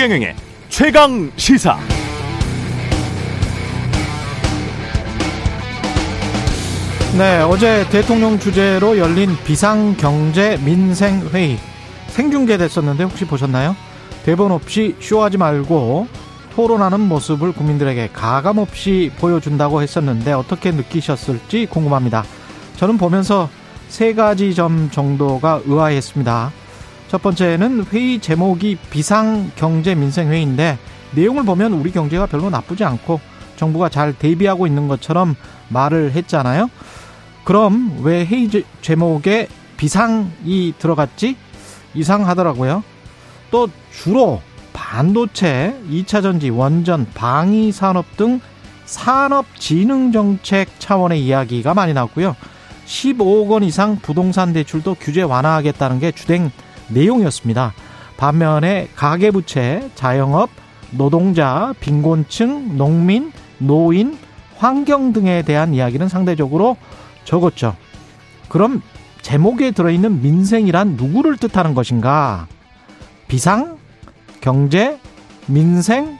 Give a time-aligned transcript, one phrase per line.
[0.00, 0.34] 최경영의
[0.70, 1.78] 최강 시사.
[7.18, 11.58] 네, 어제 대통령 주재로 열린 비상경제민생회의
[12.08, 13.76] 생중계됐었는데 혹시 보셨나요?
[14.24, 16.06] 대본 없이 쇼하지 말고
[16.54, 22.24] 토론하는 모습을 국민들에게 가감 없이 보여준다고 했었는데 어떻게 느끼셨을지 궁금합니다.
[22.76, 23.50] 저는 보면서
[23.88, 26.52] 세 가지 점 정도가 의아했습니다.
[27.10, 30.78] 첫 번째는 회의 제목이 비상경제민생회의인데
[31.16, 33.18] 내용을 보면 우리 경제가 별로 나쁘지 않고
[33.56, 35.34] 정부가 잘 대비하고 있는 것처럼
[35.70, 36.70] 말을 했잖아요.
[37.42, 38.48] 그럼 왜 회의
[38.80, 41.36] 제목에 비상이 들어갔지?
[41.94, 42.84] 이상하더라고요.
[43.50, 44.40] 또 주로
[44.72, 48.40] 반도체, 2차 전지, 원전, 방위 산업 등
[48.84, 52.36] 산업 진흥 정책 차원의 이야기가 많이 나왔고요.
[52.86, 56.52] 15억 원 이상 부동산 대출도 규제 완화하겠다는 게 주된
[56.90, 57.72] 내용이었습니다.
[58.16, 60.50] 반면에 가계부채, 자영업,
[60.90, 64.18] 노동자, 빈곤층, 농민, 노인,
[64.56, 66.76] 환경 등에 대한 이야기는 상대적으로
[67.24, 67.76] 적었죠.
[68.48, 68.82] 그럼
[69.22, 72.46] 제목에 들어있는 민생이란 누구를 뜻하는 것인가?
[73.28, 73.78] 비상,
[74.40, 74.98] 경제,
[75.46, 76.18] 민생,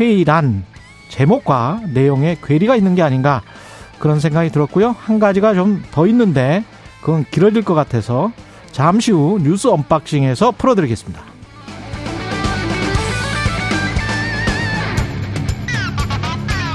[0.00, 0.64] 회의란
[1.08, 3.42] 제목과 내용에 괴리가 있는 게 아닌가
[3.98, 4.94] 그런 생각이 들었고요.
[4.98, 6.64] 한 가지가 좀 더 있는데
[7.00, 8.32] 그건 길어질 것 같아서
[8.78, 11.20] 잠시 후 뉴스 언박싱에서 풀어드리겠습니다.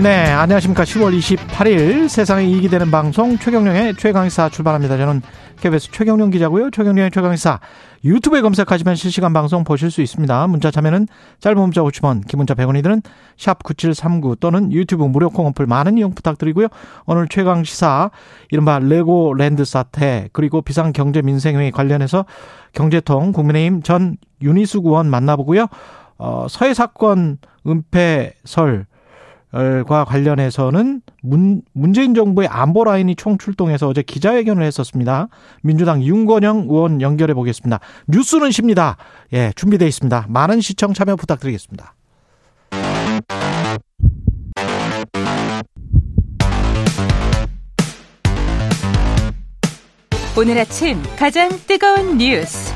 [0.01, 0.83] 네, 안녕하십니까.
[0.83, 4.97] 10월 28일 세상에 이익이 되는 방송 최경령의 최강의사 출발합니다.
[4.97, 5.21] 저는
[5.63, 6.71] KBS 최경령 기자고요.
[6.71, 7.61] 최경령의 최강의사
[8.03, 10.47] 유튜브에 검색하시면 실시간 방송 보실 수 있습니다.
[10.47, 11.07] 문자 참여는
[11.39, 13.01] 짧은 문자 50원, 기문자 100원이 드는
[13.37, 16.67] 샵 9739 또는 유튜브 무료 콩 어플 많은 이용 부탁드리고요.
[17.05, 18.11] 오늘 최강시사
[18.51, 22.25] 이른바 레고랜드 사태 그리고 비상경제민생회의 관련해서
[22.73, 25.67] 경제통 국민의힘 전 윤희수 의원 만나보고요.
[26.17, 28.85] 어, 서해 사건 은폐설
[29.53, 35.27] 과 관련해서는 문, 문재인 정부의 안보 라인이 총출동해서 어제 기자회견을 했었습니다.
[35.61, 37.79] 민주당 윤건영 의원 연결해 보겠습니다.
[38.07, 38.97] 뉴스는 쉽니다.
[39.31, 40.25] 예, 준비되어 있습니다.
[40.27, 41.93] 많은 시청 참여 부탁드리겠습니다.
[50.35, 52.73] 오늘 아침 가장 뜨거운 뉴스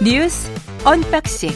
[0.00, 0.48] 뉴스
[0.84, 1.50] 언박싱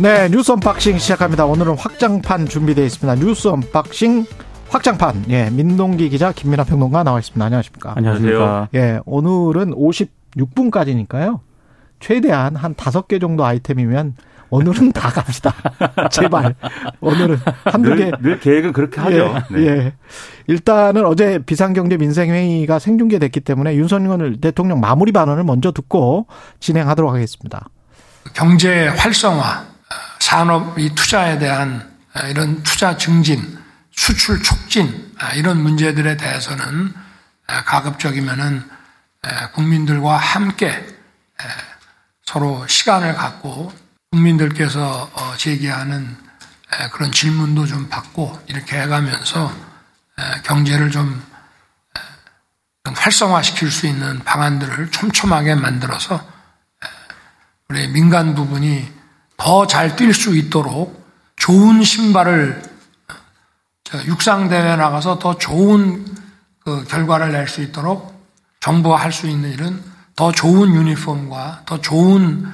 [0.00, 1.44] 네, 뉴스 언박싱 시작합니다.
[1.44, 3.22] 오늘은 확장판 준비되어 있습니다.
[3.22, 4.24] 뉴스 언박싱
[4.70, 5.26] 확장판.
[5.28, 7.44] 예, 민동기 기자 김민아 평론가 나와 있습니다.
[7.44, 7.92] 안녕하십니까?
[7.96, 8.68] 안녕하세요.
[8.76, 11.40] 예, 오늘은 56분까지니까요.
[11.98, 14.14] 최대한 한 다섯 개 정도 아이템이면
[14.48, 15.54] 오늘은 다 갑시다.
[16.10, 16.54] 제발.
[17.02, 18.04] 오늘은 한두 개.
[18.06, 19.34] 늘, 늘 계획은 그렇게 하죠.
[19.50, 19.66] 예, 네.
[19.66, 19.92] 예.
[20.46, 26.26] 일단은 어제 비상경제 민생회의가 생중계됐기 때문에 윤석열 대통령 마무리 발언을 먼저 듣고
[26.58, 27.68] 진행하도록 하겠습니다.
[28.32, 29.69] 경제 활성화,
[30.18, 31.90] 산업 이 투자에 대한
[32.28, 33.58] 이런 투자 증진,
[33.92, 36.92] 수출 촉진 이런 문제들에 대해서는
[37.46, 38.68] 가급적이면은
[39.54, 40.86] 국민들과 함께
[42.24, 43.72] 서로 시간을 갖고
[44.12, 46.16] 국민들께서 어, 제기하는
[46.92, 49.52] 그런 질문도 좀 받고 이렇게 해가면서
[50.44, 51.22] 경제를 좀
[52.84, 56.24] 활성화시킬 수 있는 방안들을 촘촘하게 만들어서
[57.68, 58.99] 우리 민간 부분이
[59.40, 61.02] 더 잘 뛸 수 있도록
[61.36, 62.62] 좋은 신발을
[64.06, 66.04] 육상 대회 나가서 더 좋은
[66.62, 68.12] 그 결과를 낼 수 있도록
[68.60, 69.82] 정부가 할 수 있는 일은
[70.14, 72.44] 더 좋은 유니폼과 더 좋은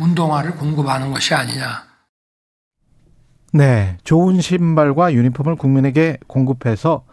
[0.00, 1.84] 운동화를 공급하는 것이 아니냐.
[3.52, 7.04] 네, 좋은 신발과 유니폼을 국민에게 공급해서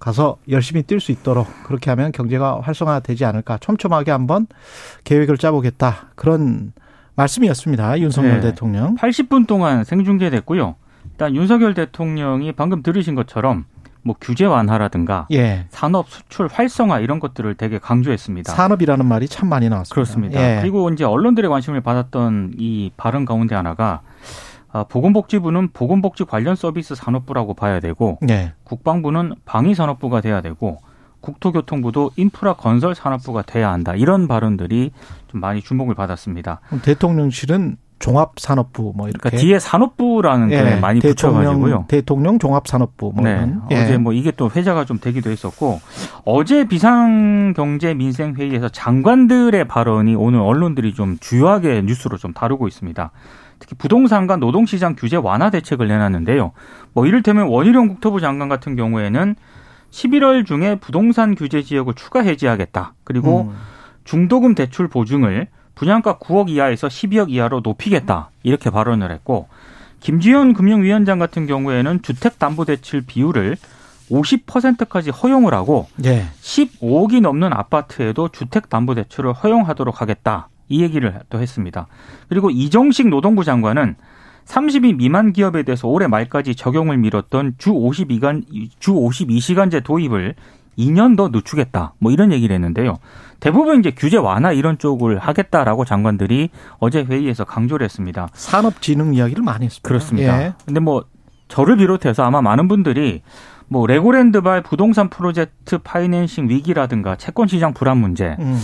[0.00, 4.48] 가서 열심히 뛸 수 있도록 그렇게 하면 경제가 활성화되지 않을까 촘촘하게 한번
[5.04, 6.72] 계획을 짜보겠다 그런
[7.16, 7.98] 말씀이었습니다.
[8.00, 8.50] 윤석열 네.
[8.50, 8.94] 대통령.
[8.96, 10.76] 80분 동안 생중계됐고요.
[11.04, 13.64] 일단 윤석열 대통령이 방금 들으신 것처럼
[14.02, 15.66] 뭐 규제 완화라든가 예.
[15.70, 18.52] 산업 수출 활성화 이런 것들을 되게 강조했습니다.
[18.52, 19.94] 산업이라는 말이 참 많이 나왔습니다.
[19.94, 20.40] 그렇습니다.
[20.40, 20.60] 예.
[20.60, 24.02] 그리고 이제 언론들의 관심을 받았던 이 발언 가운데 하나가
[24.70, 28.52] 아, 보건복지부는 보건복지 관련 서비스 산업부라고 봐야 되고 예.
[28.64, 30.78] 국방부는 방위산업부가 돼야 되고
[31.26, 33.94] 국토교통부도 인프라 건설 산업부가 돼야 한다.
[33.94, 34.92] 이런 발언들이
[35.28, 36.60] 좀 많이 주목을 받았습니다.
[36.82, 41.86] 대통령실은 종합산업부 뭐 이렇게 그러니까 뒤에 산업부라는 예, 게 많이 대통령, 붙여가지고요.
[41.88, 43.50] 대통령 종합산업부 뭐 네.
[43.70, 43.82] 예.
[43.82, 45.80] 어제 뭐 이게 또 회자가 좀 되기도 했었고
[46.24, 53.10] 어제 비상경제민생회의에서 장관들의 발언이 오늘 언론들이 좀 주요하게 뉴스로 좀 다루고 있습니다.
[53.58, 56.52] 특히 부동산과 노동시장 규제 완화 대책을 내놨는데요.
[56.92, 59.36] 뭐 이를테면 원희룡 국토부 장관 같은 경우에는
[59.96, 62.94] 11월 중에 부동산 규제 지역을 추가 해지하겠다.
[63.04, 63.56] 그리고 음.
[64.04, 69.48] 중도금 대출 보증을 분양가 9억 이하에서 12억 이하로 높이겠다 이렇게 발언을 했고
[70.00, 73.56] 김지현 금융위원장 같은 경우에는 주택담보대출 비율을
[74.10, 76.26] 50%까지 허용을 하고 예.
[76.40, 81.86] 15억이 넘는 아파트에도 주택담보대출을 허용하도록 하겠다 이 얘기를 또 했습니다.
[82.28, 83.96] 그리고 이정식 노동부 장관은
[84.46, 88.44] 30인 미만 기업에 대해서 올해 말까지 적용을 미뤘던 주 52간
[88.78, 90.34] 주 52시간제 도입을
[90.78, 91.94] 2년 더 늦추겠다.
[91.98, 92.98] 뭐 이런 얘기를 했는데요.
[93.40, 98.28] 대부분 이제 규제 완화 이런 쪽을 하겠다라고 장관들이 어제 회의에서 강조를 했습니다.
[98.32, 99.88] 산업진흥 이야기를 많이 했습니다.
[99.88, 100.42] 그렇습니다.
[100.42, 100.52] 예.
[100.64, 101.04] 근데 뭐
[101.48, 103.22] 저를 비롯해서 아마 많은 분들이
[103.68, 108.58] 뭐 레고랜드발 부동산 프로젝트 파이낸싱 위기라든가 채권 시장 불안 문제 음.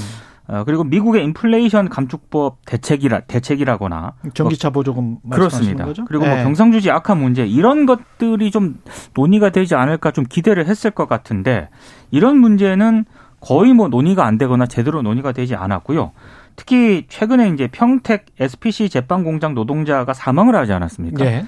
[0.49, 5.85] 어, 그리고 미국의 인플레이션 감축법 대책이라 대책이라거나 전기차 보조금 말씀하시는 그렇습니다.
[5.85, 6.05] 거죠?
[6.05, 6.43] 그리고 뭐 예.
[6.43, 8.81] 경상주지 악화 문제 이런 것들이 좀
[9.15, 11.69] 논의가 되지 않을까 좀 기대를 했을 것 같은데
[12.11, 13.05] 이런 문제는
[13.41, 16.13] 거의 뭐 논의가 안 되거나 제대로 논의가 되지 않았고요.
[16.57, 21.25] 특히 최근에 이제 평택 SPC 제빵 공장 노동자가 사망을 하지 않았습니까?
[21.25, 21.47] 예.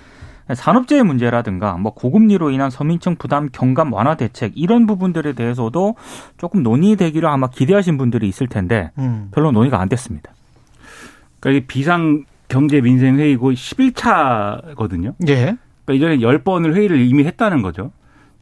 [0.53, 5.97] 산업재해 문제라든가 뭐 고금리로 인한 서민층 부담 경감 완화 대책 이런 부분들에 대해서도
[6.37, 9.29] 조금 논의되기를 아마 기대하신 분들이 있을 텐데 음.
[9.33, 10.33] 별로 논의가 안 됐습니다.
[11.41, 15.15] 그러니까 이게 비상 경제 민생 회의고 11차거든요.
[15.29, 15.57] 예.
[15.85, 17.91] 그러니까 이전에 10번을 회의를 이미 했다는 거죠.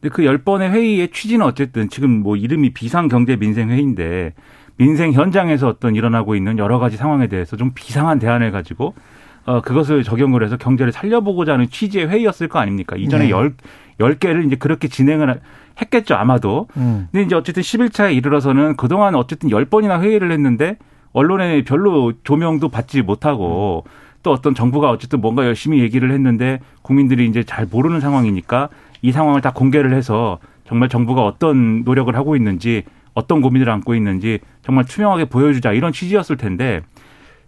[0.01, 4.33] 근데 그 10번의 회의의 취지는 어쨌든 지금 뭐 이름이 비상 경제 민생 회의인데
[4.75, 8.93] 민생 현장에서 어떤 일어나고 있는 여러 가지 상황에 대해서 좀 비상한 대안을 가지고
[9.45, 12.95] 어 그것을 적용을 해서 경제를 살려보고자 하는 취지의 회의였을 거 아닙니까?
[12.95, 13.29] 이전에 네.
[13.29, 13.55] 열
[13.99, 15.41] 10개를 이제 그렇게 진행을
[15.81, 16.67] 했겠죠, 아마도.
[16.77, 17.07] 음.
[17.11, 20.77] 근데 이제 어쨌든 11차에 이르러서는 그동안 어쨌든 10번이나 회의를 했는데
[21.11, 23.85] 언론에 별로 조명도 받지 못하고
[24.23, 28.69] 또 어떤 정부가 어쨌든 뭔가 열심히 얘기를 했는데 국민들이 이제 잘 모르는 상황이니까
[29.01, 34.39] 이 상황을 다 공개를 해서 정말 정부가 어떤 노력을 하고 있는지 어떤 고민을 안고 있는지
[34.63, 36.81] 정말 투명하게 보여주자 이런 취지였을 텐데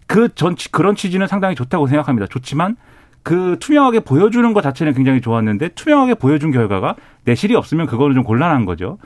[0.06, 2.26] 그전 그런 취지는 상당히 좋다고 생각합니다.
[2.26, 2.76] 좋지만
[3.22, 6.94] 그 투명하게 보여주는 것 자체는 굉장히 좋았는데 투명하게 보여준 결과가
[7.24, 8.98] 내실이 없으면 그거는 좀 곤란한 거죠.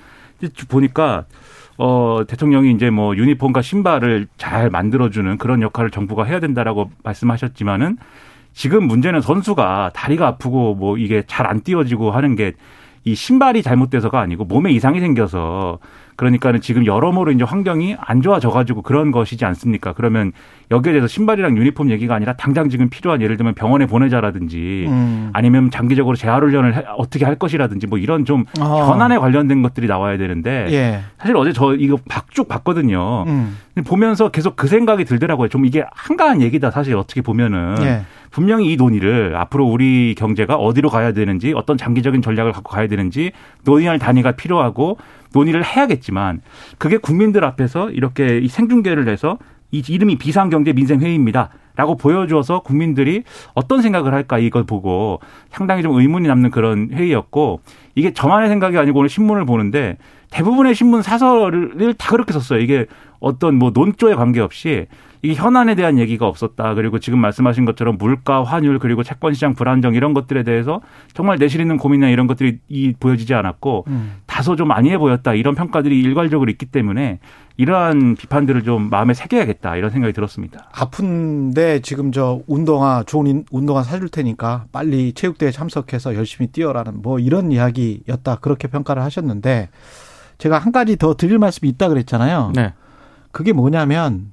[0.69, 1.25] 보니까
[1.79, 7.97] 어 대통령이 이제 뭐 유니폼과 신발을 잘 만들어주는 그런 역할을 정부가 해야 된다라고 말씀하셨지만은
[8.53, 12.53] 지금 문제는 선수가 다리가 아프고 뭐 이게 잘 안 띄워지고 하는 게
[13.05, 15.79] 이 신발이 잘못돼서가 아니고 몸에 이상이 생겨서
[16.21, 19.95] 그러니까는 지금 여러모로 이제 환경이 안 좋아져 가지고 그런 것이지 않습니까?
[19.95, 20.33] 그러면
[20.71, 25.31] 여기에 대해서 신발이랑 유니폼 얘기가 아니라 당장 지금 필요한 예를 들면 병원에 보내자라든지 음.
[25.33, 28.91] 아니면 장기적으로 재활 훈련을 해- 어떻게 할 것이라든지 뭐 이런 좀 아.
[28.93, 31.01] 현안에 관련된 것들이 나와야 되는데 예.
[31.17, 33.25] 사실 어제 저 이거 박쭉 봤거든요.
[33.27, 33.57] 음.
[33.87, 35.49] 보면서 계속 그 생각이 들더라고요.
[35.49, 38.03] 좀 이게 한가한 얘기다 사실 어떻게 보면은 예.
[38.31, 43.33] 분명히 이 논의를 앞으로 우리 경제가 어디로 가야 되는지 어떤 장기적인 전략을 갖고 가야 되는지
[43.65, 44.99] 논의할 단위가 필요하고
[45.33, 46.41] 논의를 해야겠지만
[46.79, 49.39] 그게 국민들 앞에서 이렇게 이 생중계를 해서
[49.71, 51.51] 이 이름이 비상경제 민생회의입니다.
[51.77, 53.23] 라고 보여줘서 국민들이
[53.55, 57.61] 어떤 생각을 할까 이걸 보고 상당히 좀 의문이 남는 그런 회의였고
[57.95, 59.97] 이게 저만의 생각이 아니고 오늘 신문을 보는데
[60.31, 62.61] 대부분의 신문 사설을 다 그렇게 썼어요.
[62.61, 62.87] 이게
[63.19, 64.87] 어떤 뭐 논조에 관계없이
[65.23, 66.75] 이게 현안에 대한 얘기가 없었다.
[66.75, 70.81] 그리고 지금 말씀하신 것처럼 물가, 환율, 그리고 채권 시장 불안정 이런 것들에 대해서
[71.13, 74.13] 정말 내실 있는 고민이나 이런 것들이 이 보여지지 않았고 음.
[74.27, 75.35] 다소 좀 안이해 보였다.
[75.35, 77.19] 이런 평가들이 일괄적으로 있기 때문에
[77.59, 79.77] 이러한 비판들을 좀 마음에 새겨야겠다.
[79.77, 80.71] 이런 생각이 들었습니다.
[80.73, 87.19] 아픈데 지금 저 운동화 좋은 인- 운동화 사줄 테니까 빨리 체육대회 참석해서 열심히 뛰어라는 뭐
[87.19, 89.69] 이런 이야기였다 그렇게 평가를 하셨는데
[90.39, 92.53] 제가 한 가지 더 드릴 말씀이 있다 그랬잖아요.
[92.55, 92.73] 네.
[93.33, 94.33] 그게 뭐냐면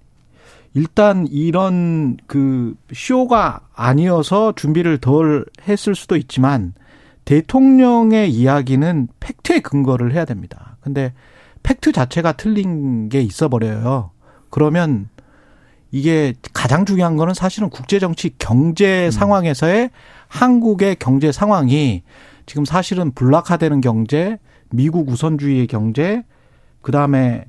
[0.78, 6.76] 일단 이런 그 쇼가 아니어서 준비를 덜 했을 수도 있지만
[7.26, 10.78] 대통령의 이야기는 팩트에 근거를 해야 됩니다.
[10.82, 11.14] 근데
[11.64, 14.12] 팩트 자체가 틀린 게 있어 버려요.
[14.52, 15.10] 그러면
[15.90, 19.90] 이게 가장 중요한 거는 사실은 국제 정치 경제 상황에서의
[20.28, 22.04] 한국의 경제 상황이
[22.46, 24.38] 지금 사실은 블록화되는 경제,
[24.70, 26.24] 미국 우선주의의 경제,
[26.84, 27.46] 그다음에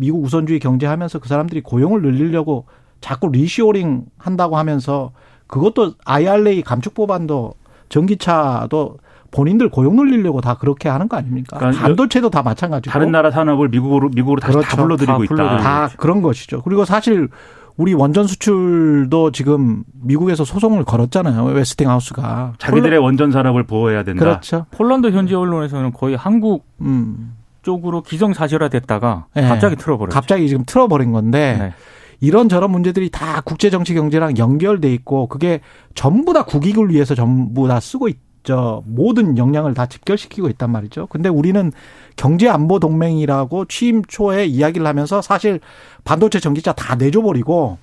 [0.00, 2.64] 미국 우선주의 경제하면서 그 사람들이 고용을 늘리려고
[3.02, 5.12] 자꾸 리쇼링 한다고 하면서
[5.46, 7.52] 그것도 IRA 감축 법안도
[7.90, 8.96] 전기차도
[9.30, 11.58] 본인들 고용 늘리려고 다 그렇게 하는 거 아닙니까?
[11.58, 14.76] 그러니까 반도체도 다 마찬가지고 다른 나라 산업을 미국으로 미국으로 다시 다 그렇죠.
[14.76, 15.56] 불러들이고 다 있다.
[15.58, 16.62] 다 그런 것이죠.
[16.62, 17.28] 그리고 사실
[17.76, 21.44] 우리 원전 수출도 지금 미국에서 소송을 걸었잖아요.
[21.44, 22.54] 웨스팅하우스가.
[22.58, 24.24] 자기들의 원전 산업을 보호해야 된다.
[24.24, 24.66] 그렇죠.
[24.70, 27.34] 폴란드 현지 언론에서는 거의 한국 음.
[27.62, 29.42] 쪽으로 기정사실화됐다가 네.
[29.48, 30.14] 갑자기 틀어버렸죠.
[30.14, 31.72] 갑자기 지금 틀어버린 건데 네.
[32.20, 35.60] 이런 저런 문제들이 다 국제 정치 경제랑 연결돼 있고 그게
[35.94, 38.82] 전부 다 국익을 위해서 전부 다 쓰고 있죠.
[38.86, 41.06] 모든 역량을 다 집결시키고 있단 말이죠.
[41.06, 41.72] 근데 우리는
[42.16, 45.60] 경제 안보 동맹이라고 취임 초에 이야기를 하면서 사실
[46.04, 47.78] 반도체 전기차 다 내줘버리고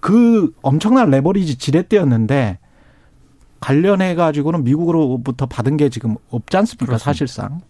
[0.00, 2.58] 그 엄청난 레버리지 지렛대였는데
[3.60, 6.86] 관련해 가지고는 미국으로부터 받은 게 지금 없지 않습니까?
[6.86, 7.04] 그렇습니다.
[7.04, 7.60] 사실상.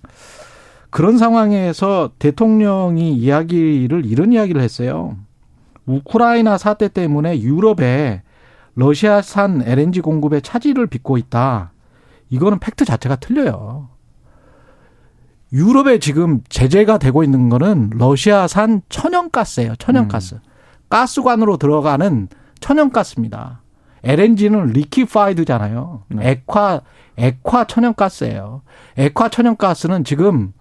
[0.92, 5.16] 그런 상황에서 대통령이 이야기를 이런 이야기를 했어요.
[5.86, 8.22] 우크라이나 사태 때문에 유럽에
[8.74, 11.72] 러시아산 LNG 공급에 차질을 빚고 있다.
[12.28, 13.88] 이거는 팩트 자체가 틀려요.
[15.54, 19.76] 유럽에 지금 제재가 되고 있는 거는 러시아산 천연가스예요.
[19.76, 20.40] 천연가스.
[20.90, 22.28] 가스관으로 들어가는
[22.60, 23.62] 천연가스입니다.
[24.04, 26.02] LNG는 liquefied잖아요.
[26.08, 26.42] 네.
[26.46, 26.82] 액화
[27.16, 28.60] 액화 천연가스예요.
[28.98, 30.52] 액화 천연가스는 지금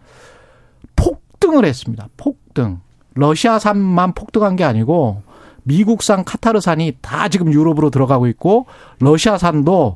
[0.95, 2.07] 폭등을 했습니다.
[2.17, 2.79] 폭등.
[3.15, 5.21] 러시아산만 폭등한 게 아니고
[5.63, 8.65] 미국산 카타르산이 다 지금 유럽으로 들어가고 있고
[8.99, 9.95] 러시아산도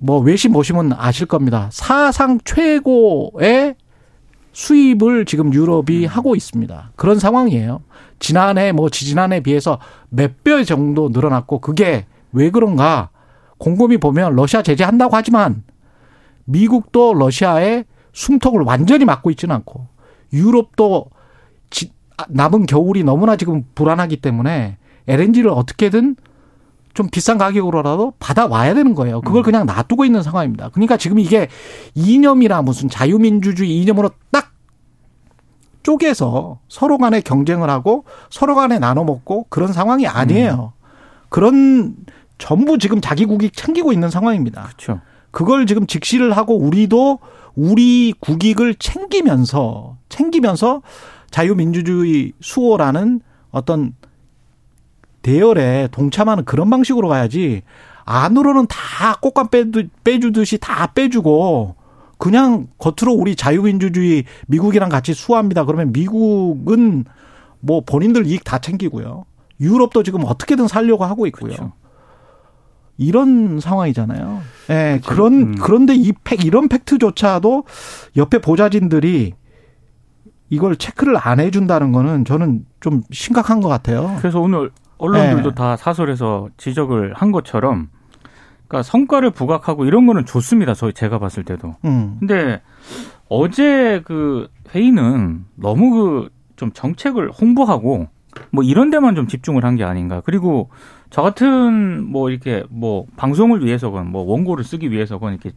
[0.00, 1.68] 뭐 외신 보시면 아실 겁니다.
[1.72, 3.74] 사상 최고의
[4.52, 6.92] 수입을 지금 유럽이 하고 있습니다.
[6.96, 7.82] 그런 상황이에요.
[8.18, 13.10] 지난해 뭐 지지난해에 비해서 몇 배 정도 늘어났고 그게 왜 그런가?
[13.58, 15.62] 곰곰이 보면 러시아 제재한다고 하지만
[16.44, 17.84] 미국도 러시아의
[18.18, 19.86] 숨통을 완전히 막고 있지는 않고
[20.32, 21.06] 유럽도
[21.70, 26.16] 지- 아, 남은 겨울이 너무나 지금 불안하기 때문에 LNG를 어떻게든
[26.94, 29.20] 좀 비싼 가격으로라도 받아와야 되는 거예요.
[29.20, 30.70] 그걸 그냥 놔두고 있는 상황입니다.
[30.70, 31.46] 그러니까 지금 이게
[31.94, 34.50] 이념이나 무슨 자유민주주의 이념으로 딱
[35.84, 40.72] 쪼개서 서로 간에 경쟁을 하고 서로 간에 나눠 먹고 그런 상황이 아니에요.
[41.28, 41.94] 그런
[42.38, 44.62] 전부 지금 자기 국익 챙기고 있는 상황입니다.
[44.64, 45.00] 그렇죠.
[45.30, 47.20] 그걸 지금 직시를 하고 우리도
[47.58, 50.82] 우리 국익을 챙기면서 챙기면서
[51.32, 53.94] 자유민주주의 수호라는 어떤
[55.22, 57.62] 대열에 동참하는 그런 방식으로 가야지
[58.04, 59.48] 안으로는 다 꽃감
[60.04, 61.74] 빼주듯이 다 빼주고
[62.16, 65.64] 그냥 겉으로 우리 자유민주주의 미국이랑 같이 수호합니다.
[65.64, 67.06] 그러면 미국은
[67.58, 69.24] 뭐 본인들 이익 다 챙기고요.
[69.60, 71.54] 유럽도 지금 어떻게든 살려고 하고 있고요.
[71.54, 71.72] 그렇죠.
[72.98, 74.42] 이런 상황이잖아요.
[74.70, 75.08] 예, 그렇죠.
[75.08, 75.54] 그런 음.
[75.60, 77.64] 그런데 이 팩, 이런 팩트조차도
[78.16, 79.32] 옆에 보좌진들이
[80.50, 84.16] 이걸 체크를 안 해준다는 거는 저는 좀 심각한 것 같아요.
[84.18, 85.54] 그래서 오늘 언론들도 네.
[85.54, 87.88] 다 사설에서 지적을 한 것처럼
[88.66, 90.74] 그러니까 성과를 부각하고 이런 거는 좋습니다.
[90.74, 91.76] 저희 제가 봤을 때도.
[91.84, 92.60] 음, 근데
[93.28, 98.08] 어제 그 회의는 너무 그 좀 정책을 홍보하고
[98.50, 100.22] 뭐 이런 데만 좀 집중을 한 게 아닌가.
[100.24, 100.70] 그리고
[101.10, 105.52] 저 같은 뭐 이렇게 뭐 방송을 위해서건 뭐 원고를 쓰기 위해서건 이렇게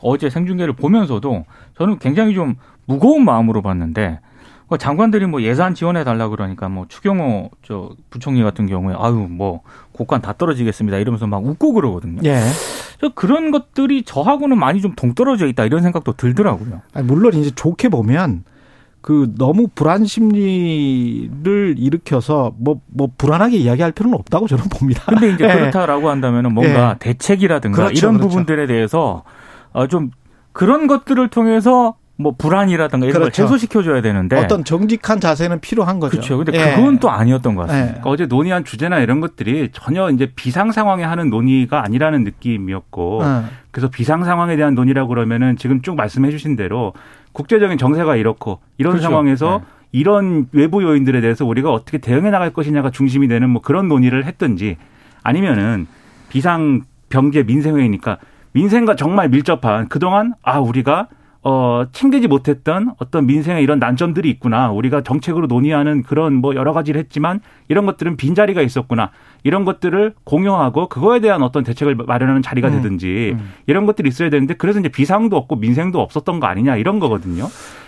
[0.00, 1.44] 어제 생중계를 보면서도
[1.78, 2.56] 저는 굉장히 좀
[2.86, 4.20] 무거운 마음으로 봤는데
[4.68, 9.60] 그 장관들이 뭐 예산 지원해 달라 그러니까 뭐 추경호 저 부총리 같은 경우에 아유 뭐
[9.92, 12.20] 곡간 다 떨어지겠습니다 이러면서 막 웃고 그러거든요.
[12.24, 12.40] 예.
[13.00, 16.80] 저 그런 것들이 저하고는 많이 좀 동떨어져 있다 이런 생각도 들더라고요.
[16.94, 18.44] 아니, 물론 이제 좋게 보면
[19.06, 25.04] 그 너무 불안 심리를 일으켜서 뭐뭐 불안하게 이야기할 필요는 없다고 저는 봅니다.
[25.06, 25.54] 근데 이제 예.
[25.54, 26.98] 그렇다라고 한다면은 뭔가 예.
[26.98, 28.28] 대책이라든가 그렇죠, 이런 그렇죠.
[28.28, 29.22] 부분들에 대해서
[29.72, 30.10] 어, 좀
[30.50, 33.42] 그런 것들을 통해서 뭐 불안이라든가 이런 그렇죠.
[33.42, 36.10] 걸 해소시켜 줘야 되는데 어떤 정직한 자세는 필요한 거죠.
[36.10, 36.38] 그렇죠.
[36.38, 36.74] 근데 예.
[36.74, 37.86] 그건 또 아니었던 것 같습니다.
[37.86, 37.90] 예.
[37.90, 43.44] 그러니까 어제 논의한 주제나 이런 것들이 전혀 이제 비상 상황에 하는 논의가 아니라는 느낌이었고 어.
[43.70, 46.92] 그래서 비상 상황에 대한 논의라고 그러면은 지금 쭉 말씀해 주신 대로
[47.36, 49.10] 국제적인 정세가 이렇고 이런 그렇죠.
[49.10, 49.66] 상황에서 네.
[49.92, 54.78] 이런 외부 요인들에 대해서 우리가 어떻게 대응해 나갈 것이냐가 중심이 되는 뭐 그런 논의를 했든지
[55.22, 55.86] 아니면은
[56.30, 58.16] 비상 병제 민생회의니까
[58.52, 61.08] 민생과 정말 밀접한 그동안 아 우리가
[61.42, 64.70] 어 챙기지 못했던 어떤 민생의 이런 난점들이 있구나.
[64.70, 69.10] 우리가 정책으로 논의하는 그런 뭐 여러 가지를 했지만 이런 것들은 빈자리가 있었구나.
[69.46, 72.72] 이런 것들을 공유하고 그거에 대한 어떤 대책을 마련하는 자리가 음.
[72.72, 73.36] 되든지
[73.68, 77.46] 이런 것들이 있어야 되는데 그래서 이제 비상도 없고 민생도 없었던 거 아니냐 이런 거거든요.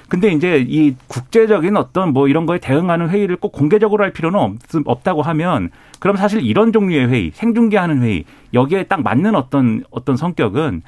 [0.09, 4.55] 근데 이제 이 국제적인 어떤 뭐 이런 거에 대응하는 회의를 꼭 공개적으로 할 필요는 없,
[4.85, 8.23] 없다고 하면 그럼 사실 이런 종류의 회의, 생중계하는 회의
[8.55, 10.83] 여기에 딱 맞는 어떤 어떤 성격은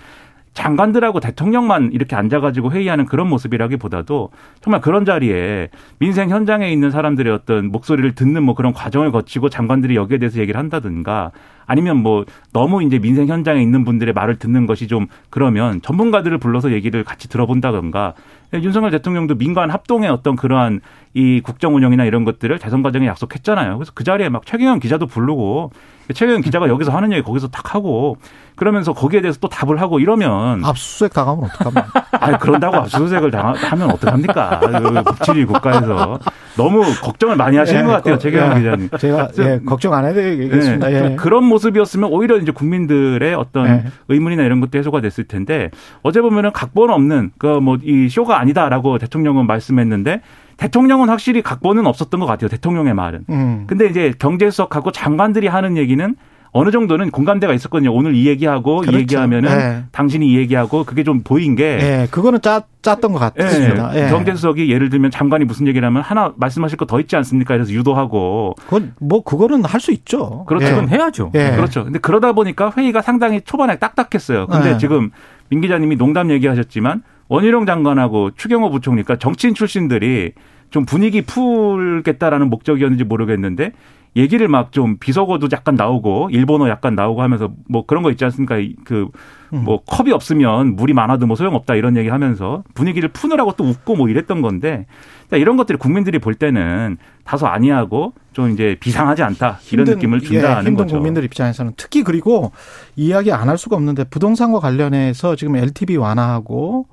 [0.52, 4.30] 장관들하고 대통령만 이렇게 앉아가지고 회의하는 그런 모습이라기보다도
[4.60, 9.94] 정말 그런 자리에 민생 현장에 있는 사람들의 어떤 목소리를 듣는 뭐 그런 과정을 거치고 장관들이
[9.94, 11.30] 여기에 대해서 얘기를 한다든가
[11.66, 16.72] 아니면 뭐 너무 이제 민생 현장에 있는 분들의 말을 듣는 것이 좀 그러면 전문가들을 불러서
[16.72, 18.14] 얘기를 같이 들어본다든가
[18.54, 20.80] 윤석열 대통령도 민관 합동의 어떤 그러한
[21.12, 23.76] 이 국정 운영이나 이런 것들을 대선 과정에 약속했잖아요.
[23.78, 25.72] 그래서 그 자리에 막 최경영 기자도 부르고
[26.14, 28.16] 최경영 기자가 여기서 하는 얘기 거기서 딱 하고
[28.56, 32.06] 그러면서 거기에 대해서 또 답을 하고 이러면 압수수색 당하면 어떡합니까?
[32.12, 34.60] 아 그런다고 압수수색을 당- 하면 어떡합니까?
[34.60, 36.18] 그 법치주의 국가에서
[36.56, 38.60] 너무 걱정을 많이 하시는 예, 것 같아요, 그, 최경영 예.
[38.60, 38.88] 기자님.
[38.98, 40.88] 제가 예, 걱정 안 해도 되겠습니다.
[40.88, 40.98] 네, 예.
[41.00, 43.84] 좀 그런 모습이었으면 오히려 이제 국민들의 어떤 네.
[44.08, 45.70] 의문이나 이런 것도 해소가 됐을 텐데
[46.02, 50.20] 어제 보면은 각본 없는 그 뭐 이 쇼가 아니다라고 대통령은 말씀했는데
[50.60, 52.48] 대통령은 확실히 각본은 없었던 것 같아요.
[52.50, 53.20] 대통령의 말은.
[53.30, 53.64] 음.
[53.66, 56.14] 근데 이제 경제수석하고 장관들이 하는 얘기는
[56.52, 57.94] 어느 정도는 공감대가 있었거든요.
[57.94, 58.98] 오늘 이 얘기하고 그렇죠.
[58.98, 59.84] 이 얘기하면은 네.
[59.92, 63.92] 당신이 이 얘기하고 그게 좀 보인 게 예, 그거는 짜, 짰던 것 같습니다.
[63.94, 64.10] 예.
[64.10, 67.54] 경제수석이 예를 들면 장관이 무슨 얘기를 하면 하나 말씀하실 거 더 있지 않습니까?
[67.54, 70.44] 그래서 유도하고 그건 뭐 그거는 할 수 있죠.
[70.46, 70.66] 그렇죠.
[70.66, 70.70] 예.
[70.72, 71.30] 그건 해야죠.
[71.36, 71.52] 예.
[71.52, 71.84] 그렇죠.
[71.84, 74.48] 근데 그러다 보니까 회의가 상당히 초반에 딱딱했어요.
[74.48, 74.78] 근데 네.
[74.78, 75.10] 지금
[75.50, 80.32] 민 기자님이 농담 얘기하셨지만 원희룡 장관하고 추경호 부총리가 정치인 출신들이
[80.70, 83.72] 좀 분위기 풀겠다라는 목적이었는지 모르겠는데
[84.16, 88.56] 얘기를 막 좀 비속어도 약간 나오고 일본어 약간 나오고 하면서 뭐 그런 거 있지 않습니까?
[88.84, 89.08] 그
[89.52, 94.08] 뭐 컵이 없으면 물이 많아도 뭐 소용없다 이런 얘기 하면서 분위기를 푸느라고 또 웃고 뭐
[94.08, 94.86] 이랬던 건데
[95.26, 100.20] 그러니까 이런 것들이 국민들이 볼 때는 다소 아니하고 좀 이제 비상하지 않다 이런 힘든, 느낌을
[100.22, 100.94] 예, 준다는 힘든 거죠.
[100.94, 102.52] 국민들 입장에서는 특히 그리고
[102.94, 106.86] 이야기 안 할 수가 없는데 부동산과 관련해서 지금 LTV 완화하고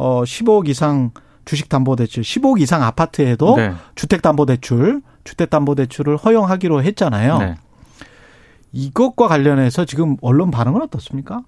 [0.00, 1.10] 어 15억 이상
[1.44, 3.74] 주식담보대출, 15억 이상 아파트에도 네.
[3.96, 7.38] 주택담보대출, 주택담보대출을 허용하기로 했잖아요.
[7.38, 7.54] 네.
[8.72, 11.42] 이것과 관련해서 지금 언론 반응은 어떻습니까?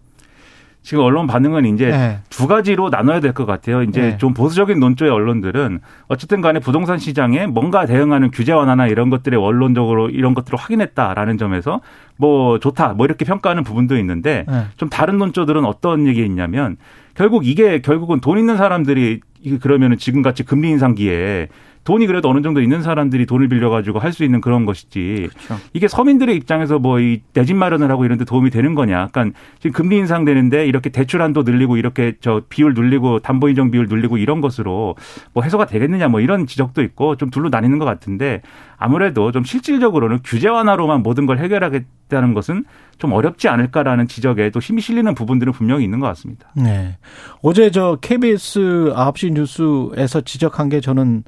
[0.82, 2.18] 지금 언론 반응은 이제 네.
[2.28, 3.82] 두 가지로 나눠야 될 것 같아요.
[3.82, 4.18] 이제 네.
[4.18, 10.10] 좀 보수적인 논조의 언론들은 어쨌든 간에 부동산 시장에 뭔가 대응하는 규제 완화나 이런 것들에 원론적으로
[10.10, 11.80] 이런 것들을 확인했다라는 점에서
[12.16, 14.64] 뭐 좋다 뭐 이렇게 평가하는 부분도 있는데 네.
[14.76, 16.76] 좀 다른 논조들은 어떤 얘기 있냐면
[17.14, 19.20] 결국 이게 결국은 돈 있는 사람들이
[19.60, 21.48] 그러면은 지금같이 금리 인상기에
[21.84, 25.28] 돈이 그래도 어느 정도 있는 사람들이 돈을 빌려가지고 할 수 있는 그런 것이지.
[25.32, 25.56] 그렇죠.
[25.72, 29.00] 이게 서민들의 입장에서 뭐 이 내 집 마련을 하고 이런 데 도움이 되는 거냐.
[29.00, 33.86] 약간 지금 금리 인상되는데 이렇게 대출 한도 늘리고 이렇게 저 비율 늘리고 담보 인정 비율
[33.88, 34.96] 늘리고 이런 것으로
[35.32, 38.42] 뭐 해소가 되겠느냐 뭐 이런 지적도 있고 좀 둘로 나뉘는 것 같은데
[38.76, 42.64] 아무래도 좀 실질적으로는 규제 완화로만 모든 걸 해결하겠다는 것은
[42.98, 46.50] 좀 어렵지 않을까라는 지적에 또 힘이 실리는 부분들은 분명히 있는 것 같습니다.
[46.54, 46.98] 네.
[47.42, 51.24] 어제 저 KBS 9시 뉴스에서 지적한 게 저는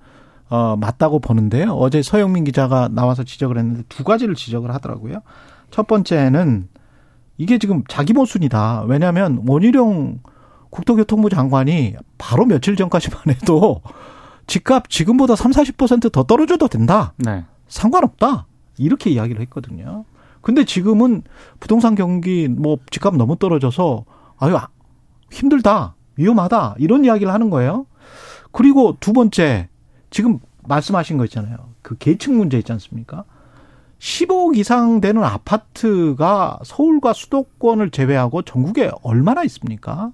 [0.51, 1.73] 어, 맞다고 보는데요.
[1.73, 5.21] 어제 서영민 기자가 나와서 지적을 했는데 두 가지를 지적을 하더라고요.
[5.71, 6.69] 첫 번째는
[7.39, 8.85] 이게 지금 자기 모순이다.
[8.87, 10.21] 왜냐하면 원희룡
[10.71, 13.80] 국토교통부 장관이 바로 며칠 전까지만 해도
[14.47, 17.15] 집값 지금보다 3, 40%더 떨어져도 된다.
[17.17, 17.45] 네.
[17.69, 18.47] 상관없다.
[18.76, 20.04] 이렇게 이야기를 했거든요.
[20.41, 21.23] 근데 지금은
[21.59, 24.04] 부동산 경기 뭐 집값 너무 떨어져서
[24.39, 24.69] 아유 아,
[25.30, 25.95] 힘들다.
[26.17, 26.76] 위험하다.
[26.78, 27.87] 이런 이야기를 하는 거예요.
[28.52, 29.69] 그리고 두 번째
[30.15, 31.57] 지금 말씀하신 거 있잖아요.
[31.83, 33.25] 그 계층 문제 있지 않습니까?
[33.99, 40.13] 15억 이상 되는 아파트가 서울과 수도권을 제외하고 전국에 얼마나 있습니까?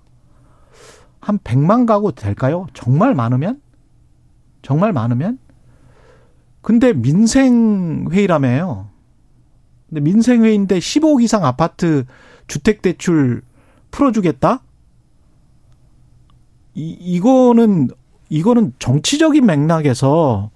[1.21, 2.67] 한 100만 가구 될까요?
[2.73, 3.61] 정말 많으면?
[4.63, 5.39] 정말 많으면?
[6.63, 8.89] 근데 민생회의라며요.
[9.91, 12.07] 근데 민생회의인데 15억 이상 아파트
[12.47, 13.43] 주택대출
[13.91, 14.63] 풀어주겠다?
[16.73, 17.91] 이, 이거는,
[18.31, 20.51] 이거는 정치적인 맥락에서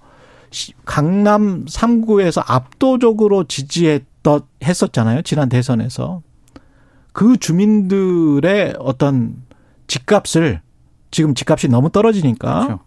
[0.49, 5.21] 시- 강남 3구에서 압도적으로 지지했던, 했었잖아요.
[5.21, 6.21] 지난 대선에서.
[7.11, 9.35] 그 주민들의 어떤
[9.87, 10.61] 집값을
[11.11, 12.79] 지금 집값이 너무 떨어지니까 그렇죠.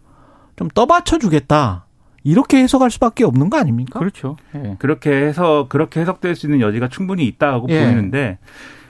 [0.55, 1.85] 좀 떠받쳐 주겠다.
[2.23, 3.97] 이렇게 해석할 수밖에 없는 거 아닙니까?
[3.97, 4.35] 그렇죠.
[4.55, 4.75] 예.
[4.77, 7.85] 그렇게 해서 그렇게 해석될 수 있는 여지가 충분히 있다고 예.
[7.85, 8.37] 보이는데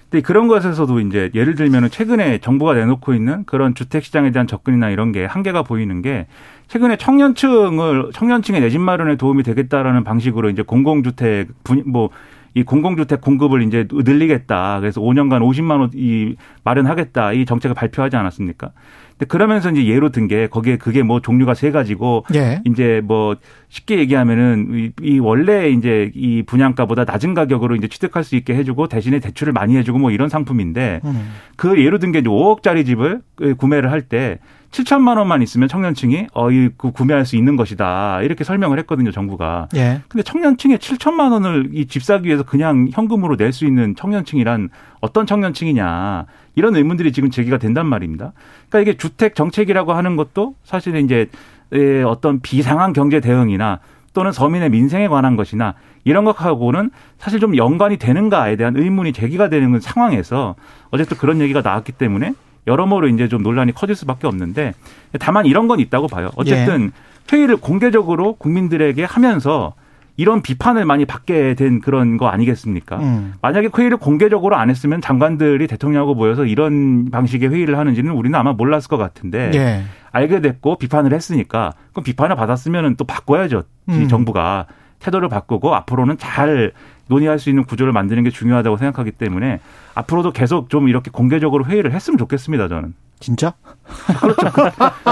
[0.10, 4.90] 근데 그런 것에서도 이제 예를 들면은 최근에 정부가 내놓고 있는 그런 주택 시장에 대한 접근이나
[4.90, 6.26] 이런 게 한계가 보이는 게
[6.68, 12.10] 최근에 청년층을 청년층의 내 집 마련에 도움이 되겠다라는 방식으로 이제 공공주택 분뭐
[12.54, 14.80] 이 공공주택 공급을 이제 늘리겠다.
[14.80, 17.34] 그래서 5년간 50만 원 이 마련하겠다.
[17.34, 18.72] 이 정책을 발표하지 않았습니까?
[19.18, 22.62] 근데 그러면서 이제 예로 든 게 거기에 그게 뭐 종류가 세 가지고 예.
[22.66, 23.36] 이제 뭐
[23.70, 28.88] 쉽게 얘기하면은 이, 이 원래 이제 이 분양가보다 낮은 가격으로 이제 취득할 수 있게 해주고
[28.88, 31.32] 대신에 대출을 많이 해주고 뭐 이런 상품인데 음.
[31.58, 33.22] 그 예로 든 게 이제 5억짜리 집을
[33.58, 34.40] 구매를 할때
[34.72, 39.68] 7천만 원만 있으면 청년층이 어이 그 구매할 수 있는 것이다 이렇게 설명을 했거든요 정부가.
[39.76, 40.02] 예.
[40.08, 44.70] 근데 청년층에 7천만 원을 이 집 사기 위해서 그냥 현금으로 낼 수 있는 청년층이란
[45.02, 48.34] 어떤 청년층이냐 이런 의문들이 지금 제기가 된단 말입니다.
[48.70, 51.28] 그러니까 이게 주택 정책이라고 하는 것도 사실 이제
[51.74, 53.80] 예, 어떤 비상한 경제 대응이나
[54.14, 59.80] 또는 서민의 민생에 관한 것이나 이런 것하고는 사실 좀 연관이 되는가에 대한 의문이 제기가 되는
[59.80, 60.56] 상황에서
[60.92, 62.34] 어쨌든 그런 얘기가 나왔기 때문에
[62.70, 64.74] 여러모로 이제 좀 논란이 커질 수밖에 없는데
[65.20, 66.30] 다만 이런 건 있다고 봐요.
[66.36, 66.92] 어쨌든
[67.32, 69.74] 회의를 공개적으로 국민들에게 하면서
[70.18, 72.98] 이런 비판을 많이 받게 된 그런 거 아니겠습니까?
[72.98, 73.36] 음.
[73.42, 78.90] 만약에 회의를 공개적으로 안 했으면 장관들이 대통령하고 모여서 이런 방식의 회의를 하는지는 우리는 아마 몰랐을
[78.90, 79.84] 것 같은데 예.
[80.12, 83.64] 알게 됐고 비판을 했으니까 그럼 비판을 받았으면 또 바꿔야죠.
[83.88, 84.08] 이 음.
[84.10, 84.66] 정부가
[85.00, 86.72] 태도를 바꾸고 앞으로는 잘
[87.08, 89.60] 논의할 수 있는 구조를 만드는 게 중요하다고 생각하기 때문에
[89.96, 92.68] 앞으로도 계속 좀 이렇게 공개적으로 회의를 했으면 좋겠습니다.
[92.68, 92.94] 저는.
[93.20, 93.54] 진짜?
[94.22, 94.52] 그렇죠.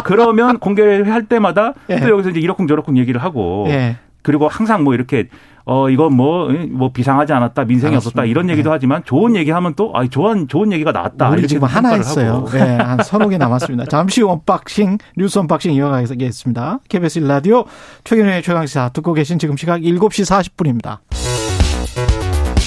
[0.06, 2.00] 그러면 공개를 할 때마다 예.
[2.00, 3.98] 또 여기서 이제 이러쿵저러쿵 얘기를 하고 예.
[4.22, 5.28] 그리고 항상 뭐 이렇게
[5.70, 8.22] 어 이건 뭐뭐 뭐 비상하지 않았다 민생이 알았습니다.
[8.22, 8.74] 없었다 이런 얘기도 네.
[8.74, 12.36] 하지만 좋은 얘기하면 또 아 좋은 좋은 얘기가 나왔다 우리 이렇게 지금 하나 했어요.
[12.36, 12.50] 하고.
[12.52, 13.86] 네, 한 서너 개 남았습니다.
[13.86, 16.80] 잠시 후 언박싱, 뉴스 언박싱 이어가겠습니다.
[16.88, 17.66] KBS 일라디오
[18.04, 20.24] 최경영의 최강시사 듣고 계신 지금 시각 7시
[20.56, 21.00] 40분입니다.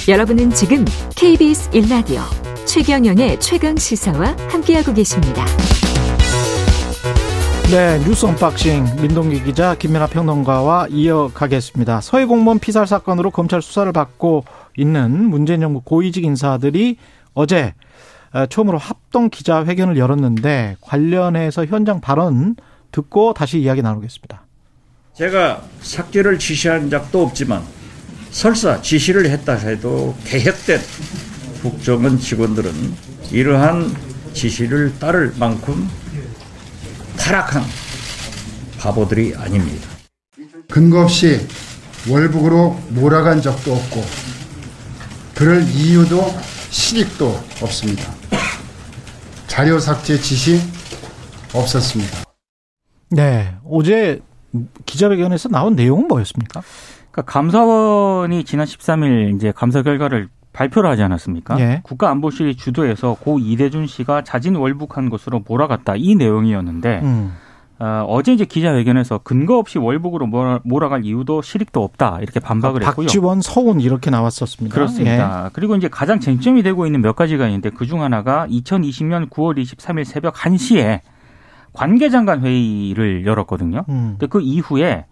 [0.08, 0.84] 여러분은 지금
[1.16, 2.20] KBS 1라디오
[2.66, 5.44] 최경영의 최강 시사와 함께하고 계십니다.
[7.70, 12.00] 네, 뉴스 언박싱 민동기 기자 김민하 평론가와 이어가겠습니다.
[12.00, 14.44] 서해 공무원 피살 사건으로 검찰 수사를 받고
[14.76, 16.96] 있는 문재인 정부 고위직 인사들이
[17.32, 17.74] 어제
[18.32, 22.56] 어, 처음으로 합동 기자회견을 열었는데 관련해서 현장 발언
[22.90, 24.42] 듣고 다시 이야기 나누겠습니다.
[25.14, 27.62] 제가 삭제를 지시한 적도 없지만
[28.32, 30.80] 설사 지시를 했다 해도 개혁된
[31.62, 32.72] 국정원 직원들은
[33.30, 33.94] 이러한
[34.32, 35.88] 지시를 따를 만큼
[37.20, 37.62] 타락한
[38.78, 39.88] 바보들이 아닙니다.
[40.68, 41.46] 근거 없이
[42.08, 44.02] 월북으로 몰아간 적도 없고
[45.34, 46.22] 그럴 이유도
[46.70, 47.28] 실익도
[47.62, 48.12] 없습니다.
[49.46, 50.60] 자료 삭제 지시
[51.54, 52.24] 없었습니다.
[53.10, 54.20] 네, 어제
[54.86, 56.62] 기자회견에서 나온 내용은 뭐였습니까?
[57.10, 61.58] 그러니까 감사원이 지난 13일 이제 감사 결과를 발표를 하지 않았습니까?
[61.60, 61.80] 예.
[61.84, 67.32] 국가안보실이 주도해서 고 이대준 씨가 자진 월북한 것으로 몰아갔다 이 내용이었는데 음.
[67.78, 73.06] 어, 어제 이제 기자회견에서 근거 없이 월북으로 몰아, 몰아갈 이유도 실익도 없다 이렇게 반박을 했고요.
[73.06, 74.74] 박지원, 서훈 이렇게 나왔었습니다.
[74.74, 75.48] 그렇습니다.
[75.54, 80.04] 그리고 이제 가장 쟁점이 되고 있는 몇 가지가 있는데 그 중 하나가 2020년 9월 23일
[80.04, 81.00] 새벽 1시에
[81.72, 83.84] 관계장관 회의를 열었거든요.
[83.88, 83.92] 예.
[83.92, 84.08] 음.
[84.18, 85.06] 근데 그 이후에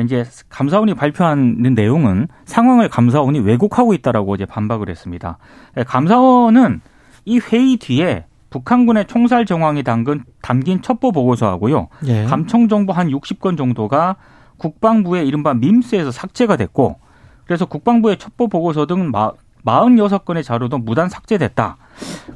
[0.00, 5.38] 이제 감사원이 발표하는 내용은 상황을 감사원이 왜곡하고 있다라고 이제 반박을 했습니다.
[5.76, 6.80] 예, 감사원은
[7.24, 11.88] 이 회의 뒤에 북한군의 총살 정황이 담긴, 담긴 첩보 보고서하고요.
[12.06, 12.24] 예.
[12.24, 14.16] 감청 정보 한 60건 정도가
[14.58, 16.98] 국방부의 이른바 밈스에서 삭제가 됐고
[17.44, 19.32] 그래서 국방부의 첩보 보고서 등 마,
[19.64, 21.76] 46건의 자료도 무단 삭제됐다.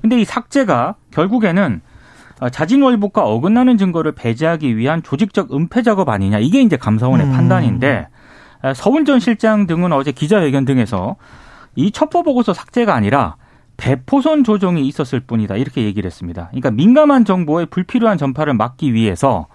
[0.00, 1.85] 근데 이 삭제가 결국에는 어,
[2.52, 6.38] 자진 월북과 어긋나는 증거를 배제하기 위한 조직적 은폐 작업 아니냐.
[6.38, 7.32] 이게 이제 감사원의 음.
[7.32, 8.08] 판단인데
[8.62, 11.16] 어, 서훈 전 실장 등은 어제 기자회견 등에서
[11.74, 13.36] 이 첩보 보고서 삭제가 아니라
[13.76, 15.56] 대포선 조정이 있었을 뿐이다.
[15.56, 16.46] 이렇게 얘기를 했습니다.
[16.48, 19.46] 그러니까 민감한 정보의 불필요한 전파를 막기 위해서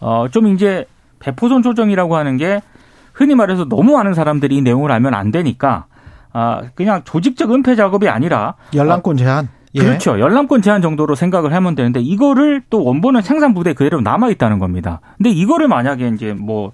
[0.00, 0.86] 어, 좀 이제
[1.18, 2.62] 배포선 조정이라고 하는 게
[3.12, 5.86] 흔히 말해서 너무 많은 사람들이 이 내용을 알면 안 되니까
[6.32, 9.48] 아, 그냥 조직적 은폐 작업이 아니라 열람권 제한.
[9.74, 9.80] 예.
[9.80, 10.18] 그렇죠.
[10.18, 15.00] 열람권 제한 정도로 생각을 하면 되는데 이거를 또 원본은 생산 부대 그대로 남아 있다는 겁니다.
[15.16, 16.72] 근데 이거를 만약에 이제 뭐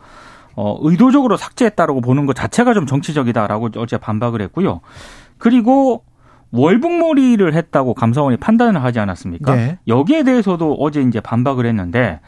[0.55, 4.81] 어, 의도적으로 삭제했다라고 보는 것 자체가 좀 정치적이다라고 어제 반박을 했고요.
[5.37, 6.05] 그리고
[6.53, 9.55] 월북몰이를 했다고 감사원이 판단을 하지 않았습니까?
[9.55, 9.79] 네.
[9.87, 12.21] 여기에 대해서도 어제 이제 반박을 했는데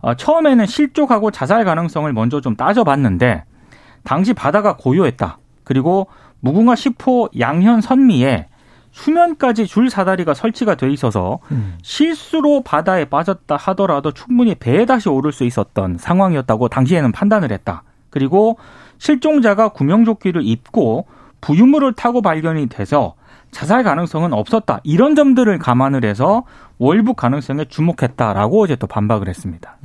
[0.00, 3.44] 어, 처음에는 실족하고 자살 가능성을 먼저 좀 따져봤는데
[4.04, 5.38] 당시 바다가 고요했다.
[5.64, 6.06] 그리고
[6.40, 8.46] 무궁화 10호 양현 선미에
[8.92, 11.78] 수면까지 줄 사다리가 설치가 돼 있어서 음.
[11.82, 17.82] 실수로 바다에 빠졌다 하더라도 충분히 배에 다시 오를 수 있었던 상황이었다고 당시에는 판단을 했다.
[18.10, 18.58] 그리고
[18.98, 21.06] 실종자가 구명조끼를 입고
[21.40, 23.14] 부유물을 타고 발견이 돼서
[23.50, 24.80] 자살 가능성은 없었다.
[24.84, 26.44] 이런 점들을 감안을 해서
[26.78, 29.76] 월북 가능성에 주목했다라고 어제 또 반박을 했습니다.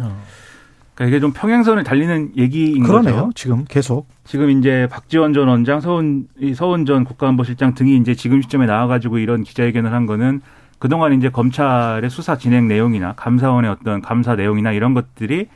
[0.97, 3.15] 그러니까 이게 좀 평행선을 달리는 얘기인 그러네요.
[3.15, 3.31] 거죠.
[3.35, 4.07] 지금 계속.
[4.23, 9.19] 지금 이제 박지원 전 원장, 서훈 이 서훈 전 국가안보실장 등이 이제 지금 시점에 나와가지고
[9.19, 10.41] 이런 기자회견을 한 거는
[10.79, 15.47] 그동안 이제 검찰의 수사 진행 내용이나 감사원의 어떤 감사 내용이나 이런 것들이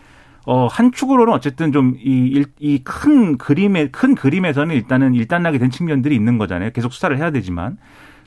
[0.45, 6.15] 어, 한 축으로는 어쨌든 좀 이 이 큰 그림의 큰 그림에서는 일단은 일단락이 된 측면들이
[6.15, 6.69] 있는 거잖아요.
[6.71, 7.77] 계속 수사를 해야 되지만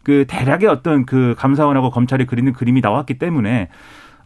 [0.02, 3.68] 그 대략의 어떤 그 감사원하고 검찰이 그리는 그림이 나왔기 때문에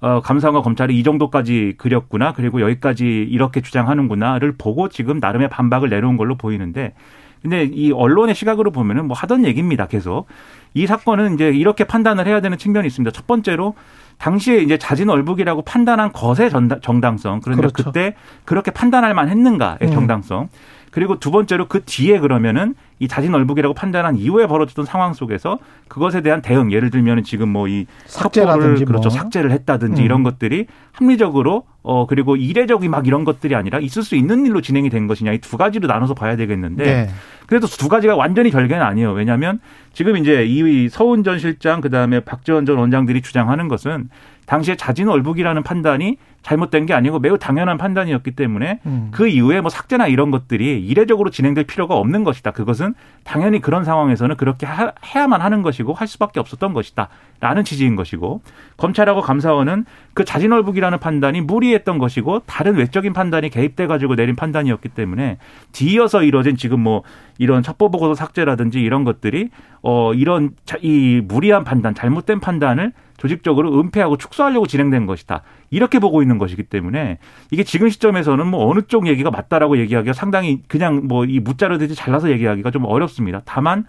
[0.00, 2.32] 어, 감사원과 검찰이 이 정도까지 그렸구나.
[2.32, 6.94] 그리고 여기까지 이렇게 주장하는구나를 보고 지금 나름의 반박을 내놓은 걸로 보이는데
[7.42, 9.86] 근데 이 언론의 시각으로 보면은 뭐 하던 얘기입니다.
[9.86, 10.26] 계속.
[10.74, 13.12] 이 사건은 이제 이렇게 판단을 해야 되는 측면이 있습니다.
[13.12, 13.74] 첫 번째로
[14.18, 16.50] 당시에 이제 자진 얼북이라고 판단한 것의
[16.82, 17.40] 정당성.
[17.40, 17.84] 그런데 그렇죠.
[17.84, 19.90] 그때 그렇게 판단할 만했는가의 음.
[19.92, 20.48] 정당성.
[20.90, 26.20] 그리고 두 번째로 그 뒤에 그러면은 이 자진 얼북이라고 판단한 이후에 벌어졌던 상황 속에서 그것에
[26.20, 29.18] 대한 대응 예를 들면은 지금 뭐 이 삭제라든지 그렇죠 뭐.
[29.18, 30.04] 삭제를 했다든지 음.
[30.04, 34.90] 이런 것들이 합리적으로 어 그리고 이례적이 막 이런 것들이 아니라 있을 수 있는 일로 진행이
[34.90, 37.08] 된 것이냐 이 두 가지로 나눠서 봐야 되겠는데 네.
[37.46, 39.12] 그래도 두 가지가 완전히 별개는 아니에요.
[39.12, 39.60] 왜냐하면
[39.94, 44.10] 지금 이제 이 서훈 전 실장 그다음에 박지원 전 원장들이 주장하는 것은
[44.46, 49.08] 당시에 자진 월북이라는 판단이 잘못된 게 아니고 매우 당연한 판단이었기 때문에 음.
[49.10, 52.52] 그 이후에 뭐 삭제나 이런 것들이 이례적으로 진행될 필요가 없는 것이다.
[52.52, 57.08] 그것은 당연히 그런 상황에서는 그렇게 하, 해야만 하는 것이고 할 수밖에 없었던 것이다.
[57.40, 58.40] 라는 취지인 것이고
[58.76, 59.84] 검찰하고 감사원은
[60.18, 65.38] 그 자진월북이라는 판단이 무리했던 것이고 다른 외적인 판단이 개입돼 가지고 내린 판단이었기 때문에
[65.70, 67.04] 뒤이어서 이뤄진 지금 뭐
[67.38, 69.50] 이런 첩보 보고서 삭제라든지 이런 것들이
[69.80, 75.42] 어 이런 자, 이 무리한 판단, 잘못된 판단을 조직적으로 은폐하고 축소하려고 진행된 것이다.
[75.70, 77.18] 이렇게 보고 있는 것이기 때문에
[77.52, 82.28] 이게 지금 시점에서는 뭐 어느 쪽 얘기가 맞다라고 얘기하기가 상당히 그냥 뭐 이 무자르듯이 잘라서
[82.30, 83.42] 얘기하기가 좀 어렵습니다.
[83.44, 83.84] 다만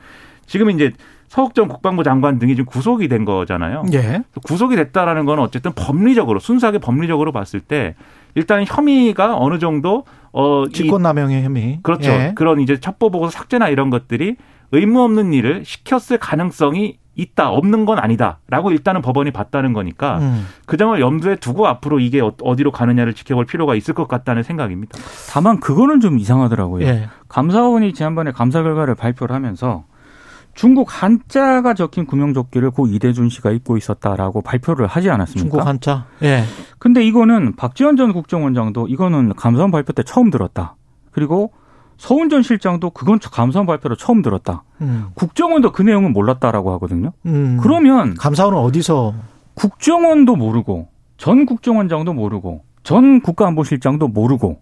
[0.46, 0.92] 지금 이제
[1.30, 3.84] 서욱전 국방부 장관 등이 지금 구속이 된 거잖아요.
[3.94, 4.24] 예.
[4.46, 7.96] 구속이 됐다라는 건 어쨌든 법리적으로 순수하게 법리적으로 봤을 때
[8.36, 11.80] 일단 혐의가 어느 정도 어 이- 직권남용의 혐의.
[11.84, 12.10] 그렇죠.
[12.12, 12.32] 예.
[12.36, 14.36] 그런 이제 첩보 보고서 삭제나 이런 것들이
[14.72, 20.48] 의무 없는 일을 시켰을 가능성이 있다 없는 건 아니다라고 일단은 법원이 봤다는 거니까 음.
[20.66, 24.98] 그 점을 염두에 두고 앞으로 이게 어- 어디로 가느냐를 지켜볼 필요가 있을 것 같다는 생각입니다.
[25.32, 26.86] 다만 그거는 좀 이상하더라고요.
[26.88, 27.08] 예.
[27.28, 29.84] 감사원이 지난번에 감사 결과를 발표를 하면서
[30.60, 35.50] 중국 한자가 적힌 구명조끼를 고 이대준 씨가 입고 있었다라고 발표를 하지 않았습니까?
[35.50, 36.08] 중국 한자.
[36.22, 36.44] 예.
[36.80, 40.76] 근데 이거는 박지원 전 국정원장도 이거는 감사원 발표 때 처음 들었다.
[41.12, 41.54] 그리고
[41.96, 44.66] 서훈 전 실장도 그건 감사원 발표로 처음 들었다.
[44.82, 45.06] 음.
[45.14, 47.14] 국정원도 그 내용은 몰랐다라고 하거든요.
[47.26, 47.58] 음.
[47.62, 49.14] 그러면 감사원은 어디서
[49.54, 54.60] 국정원도 모르고 전 국정원장도 모르고 전 국가안보실장도 모르고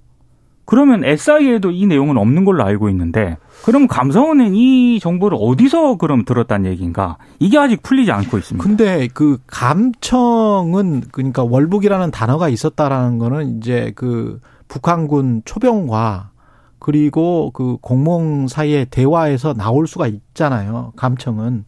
[0.68, 6.70] 그러면 SI에도 이 내용은 없는 걸로 알고 있는데 그럼 감사원은 이 정보를 어디서 그럼 들었다는
[6.70, 7.18] 얘기인가?
[7.40, 8.62] 이게 아직 풀리지 않고 있습니다.
[8.68, 16.32] 근데 그 감청은 그러니까 월북이라는 단어가 있었다라는 거는 이제 그 북한군 초병과
[16.80, 20.92] 그리고 그 공무원 사이의 대화에서 나올 수가 있잖아요.
[20.98, 21.64] 감청은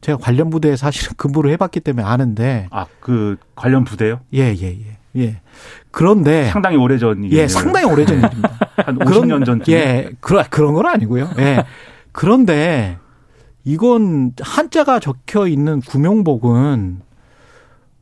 [0.00, 4.20] 제가 관련 부대에 사실은 근무를 해봤기 때문에 아는데 아 그 관련 부대요?
[4.32, 5.40] 예예 예 예.
[5.90, 8.50] 그런데 상당히 오래전 예 상당히 오래전 일입니다.
[8.76, 9.74] 한 50년 전쯤.
[9.74, 11.30] 예 그런 그런 건 아니고요.
[11.38, 11.64] 예
[12.12, 12.98] 그런데
[13.64, 17.00] 이건 한자가 적혀 있는 구명복은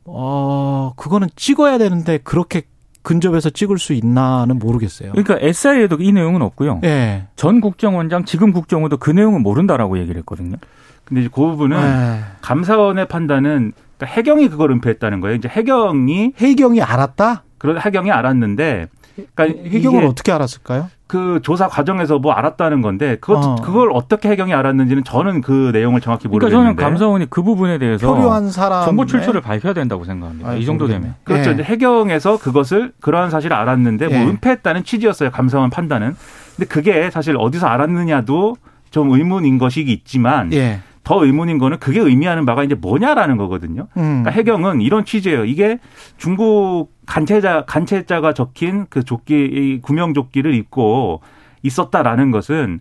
[0.05, 2.63] 어 그거는 찍어야 되는데 그렇게
[3.01, 5.11] 근접해서 찍을 수 있나는 모르겠어요.
[5.11, 6.81] 그러니까 SI에도 이 내용은 없고요.
[6.83, 7.27] 예.
[7.35, 10.57] 전 국정원장, 지금 국정원도 그 내용은 모른다라고 얘기를 했거든요.
[11.05, 12.19] 근데 이제 그 부분은 예.
[12.41, 15.35] 감사원의 판단은 그러니까 해경이 그걸 은폐했다는 거예요.
[15.37, 17.43] 이제 해경이 해경이 알았다?
[17.59, 18.87] 그런 해경이 알았는데
[19.35, 20.89] 그러니까 해경은 어떻게 알았을까요?
[21.07, 23.55] 그 조사 과정에서 뭐 알았다는 건데 그것 어.
[23.55, 28.13] 그걸 어떻게 해경이 알았는지는 저는 그 내용을 정확히 그러니까 저는 모르겠는데 감사원이 그 부분에 대해서
[28.13, 30.49] 표류한 사람 정보 출처를 밝혀야 된다고 생각합니다.
[30.49, 30.87] 아이, 이 정도.
[30.87, 31.15] 되면.
[31.23, 31.49] 그렇죠.
[31.49, 31.53] 예.
[31.55, 34.23] 이제 해경에서 그것을 그러한 사실을 알았는데 뭐 예.
[34.23, 35.31] 은폐했다는 취지였어요.
[35.31, 36.15] 감사원 판단은.
[36.55, 38.57] 근데 그게 사실 어디서 알았느냐도
[38.91, 40.79] 좀 의문인 것이 있지만 예.
[41.03, 43.87] 더 의문인 거는 그게 의미하는 바가 이제 뭐냐라는 거거든요.
[43.97, 44.23] 음.
[44.23, 45.45] 그러니까 해경은 이런 취지예요.
[45.45, 45.79] 이게
[46.17, 51.21] 중국 간체자 간체자가 적힌 그 조끼 이 구명 조끼를 입고
[51.63, 52.79] 있었다라는 것은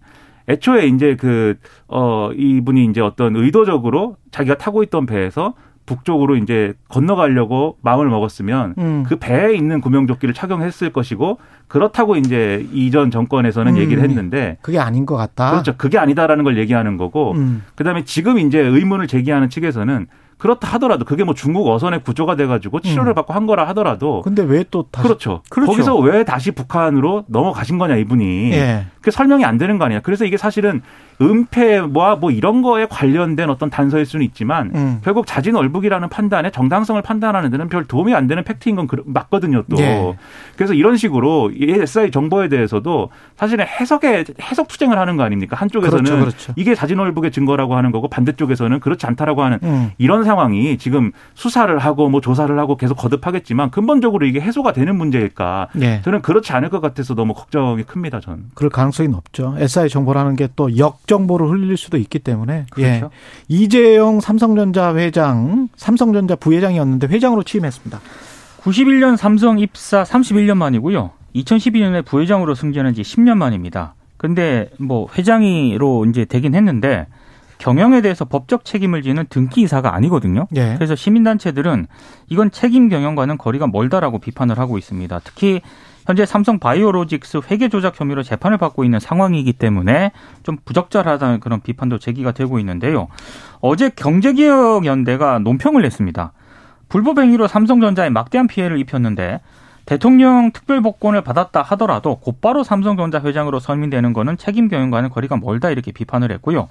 [0.48, 1.56] 애초에 이제 그
[1.88, 5.54] 어 이분이 이제 어떤 의도적으로 자기가 타고 있던 배에서
[5.88, 9.04] 북쪽으로 이제 건너가려고 마음을 먹었으면 음.
[9.08, 13.78] 그 배에 있는 구명조끼를 착용했을 것이고 그렇다고 이제 이전 정권에서는 음.
[13.78, 15.50] 얘기를 했는데 그게 아닌 것 같다.
[15.50, 15.74] 그렇죠.
[15.76, 17.64] 그게 아니다라는 걸 얘기하는 거고 음.
[17.74, 20.06] 그다음에 지금 이제 의문을 제기하는 측에서는
[20.38, 23.14] 그렇다 하더라도 그게 뭐 중국 어선의 구조가 돼가지고 치료를 음.
[23.16, 25.42] 받고 한 거라 하더라도 근데 왜 또 그렇죠.
[25.50, 25.72] 그렇죠.
[25.72, 28.52] 거기서 왜 다시 북한으로 넘어가신 거냐 이분이.
[28.52, 28.86] 예.
[29.00, 30.00] 그 설명이 안 되는 거 아니야.
[30.00, 30.82] 그래서 이게 사실은
[31.20, 35.00] 은폐와 뭐 이런 거에 관련된 어떤 단서일 수는 있지만 음.
[35.04, 39.64] 결국 자진 월북이라는 판단에 정당성을 판단하는 데는 별 도움이 안 되는 팩트인 건 그- 맞거든요.
[39.70, 40.16] 또 예.
[40.56, 45.56] 그래서 이런 식으로 이 SI 정보에 대해서도 사실은 해석에 해석 투쟁을 하는 거 아닙니까?
[45.56, 46.52] 한쪽에서는 그렇죠, 그렇죠.
[46.56, 49.90] 이게 자진 월북의 증거라고 하는 거고 반대쪽에서는 그렇지 않다라고 하는 음.
[49.98, 55.68] 이런 상황이 지금 수사를 하고 뭐 조사를 하고 계속 거듭하겠지만 근본적으로 이게 해소가 되는 문제일까?
[55.80, 56.00] 예.
[56.02, 58.20] 저는 그렇지 않을 것 같아서 너무 걱정이 큽니다.
[58.20, 58.44] 저는.
[58.54, 59.54] 그럴 가능성이 높죠.
[59.58, 62.66] SI 정보라는 게 또 역 정보를 흘릴 수도 있기 때문에.
[62.78, 62.82] 예.
[62.82, 63.10] 그렇죠.
[63.48, 68.00] 이재용 삼성전자 회장, 삼성전자 부회장이었는데 회장으로 취임했습니다.
[68.60, 71.10] 91년 삼성 입사 31년 만이고요.
[71.34, 73.94] 2012년에 부회장으로 승진한 지 10년 만입니다.
[74.16, 77.06] 근데 뭐 회장으로 이제 되긴 했는데
[77.58, 80.46] 경영에 대해서 법적 책임을 지는 등기 이사가 아니거든요.
[80.56, 80.74] 예.
[80.74, 81.86] 그래서 시민단체들은
[82.28, 85.20] 이건 책임 경영과는 거리가 멀다라고 비판을 하고 있습니다.
[85.24, 85.60] 특히
[86.08, 91.98] 현재 삼성 바이오로직스 회계 조작 혐의로 재판을 받고 있는 상황이기 때문에 좀 부적절하다는 그런 비판도
[91.98, 93.08] 제기가 되고 있는데요.
[93.60, 96.32] 어제 경제개혁연대가 논평을 냈습니다.
[96.88, 99.40] 불법 행위로 삼성전자에 막대한 피해를 입혔는데
[99.84, 106.32] 대통령 특별복권을 받았다 하더라도 곧바로 삼성전자 회장으로 선임되는 거는 책임 경영과는 거리가 멀다 이렇게 비판을
[106.32, 106.68] 했고요.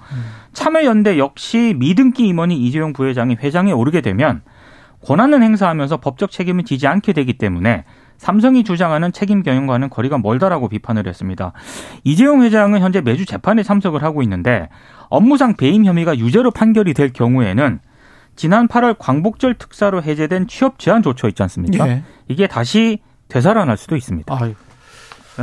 [0.52, 4.42] 참여연대 역시 미등기 임원이 이재용 부회장이 회장에 오르게 되면
[5.06, 7.84] 권한은 행사하면서 법적 책임을 지지 않게 되기 때문에
[8.18, 11.52] 삼성이 주장하는 책임 경영과는 거리가 멀다라고 비판을 했습니다.
[12.04, 14.68] 이재용 회장은 현재 매주 재판에 참석을 하고 있는데
[15.08, 17.80] 업무상 배임 혐의가 유죄로 판결이 될 경우에는
[18.36, 21.88] 지난 8월 광복절 특사로 해제된 취업 제한 조처 있지 않습니까?
[21.88, 22.02] 예.
[22.28, 24.36] 이게 다시 되살아날 수도 있습니다.
[24.38, 24.54] 아유.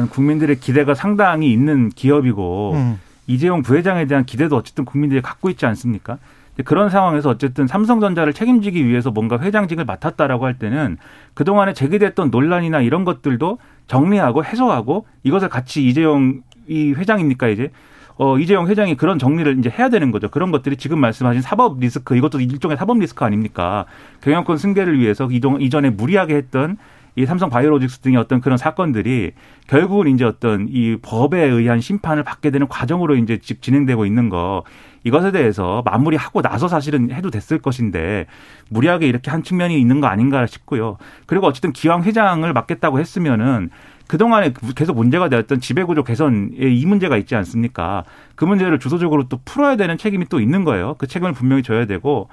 [0.09, 2.99] 국민들의 기대가 상당히 있는 기업이고 음.
[3.27, 6.17] 이재용 부회장에 대한 기대도 어쨌든 국민들이 갖고 있지 않습니까?
[6.63, 10.97] 그런 상황에서 어쨌든 삼성전자를 책임지기 위해서 뭔가 회장직을 맡았다라고 할 때는
[11.33, 17.71] 그동안에 제기됐던 논란이나 이런 것들도 정리하고 해소하고 이것을 같이 이재용 이 회장입니까 이제
[18.17, 20.29] 어 이재용 회장이 그런 정리를 이제 해야 되는 거죠.
[20.29, 23.85] 그런 것들이 지금 말씀하신 사법 리스크 이것도 일종의 사법 리스크 아닙니까?
[24.21, 26.77] 경영권 승계를 위해서 이동 이전에 무리하게 했던
[27.17, 29.31] 이 삼성 바이오로직스 등의 어떤 그런 사건들이
[29.67, 34.63] 결국은 이제 어떤 이 법에 의한 심판을 받게 되는 과정으로 이제 지- 진행되고 있는 거
[35.05, 38.25] 이것에 대해서 마무리하고 나서 사실은 해도 됐을 것인데
[38.69, 40.97] 무리하게 이렇게 한 측면이 있는 거 아닌가 싶고요.
[41.27, 43.69] 그리고 어쨌든 기왕 회장을 맡겠다고 했으면은
[44.07, 48.03] 그동안에 계속 문제가 되었던 지배구조 개선에 이 문제가 있지 않습니까?
[48.35, 50.95] 그 문제를 주도적으로 또 풀어야 되는 책임이 또 있는 거예요.
[50.97, 52.27] 그 책임을 분명히 져야 되고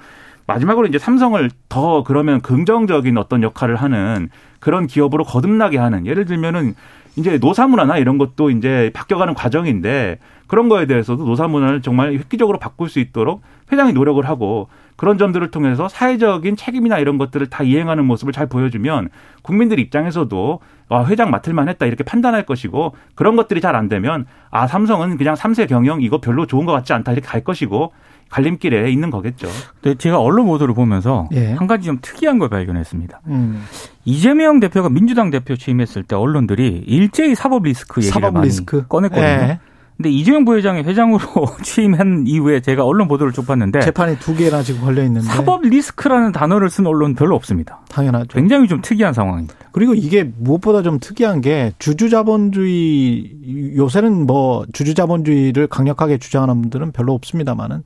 [0.47, 6.73] 마지막으로 이제 삼성을 더 그러면 긍정적인 어떤 역할을 하는 그런 기업으로 거듭나게 하는 예를 들면은
[7.15, 12.59] 이제 노사 문화나 이런 것도 이제 바뀌어가는 과정인데 그런 거에 대해서도 노사 문화를 정말 획기적으로
[12.59, 18.05] 바꿀 수 있도록 회장이 노력을 하고 그런 점들을 통해서 사회적인 책임이나 이런 것들을 다 이행하는
[18.05, 19.09] 모습을 잘 보여주면
[19.41, 24.25] 국민들 입장에서도 아, 회장 맡을 만 했다 이렇게 판단할 것이고 그런 것들이 잘 안 되면
[24.51, 27.91] 아 삼성은 그냥 삼세 경영 이거 별로 좋은 것 같지 않다 이렇게 갈 것이고
[28.33, 29.47] 갈림길에 있는 거겠죠.
[29.81, 31.53] 근데 제가 언론 보도를 보면서 예.
[31.53, 33.21] 한 가지 좀 특이한 걸 발견했습니다.
[33.27, 33.63] 음.
[34.05, 38.87] 이재명 대표가 민주당 대표 취임했을 때 언론들이 일제히 사법 리스크 얘기를 사법 많이 리스크.
[38.87, 39.23] 꺼냈거든요.
[39.25, 39.59] 예.
[39.95, 41.19] 근데 이재용 부회장이 회장으로
[41.61, 46.31] 취임한 이후에 제가 언론 보도를 쭉 봤는데 재판이 두 개나 지금 걸려 있는데 사법 리스크라는
[46.31, 47.81] 단어를 쓴 언론 별로 없습니다.
[47.89, 48.29] 당연하죠.
[48.29, 49.53] 굉장히 좀 특이한 상황입니다.
[49.71, 57.83] 그리고 이게 무엇보다 좀 특이한 게 주주자본주의 요새는 뭐 주주자본주의를 강력하게 주장하는 분들은 별로 없습니다만은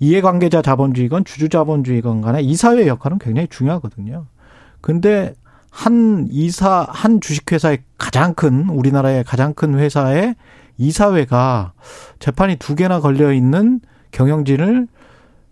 [0.00, 4.26] 이해관계자 자본주의건 주주자본주의건 간에 이사회 역할은 굉장히 중요하거든요.
[4.80, 5.34] 근데
[5.70, 10.34] 한 이사 한 주식회사의 가장 큰 우리나라의 가장 큰 회사의
[10.78, 11.72] 이사회가
[12.18, 14.88] 재판이 두 개나 걸려 있는 경영진을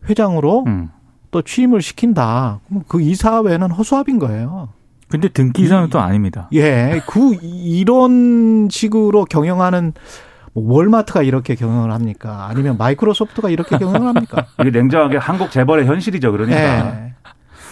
[0.08, 0.88] 회장으로 음.
[1.30, 2.60] 또 취임을 시킨다.
[2.68, 4.70] 그럼 그 이사회는 허수아비인 거예요.
[5.08, 6.48] 근데 등기사는 또 아닙니다.
[6.52, 9.92] 예, 그 이런 식으로 경영하는
[10.52, 12.46] 뭐 월마트가 이렇게 경영을 합니까?
[12.48, 14.46] 아니면 마이크로소프트가 이렇게 경영을 합니까?
[14.60, 16.32] 이게 냉정하게 한국 재벌의 현실이죠.
[16.32, 16.58] 그러니까.
[16.58, 17.08] 예.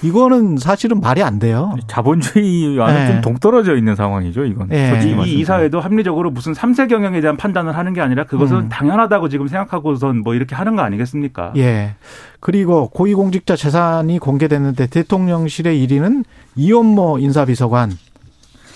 [0.02, 1.74] 이거는 사실은 말이 안 돼요.
[1.86, 3.12] 자본주의와는 네.
[3.12, 4.68] 좀 동떨어져 있는 상황이죠, 이건.
[4.68, 4.90] 네.
[4.90, 5.40] 솔직히 이.
[5.40, 8.68] 이사회도 합리적으로 무슨 삼세 경영에 대한 판단을 하는 게 아니라 그것은 음.
[8.68, 11.52] 당연하다고 지금 생각하고선 뭐 이렇게 하는 거 아니겠습니까?
[11.56, 11.94] 예.
[12.40, 16.24] 그리고 고위공직자 재산이 공개됐는데 대통령실의 1위는
[16.56, 17.92] 이원모 인사비서관.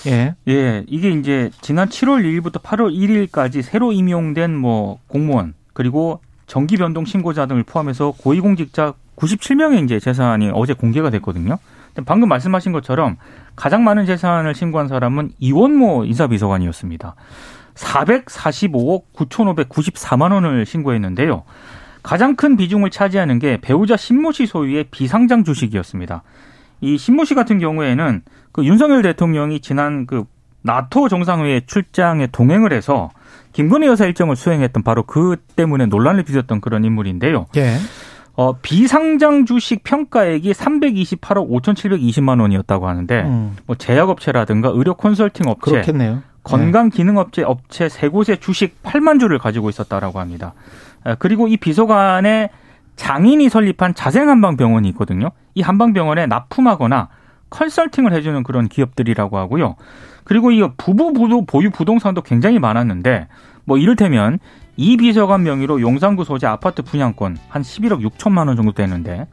[0.07, 0.35] 예.
[0.49, 7.05] 예, 이게 이제 지난 7월 1일부터 8월 1일까지 새로 임용된 뭐 공무원 그리고 정기 변동
[7.05, 11.59] 신고자 등을 포함해서 고위공직자 97명의 이제 재산이 어제 공개가 됐거든요.
[12.07, 13.17] 방금 말씀하신 것처럼
[13.57, 17.15] 가장 많은 재산을 신고한 사람은 이원모 인사비서관이었습니다.
[17.75, 21.45] 445억 9,594만 원을 신고했는데요.
[22.03, 26.23] 가장 큰 비중을 차지하는 게 배우자 신모 씨 소유의 비상장 주식이었습니다.
[26.81, 30.25] 이 신모 씨 같은 경우에는 그 윤석열 대통령이 지난 그
[30.63, 33.11] 나토 정상회의 출장에 동행을 해서
[33.53, 37.47] 김건희 여사 일정을 수행했던 바로 그 때문에 논란을 빚었던 그런 인물인데요.
[37.57, 37.77] 예.
[38.35, 46.23] 어, 비상장 주식 평가액이 328억 5,720만 원이었다고 하는데 음, 뭐 제약업체라든가 의료 컨설팅 업체, 그렇겠네요.
[46.45, 50.55] 건강기능업체 업체 세 곳의 주식 8만 주를 가지고 있었다라고 합니다.
[51.05, 52.51] 아, 그리고 이 비서관의
[53.05, 55.31] 장인이 설립한 자생한방병원이 있거든요.
[55.55, 57.09] 이 한방병원에 납품하거나
[57.49, 59.77] 컨설팅을 해주는 그런 기업들이라고 하고요.
[60.25, 63.27] 그리고 이 부부 부도- 보유 부동산도 굉장히 많았는데
[63.65, 64.39] 뭐 이를테면
[64.77, 69.27] 이 비서관 명의로 용산구 소재 아파트 분양권 한 11억 6천만 원 정도 되는데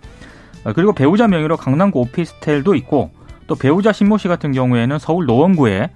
[0.63, 3.11] 아, 그리고 배우자 명의로 강남구 오피스텔도 있고
[3.47, 5.89] 또 배우자 신모 씨 같은 경우에는 서울 노원구에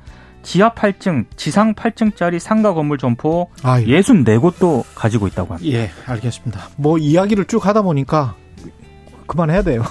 [0.44, 3.86] 지하 8층, 지상 8층짜리 상가 건물 점포 아유.
[3.86, 5.78] 64곳도 가지고 있다고 합니다.
[5.78, 6.70] 예, 알겠습니다.
[6.78, 8.36] 뭐 이야기를 쭉 하다 보니까
[9.28, 9.84] 그만해야 돼요.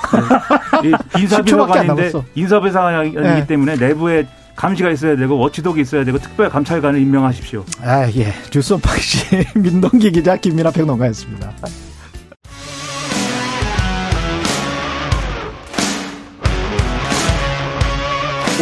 [0.84, 2.12] 이 10초밖에 안 인사비서관인데.
[2.34, 3.46] 인사비서관이기 네.
[3.46, 4.26] 때문에 내부에
[4.57, 7.64] 감시가 있어야 되고 watchdog이 있어야 되고 특별 감찰관을 임명하십시오.
[7.82, 8.34] 아, 예.
[8.53, 11.53] 뉴스 언박싱 민동기 기자 김민하 평론가였습니다.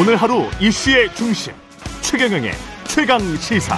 [0.01, 1.53] 오늘 하루 이슈의 중심
[2.11, 2.53] 최경영의
[2.87, 3.77] 최강 시사.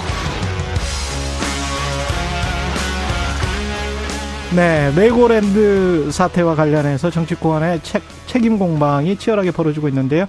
[4.55, 10.27] 네, 레고랜드 사태와 관련해서 정치권의 책, 책임 공방이 치열하게 벌어지고 있는데요.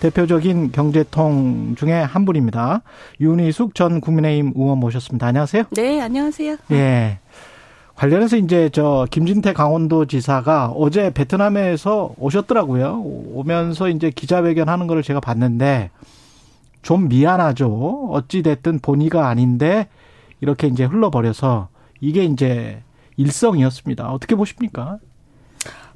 [0.00, 2.80] 대표적인 경제통 중에 한 분입니다.
[3.20, 5.26] 윤희숙 전 국민의힘 의원 모셨습니다.
[5.26, 5.64] 안녕하세요.
[5.72, 6.56] 네, 안녕하세요.
[6.70, 7.18] 예.
[7.96, 13.02] 관련해서 이제 저 김진태 강원도 지사가 어제 베트남에서 오셨더라고요.
[13.04, 15.90] 오면서 이제 기자회견 하는 거를 제가 봤는데
[16.82, 18.08] 좀 미안하죠.
[18.10, 19.88] 어찌 됐든 본의가 아닌데
[20.40, 21.68] 이렇게 이제 흘러버려서
[22.00, 22.82] 이게 이제
[23.16, 24.10] 일성이었습니다.
[24.10, 24.98] 어떻게 보십니까?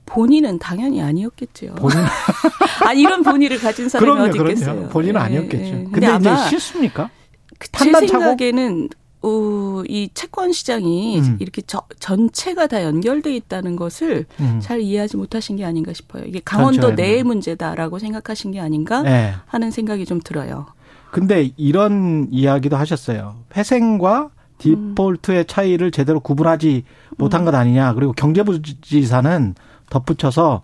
[0.07, 1.74] 본인은 당연히 아니었겠죠.
[1.74, 1.99] 본인
[2.87, 4.74] 아 이런 본의를 가진 사람이 그럼요, 어디 있겠어요.
[4.74, 4.91] 그럼요.
[4.91, 5.64] 본인은 예, 아니었겠죠.
[5.64, 5.70] 예.
[5.91, 7.11] 근데, 근데 이제 실수입니까?
[7.59, 8.22] 제 판단 차고?
[8.22, 8.89] 생각에는
[9.22, 11.37] 어, 이 채권 시장이 음.
[11.41, 14.61] 이렇게 저, 전체가 다 연결돼 있다는 것을 음.
[14.62, 16.24] 잘 이해하지 못하신 게 아닌가 싶어요.
[16.24, 19.34] 이게 강원도 내의 문제다라고 생각하신 게 아닌가 네.
[19.47, 20.66] 하는 생각이 좀 들어요.
[21.11, 23.36] 근데 이런 이야기도 하셨어요.
[23.57, 26.84] 회생과 디폴트의 차이를 제대로 구분하지
[27.16, 27.94] 못한 것 아니냐.
[27.94, 29.54] 그리고 경제부지사는
[29.90, 30.62] 덧붙여서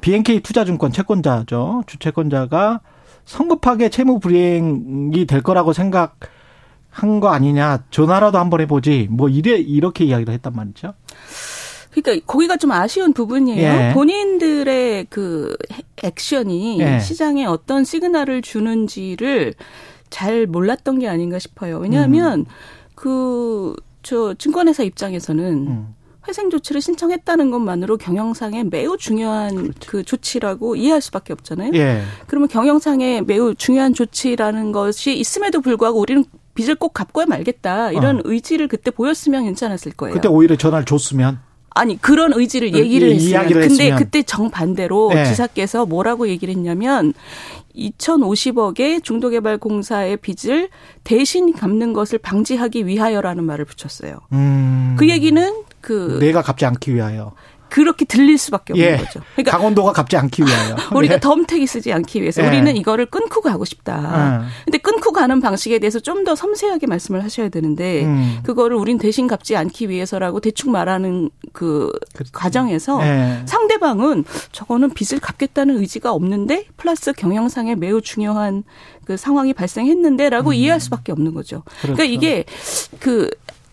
[0.00, 1.84] BNK 투자증권 채권자죠.
[1.86, 2.80] 주채권자가
[3.24, 7.84] 성급하게 채무 불이행이 될 거라고 생각한 거 아니냐.
[7.90, 9.08] 전화라도 한번 해보지.
[9.10, 10.94] 뭐 이래 이렇게 이야기를 했단 말이죠.
[11.90, 13.60] 그러니까 거기가 좀 아쉬운 부분이에요.
[13.60, 13.92] 예.
[13.94, 15.56] 본인들의 그
[16.02, 17.00] 액션이 예.
[17.00, 19.54] 시장에 어떤 시그널을 주는지를
[20.08, 21.78] 잘 몰랐던 게 아닌가 싶어요.
[21.78, 22.46] 왜냐하면
[22.94, 25.94] 그저 증권회사 입장에서는 음.
[26.28, 31.72] 회생 조치를 신청했다는 것만으로 경영상에 매우 중요한 그 조치라고 이해할 수밖에 없잖아요.
[31.74, 32.02] 예.
[32.26, 36.24] 그러면 경영상에 매우 중요한 조치라는 것이 있음에도 불구하고 우리는
[36.54, 38.22] 빚을 꼭 갚고야 말겠다 이런 어.
[38.24, 40.14] 의지를 그때 보였으면 괜찮았을 거예요.
[40.14, 41.40] 그때 오히려 전화를 줬으면
[41.70, 43.98] 아니 그런 의지를 얘기를 이야기를 근데 했으면.
[43.98, 45.24] 그때 정반대로 네.
[45.24, 47.14] 지사께서 뭐라고 얘기를 했냐면
[47.76, 50.68] 2,050억의 중도개발공사의 빚을
[51.04, 54.18] 대신 갚는 것을 방지하기 위하여라는 말을 붙였어요.
[54.32, 54.96] 음.
[54.98, 57.32] 그 얘기는 그 내가 갚지 않기 위하여.
[57.70, 58.96] 그렇게 들릴 수밖에 없는 예.
[58.96, 59.20] 거죠.
[59.34, 60.76] 그러니까 강원도가 갚지 않기 위하여.
[60.94, 61.20] 우리가 네.
[61.20, 62.46] 덤택이 쓰지 않기 위해서 예.
[62.46, 64.40] 우리는 이거를 끊고 가고 싶다.
[64.42, 64.48] 음.
[64.64, 68.40] 근데 끊고 가는 방식에 대해서 좀 더 섬세하게 말씀을 하셔야 되는데 음.
[68.42, 72.30] 그거를 우린 대신 갚지 않기 위해서라고 대충 말하는 그 그렇죠.
[72.34, 73.42] 과정에서 예.
[73.46, 78.64] 상대방은 저거는 빚을 갚겠다는 의지가 없는데 플러스 경영상에 매우 중요한
[79.06, 81.62] 그 상황이 발생했는데라고 이해할 수밖에 없는 거죠.
[81.80, 82.08] 그러니까 음.
[82.08, 82.12] 그렇죠.
[82.12, 82.44] 이게
[82.98, 83.30] 그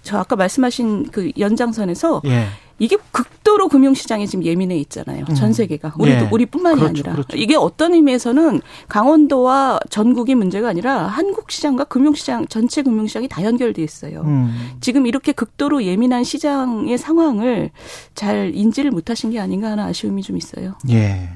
[0.07, 2.47] 저 아까 말씀하신 그 연장선에서 예.
[2.79, 5.25] 이게 극도로 금융시장에 지금 예민해 있잖아요.
[5.35, 5.95] 전 세계가.
[5.97, 6.29] 우리도 예.
[6.31, 7.11] 우리뿐만이 그렇죠, 아니라.
[7.13, 7.37] 그렇죠.
[7.37, 14.21] 이게 어떤 의미에서는 강원도와 전국이 문제가 아니라 한국 시장과 금융시장 전체 금융시장이 다 연결돼 있어요.
[14.21, 14.77] 음.
[14.79, 17.71] 지금 이렇게 극도로 예민한 시장의 상황을
[18.13, 20.75] 잘 인지를 못하신 게 아닌가 하는 아쉬움이 좀 있어요.
[20.89, 21.29] 예.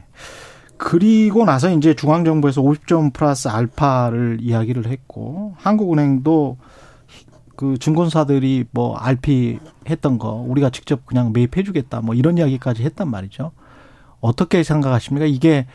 [0.78, 6.58] 그리고 나서 이제 중앙정부에서 50점 플러스 알파를 이야기를 했고 한국은행도
[7.62, 13.08] 그 증권사들이 뭐 RP 했던 거 우리가 직접 그냥 매입해 주겠다 뭐 이런 이야기까지 했단
[13.08, 13.52] 말이죠.
[14.20, 15.28] 어떻게 생각하십니까?
[15.28, 15.68] 이게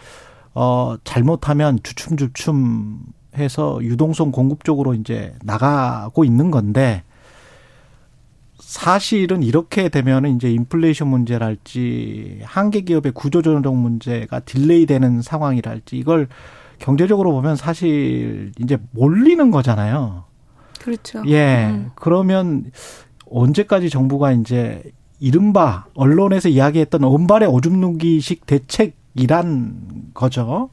[0.53, 2.99] 어 잘못하면 주춤주춤
[3.37, 7.05] 해서 유동성 공급 쪽으로 이제 나가고 있는 건데
[8.59, 16.26] 사실은 이렇게 되면은 이제 인플레이션 문제랄지 한계 기업의 구조조정 문제가 delay 되는 상황이랄지 이걸
[16.80, 20.24] 경제적으로 보면 사실 이제 몰리는 거잖아요.
[20.87, 21.24] 그렇죠.
[21.26, 21.66] 예.
[21.66, 21.91] 음.
[21.97, 22.70] 그러면
[23.28, 24.84] 언제까지 정부가 이제
[25.18, 30.70] 이른바 언론에서 이야기했던 언발의 오줌 누기식 대책이란 거죠.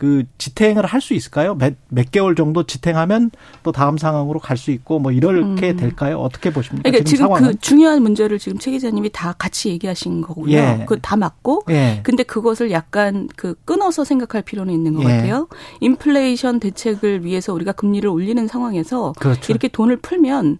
[0.00, 1.54] 그 지탱을 할 수 있을까요?
[1.56, 3.30] 몇, 몇 개월 정도 지탱하면
[3.62, 5.76] 또 다음 상황으로 갈 수 있고 뭐 이렇게 음.
[5.76, 6.18] 될까요?
[6.18, 6.88] 어떻게 보십니까?
[6.88, 7.50] 그러니까 지금, 상황은?
[7.52, 10.52] 그 중요한 문제를 지금 최 기자님이 다 같이 얘기하신 거고요.
[10.56, 10.84] 예.
[10.88, 11.64] 그 다 맞고.
[11.68, 12.00] 예.
[12.02, 15.16] 근데 그것을 약간 그 끊어서 생각할 필요는 있는 것 예.
[15.16, 15.48] 같아요.
[15.80, 19.52] 인플레이션 대책을 위해서 우리가 금리를 올리는 상황에서 그렇죠.
[19.52, 20.58] 이렇게 돈을 풀면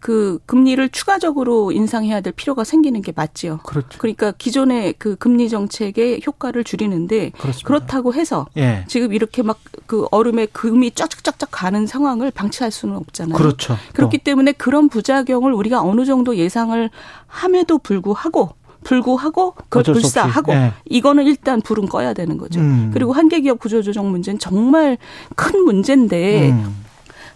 [0.00, 3.58] 그 금리를 추가적으로 인상해야 될 필요가 생기는 게 맞지요.
[3.64, 3.98] 그렇죠.
[3.98, 7.66] 그러니까 기존의 그 금리 정책의 효과를 줄이는데 그렇습니다.
[7.66, 8.84] 그렇다고 해서 예.
[8.88, 9.58] 지금 이렇게 막
[9.90, 13.36] 그 얼음에 금이 쫙쫙쫙쫙 가는 상황을 방치할 수는 없잖아요.
[13.36, 13.76] 그렇죠.
[13.92, 16.88] 그렇기 때문에 그런 부작용을 우리가 어느 정도 예상을
[17.26, 18.50] 함에도 불구하고
[18.84, 19.92] 불구하고 그걸 없이.
[19.92, 20.72] 불사하고 예.
[20.88, 22.60] 이거는 일단 불은 꺼야 되는 거죠.
[22.60, 22.92] 음.
[22.94, 24.96] 그리고 한계 기업 구조조정 문제는 정말
[25.34, 26.76] 큰 문제인데 음.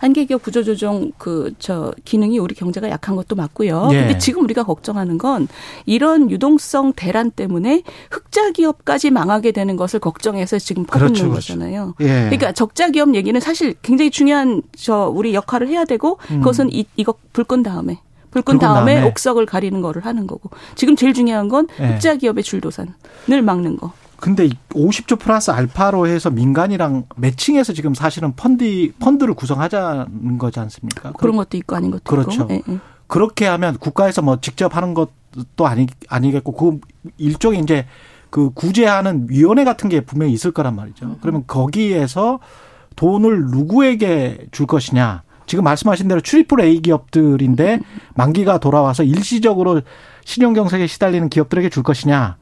[0.04, 3.88] 한계기업 구조조정 그 저 기능이 우리 경제가 약한 것도 맞고요.
[3.92, 4.00] 예.
[4.00, 5.48] 근데 지금 우리가 걱정하는 건
[5.86, 11.54] 이런 유동성 대란 때문에 흑자 기업까지 망하게 되는 것을 걱정해서 지금 퍼붓는 그렇죠, 그렇죠.
[11.54, 11.94] 거잖아요.
[12.00, 12.06] 예.
[12.06, 17.14] 그러니까 적자 기업 얘기는 사실 굉장히 중요한 저 우리 역할을 해야 되고 그것은 이 이거
[17.32, 17.98] 불 끈 다음에
[18.30, 19.08] 불끈 불끈 다음에 다음에.
[19.08, 21.86] 옥석을 가리는 거를 하는 거고 지금 제일 중요한 건 예.
[21.94, 23.92] 흑자 기업의 줄도산을 막는 거.
[24.24, 31.12] 근데 50조 플러스 알파로 해서 민간이랑 매칭해서 지금 사실은 펀드 펀드를 구성하자는 거지 않습니까?
[31.12, 32.44] 그런 것도 있고 아닌 것도 그렇죠.
[32.44, 32.54] 있고.
[32.54, 32.78] 예, 예.
[33.06, 36.80] 그렇게 하면 국가에서 뭐 직접 하는 것도 아니 아니겠고 그
[37.18, 37.84] 일종의 이제
[38.30, 41.18] 그 구제하는 위원회 같은 게 분명히 있을 거란 말이죠.
[41.20, 42.40] 그러면 거기에서
[42.96, 45.22] 돈을 누구에게 줄 것이냐.
[45.44, 47.80] 지금 말씀하신 대로 출입풀 A 기업들인데
[48.14, 49.82] 만기가 돌아와서 일시적으로
[50.24, 52.38] 신용 경색에 시달리는 기업들에게 줄 것이냐.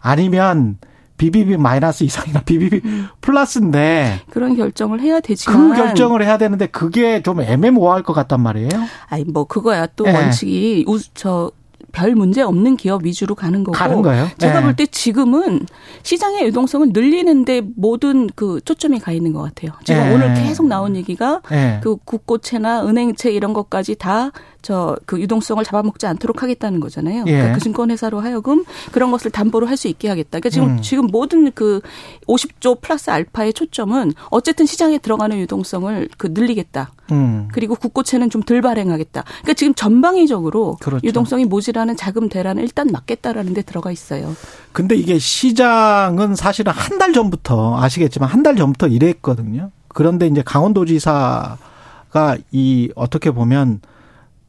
[0.00, 0.78] 아니면
[1.16, 2.82] BBB 마이너스 이상이나 BBB
[3.20, 8.70] 플러스인데 그런 결정을 해야 되지만 그 결정을 해야 되는데 그게 좀 애매모호할 것 같단 말이에요.
[9.08, 10.12] 아니 뭐 그거야 또 네.
[10.12, 11.50] 원칙이 우, 저,
[11.96, 14.28] 별 문제 없는 기업 위주로 가는 거고 가는 거예요?
[14.36, 14.64] 제가 네.
[14.66, 15.66] 볼때 지금은
[16.02, 19.72] 시장의 유동성을 늘리는데 모든 그 초점이 가 있는 것 같아요.
[19.82, 20.14] 지금 네.
[20.14, 21.80] 오늘 계속 나온 얘기가 네.
[21.82, 24.30] 그 국고채나 은행채 이런 것까지 다
[24.66, 27.24] 저 그 유동성을 잡아먹지 않도록 하겠다는 거잖아요.
[27.28, 27.30] 예.
[27.32, 30.40] 그러니까 그 증권회사로 하여금 그런 것을 담보로 할 수 있게 하겠다.
[30.40, 30.82] 그러니까 지금 음.
[30.82, 31.80] 지금 모든 그
[32.26, 36.92] 50조 플러스 알파의 초점은 어쨌든 시장에 들어가는 유동성을 그 늘리겠다.
[37.12, 37.46] 음.
[37.52, 39.22] 그리고 국고채는 좀 덜 발행하겠다.
[39.22, 41.06] 그러니까 지금 전방위적으로 그렇죠.
[41.06, 44.34] 유동성이 모자라는 자금 대란을 일단 막겠다라는 데 들어가 있어요.
[44.72, 49.70] 근데 이게 시장은 사실은 한 달 전부터 아시겠지만 한 달 전부터 이랬거든요.
[49.88, 53.80] 그런데 이제 강원도지사가 이 어떻게 보면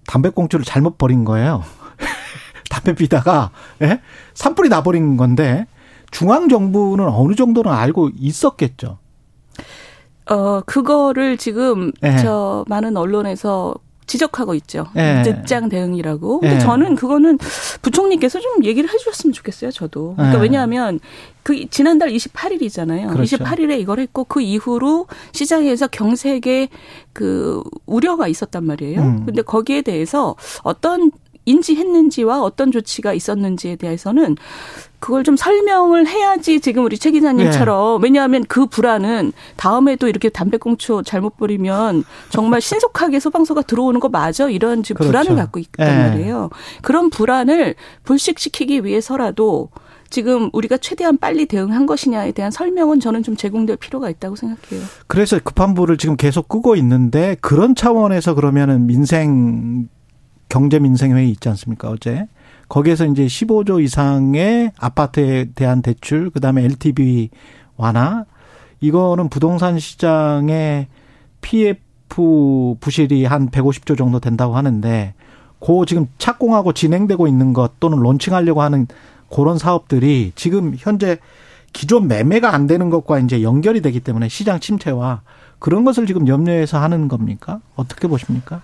[0.08, 1.64] 담배꽁초를 잘못 버린 거예요.
[2.70, 3.52] 담배 피다가
[3.82, 4.02] 예?
[4.34, 5.68] 산불이 나버린 건데
[6.12, 8.98] 중앙 정부는 어느 정도는 알고 있었겠죠.
[10.30, 12.18] 어, 그거를 지금 예.
[12.18, 13.76] 저 많은 언론에서
[14.08, 14.88] 지적하고 있죠.
[14.96, 15.22] 예.
[15.24, 16.40] 늦장 대응이라고.
[16.40, 16.60] 근데 예.
[16.60, 17.38] 저는 그거는
[17.82, 19.72] 부총리께서 좀 얘기를 해주셨으면 좋겠어요.
[19.72, 20.16] 저도.
[20.16, 20.42] 그러니까 예.
[20.42, 21.00] 왜냐하면
[21.44, 23.12] 그 지난달 28일이잖아요.
[23.12, 23.38] 그렇죠.
[23.38, 26.70] 28일에 이걸 했고 그 이후로 시장에서 경색에
[27.14, 29.02] 그 우려가 있었단 말이에요.
[29.02, 29.26] 음.
[29.26, 31.12] 근데 거기에 대해서 어떤
[31.46, 34.36] 인지했는지와 어떤 조치가 있었는지에 대해서는
[35.00, 41.38] 그걸 좀 설명을 해야지 지금 우리 최 기자님처럼 왜냐하면 그 불안은 다음에도 이렇게 담배꽁초 잘못
[41.38, 45.12] 버리면 정말 신속하게 소방서가 들어오는 거 맞아 이런 지금 그렇죠.
[45.12, 46.10] 불안을 갖고 있단 예.
[46.10, 46.50] 말이에요.
[46.82, 49.70] 그런 불안을 불식시키기 위해서라도
[50.10, 54.82] 지금 우리가 최대한 빨리 대응한 것이냐에 대한 설명은 저는 좀 제공될 필요가 있다고 생각해요.
[55.08, 59.90] 그래서 급한 불을 지금 계속 끄고 있는데 그런 차원에서 그러면은 민생
[60.50, 62.28] 경제 민생 회의 있지 않습니까 어제
[62.70, 67.30] 거기에서 이제 15조 이상의 아파트에 대한 대출 그다음에 LTV
[67.78, 68.26] 완화
[68.82, 70.88] 이거는 부동산 시장의
[71.42, 75.14] PF 부실이 한 150조 정도 된다고 하는데
[75.60, 78.88] 그 지금 착공하고 진행되고 있는 것 또는 론칭하려고 하는
[79.34, 81.18] 그런 사업들이 지금 현재
[81.74, 85.22] 기존 매매가 안 되는 것과 이제 연결이 되기 때문에 시장 침체와
[85.60, 87.60] 그런 것을 지금 염려해서 하는 겁니까?
[87.76, 88.62] 어떻게 보십니까?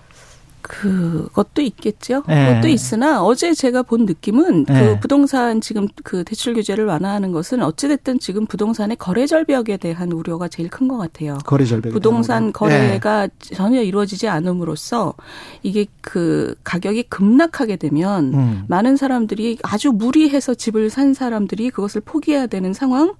[0.66, 2.22] 그것도 있겠죠.
[2.26, 2.48] 네.
[2.48, 4.94] 그것도 있으나 어제 제가 본 느낌은 네.
[4.94, 10.48] 그 부동산 지금 그 대출 규제를 완화하는 것은 어찌됐든 지금 부동산의 거래 절벽에 대한 우려가
[10.48, 11.38] 제일 큰 것 같아요.
[11.44, 11.92] 거래 절벽.
[11.92, 15.14] 부동산 거래가 전혀 이루어지지 않음으로써
[15.62, 18.64] 이게 그 가격이 급락하게 되면 음.
[18.68, 23.14] 많은 사람들이 아주 무리해서 집을 산 사람들이 그것을 포기해야 되는 상황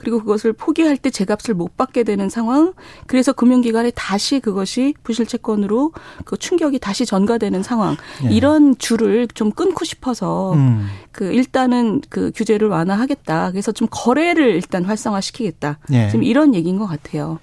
[0.00, 2.72] 그리고 그것을 포기할 때 제값을 못 받게 되는 상황
[3.06, 5.92] 그래서 금융기관에 다시 그것이 부실채권으로
[6.24, 8.30] 그 충격이 다시 전가되는 상황 예.
[8.30, 10.86] 이런 줄을 좀 끊고 싶어서 음.
[11.12, 16.08] 그 일단은 그 규제를 완화하겠다 그래서 좀 거래를 일단 활성화시키겠다 예.
[16.08, 17.38] 지금 이런 얘기인 것 같아요.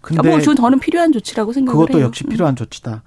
[0.00, 2.06] 근데 뭐 저는 필요한 조치라고 생각을 그것도 해요.
[2.06, 3.02] 역시 필요한 조치다.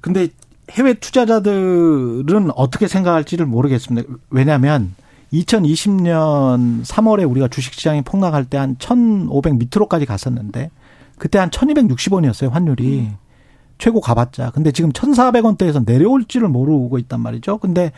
[0.00, 0.28] 근데
[0.70, 4.08] 해외 투자자들은 어떻게 생각할지를 모르겠습니다.
[4.30, 4.94] 왜냐하면
[5.34, 10.70] 2020년 3월에 우리가 주식시장이 폭락할 때 한 1,500 밑으로까지 갔었는데
[11.18, 13.10] 그때 한 1,260원이었어요 환율이
[13.78, 14.50] 최고 가봤자.
[14.50, 17.58] 근데 지금 1,400원대에서 내려올지를 모르고 있단 말이죠.
[17.58, 17.92] 근데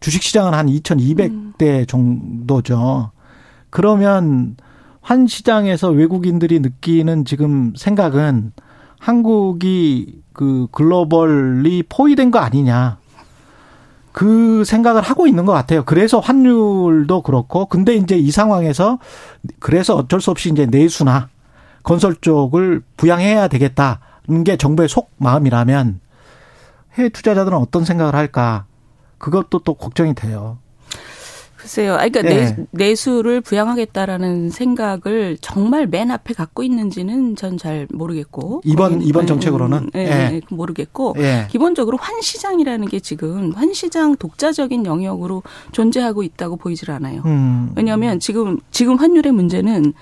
[0.00, 3.10] 주식시장은 한 2,200대 정도죠.
[3.70, 4.56] 그러면
[5.00, 8.52] 환 시장에서 외국인들이 느끼는 지금 생각은
[8.98, 12.98] 한국이 그 글로벌리 포위된 거 아니냐.
[14.14, 15.84] 그 생각을 하고 있는 것 같아요.
[15.84, 19.00] 그래서 환율도 그렇고, 근데 이제 이 상황에서
[19.58, 21.30] 그래서 어쩔 수 없이 이제 내수나
[21.82, 25.98] 건설 쪽을 부양해야 되겠다는 게 정부의 속 마음이라면
[26.94, 28.66] 해외 투자자들은 어떤 생각을 할까?
[29.18, 30.58] 그것도 또 걱정이 돼요.
[31.64, 31.94] 글쎄요.
[31.94, 32.44] 아니, 그러니까 예.
[32.44, 38.60] 내, 내수를 부양하겠다라는 생각을 정말 맨 앞에 갖고 있는지는 전 잘 모르겠고.
[38.64, 39.90] 이번- 이번 예, 정책으로는?
[39.94, 40.04] 예, 예.
[40.34, 41.14] 예, 모르겠고.
[41.18, 41.46] 예.
[41.50, 45.42] 기본적으로 환시장이라는 게 지금 환시장 독자적인 영역으로
[45.72, 47.22] 존재하고 있다고 보이질 않아요.
[47.24, 47.72] 음.
[47.76, 49.94] 왜냐하면 지금 지금 환율의 문제는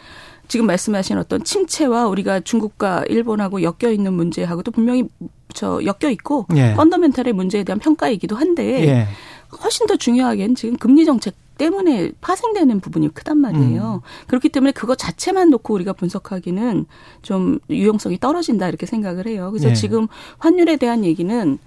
[0.49, 5.05] 지금 말씀하신 어떤 침체와 우리가 중국과 일본하고 엮여 있는 문제하고도 분명히
[5.55, 6.75] 저 엮여 있고 예.
[6.75, 9.07] 펀더멘탈의 문제에 대한 평가이기도 한데 예.
[9.63, 14.03] 훨씬 더 중요하게는 지금 금리 정책 때문에 파생되는 부분이 크단 말이에요.
[14.05, 14.27] 음.
[14.27, 16.87] 그렇기 때문에 그거 자체만 놓고 우리가 분석하기는
[17.23, 19.51] 좀 유용성이 떨어진다 이렇게 생각을 해요.
[19.51, 19.75] 그래서 예.
[19.75, 21.59] 지금 환율에 대한 얘기는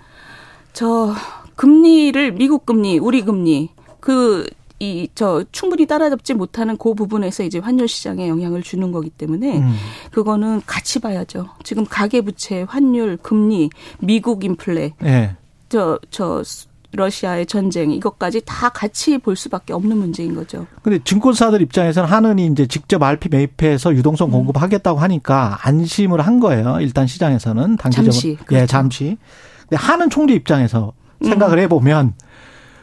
[0.74, 1.14] 저
[1.56, 3.70] 금리를 미국 금리, 우리 금리
[4.00, 4.46] 그
[4.80, 9.76] 이 저 충분히 따라잡지 못하는 그 부분에서 이제 환율 시장에 영향을 주는 거기 때문에 음.
[10.12, 11.50] 그거는 같이 봐야죠.
[11.64, 13.70] 지금 가계 부채, 환율, 금리,
[14.00, 15.36] 미국 인플레, 예.
[15.70, 16.44] 저저
[16.92, 20.68] 러시아의 전쟁 이것까지 다 같이 볼 수밖에 없는 문제인 거죠.
[20.82, 23.96] 근데 증권사들 입장에서는 한은이 이제 직접 RP 매입해서 음.
[23.96, 26.78] 유동성 공급하겠다고 하니까 안심을 한 거예요.
[26.82, 28.64] 일단 시장에서는 단기적으로 잠시, 예, 그렇죠.
[28.64, 28.68] 음.
[28.68, 29.18] 잠시.
[29.62, 32.14] 근데 한은 총리 입장에서 생각을 해 보면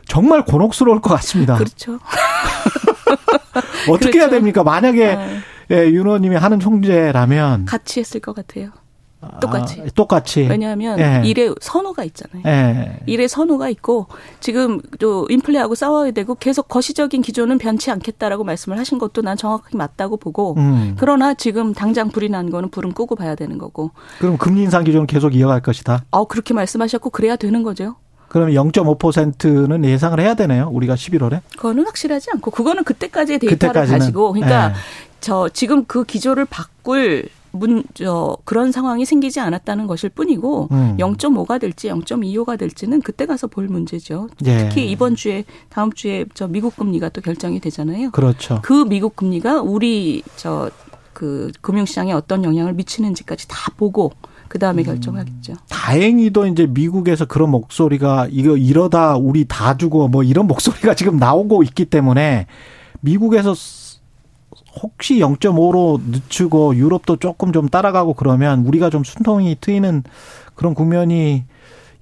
[0.06, 1.54] 정말 곤혹스러울 것 같습니다.
[1.56, 1.98] 그렇죠.
[3.88, 4.30] 어떻게 해야 그렇죠.
[4.30, 4.62] 됩니까?
[4.64, 5.40] 만약에 네.
[5.70, 8.70] 예, 윤 의원님이 하는 총재라면 같이 했을 것 같아요.
[9.40, 9.80] 똑같이.
[9.80, 10.46] 아, 똑같이.
[10.48, 11.22] 왜냐하면 예.
[11.24, 12.42] 일의 선호가 있잖아요.
[12.46, 12.98] 예.
[13.06, 14.06] 일의 선호가 있고
[14.40, 19.76] 지금 또 인플레하고 싸워야 되고 계속 거시적인 기조는 변치 않겠다라고 말씀을 하신 것도 난 정확하게
[19.76, 20.96] 맞다고 보고 음.
[20.98, 25.06] 그러나 지금 당장 불이 난 거는 불은 끄고 봐야 되는 거고 그럼 금리 인상 기조는
[25.06, 26.04] 계속 이어갈 것이다.
[26.10, 27.96] 어 그렇게 말씀하셨고 그래야 되는 거죠.
[28.28, 30.70] 그러면 0.5%는 예상을 해야 되네요.
[30.72, 31.40] 우리가 11월에.
[31.56, 33.98] 그거는 확실하지 않고 그거는 그때까지의 데이터를 그때까지는.
[33.98, 34.74] 가지고 그러니까 예.
[35.20, 40.96] 저 지금 그 기조를 바꿀 문, 저, 그런 상황이 생기지 않았다는 것일 뿐이고, 음.
[40.98, 44.28] 0.5가 될지 0.25가 될지는 그때 가서 볼 문제죠.
[44.46, 44.68] 예.
[44.68, 48.10] 특히 이번 주에, 다음 주에 저 미국 금리가 또 결정이 되잖아요.
[48.10, 48.60] 그렇죠.
[48.62, 50.70] 그 미국 금리가 우리 저,
[51.12, 54.12] 그 금융시장에 어떤 영향을 미치는지까지 다 보고,
[54.52, 55.54] 그 다음에 결정하겠죠.
[55.70, 61.62] 다행히도 이제 미국에서 그런 목소리가 이거 이러다 우리 다 주고 뭐 이런 목소리가 지금 나오고
[61.62, 62.46] 있기 때문에
[63.00, 63.54] 미국에서
[64.80, 70.02] 혹시 0.5로 늦추고 유럽도 조금 좀 따라가고 그러면 우리가 좀 순통이 트이는
[70.54, 71.44] 그런 국면이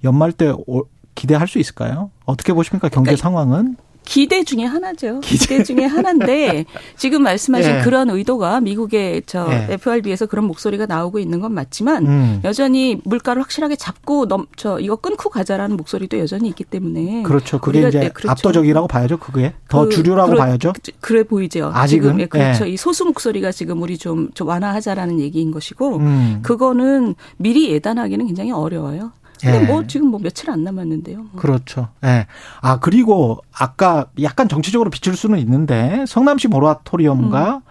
[0.03, 2.09] 연말 때 오- 기대할 수 있을까요?
[2.25, 2.87] 어떻게 보십니까?
[2.89, 3.75] 경제 그러니까 상황은?
[4.03, 5.19] 기대 중에 하나죠.
[5.21, 6.65] 기대 중에 하나인데
[6.97, 7.81] 지금 말씀하신 예.
[7.81, 9.67] 그런 의도가 미국의 저 예.
[9.73, 12.41] FRB에서 그런 목소리가 나오고 있는 건 맞지만 음.
[12.43, 17.59] 여전히 물가를 확실하게 잡고 넘 저 이거 끊고 가자라는 목소리도 여전히 있기 때문에 그렇죠.
[17.59, 18.31] 그게 이제 네, 그렇죠.
[18.31, 19.17] 압도적이라고 봐야죠.
[19.17, 20.73] 그게 더 그- 주류라고 그러- 봐야죠.
[20.73, 21.71] 그- 그래 보이죠.
[21.73, 22.03] 아직은?
[22.09, 22.65] 지금 예, 그렇죠.
[22.65, 22.69] 예.
[22.71, 26.39] 이 소수 목소리가 지금 우리 좀, 좀 완화하자라는 얘기인 것이고 음.
[26.41, 29.11] 그거는 미리 예단하기는 굉장히 어려워요.
[29.41, 29.65] 근데 예.
[29.65, 31.17] 뭐 지금 뭐 며칠 안 남았는데요.
[31.17, 31.31] 뭐.
[31.35, 31.89] 그렇죠.
[32.03, 32.27] 예.
[32.61, 37.61] 아, 그리고 아까 약간 정치적으로 비출 수는 있는데 성남시 모라토리엄과 음.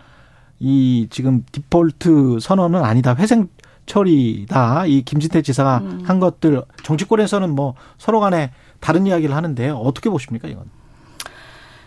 [0.58, 3.14] 이 지금 디폴트 선언은 아니다.
[3.14, 3.48] 회생
[3.86, 4.86] 처리다.
[4.86, 6.02] 이 김진태 지사가 음.
[6.04, 9.76] 한 것들 정치권에서는 뭐 서로 간에 다른 이야기를 하는데요.
[9.76, 10.64] 어떻게 보십니까, 이건?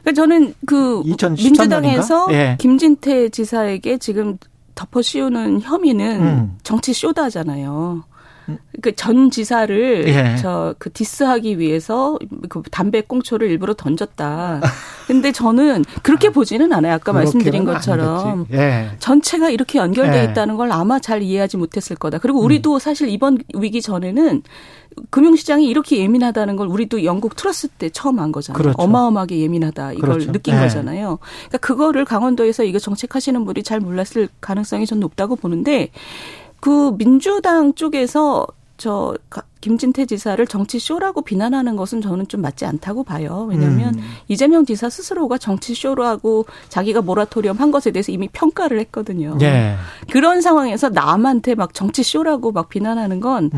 [0.02, 2.28] 그러니까 저는 그 2013 민주당에서?
[2.32, 2.58] 예.
[2.60, 4.38] 김진태 지사에게 지금
[4.76, 6.58] 덮어 씌우는 혐의는 음.
[6.64, 8.04] 정치 쇼다잖아요.
[8.82, 10.36] 그전 지사를 예.
[10.38, 12.18] 저그 디스하기 위해서
[12.50, 14.62] 그 담배 꽁초를 일부러 던졌다.
[15.08, 16.94] 근데 저는 그렇게 보지는 않아요.
[16.94, 18.48] 아까 말씀드린 것처럼.
[18.52, 18.92] 예.
[19.00, 20.24] 전체가 이렇게 연결돼 예.
[20.26, 22.18] 있다는 걸 아마 잘 이해하지 못했을 거다.
[22.18, 22.46] 그리고 음.
[22.46, 24.44] 우리도 사실 이번 위기 전에는
[25.10, 28.62] 금융시장이 이렇게 예민하다는 걸 우리도 영국 트러스 때 처음 안 거잖아요.
[28.62, 28.76] 그렇죠.
[28.82, 30.32] 어마어마하게 예민하다 이걸 그렇죠.
[30.32, 30.60] 느낀 예.
[30.60, 31.20] 거잖아요.
[31.48, 35.90] 그러니까 그거를 강원도에서 이거 정책하시는 분이 잘 몰랐을 가능성이 전 높다고 보는데
[36.64, 38.48] 그 민주당 쪽에서
[38.78, 43.46] 저 가- 김진태 지사를 정치 쇼라고 비난하는 것은 저는 좀 맞지 않다고 봐요.
[43.50, 44.02] 왜냐하면 음.
[44.30, 49.38] 이재명 지사 스스로가 정치 쇼로 하고 자기가 모라토리엄 한 것에 대해서 이미 평가를 했거든요.
[49.42, 49.76] 예.
[50.10, 53.52] 그런 상황에서 남한테 막 정치 쇼라고 막 비난하는 건좀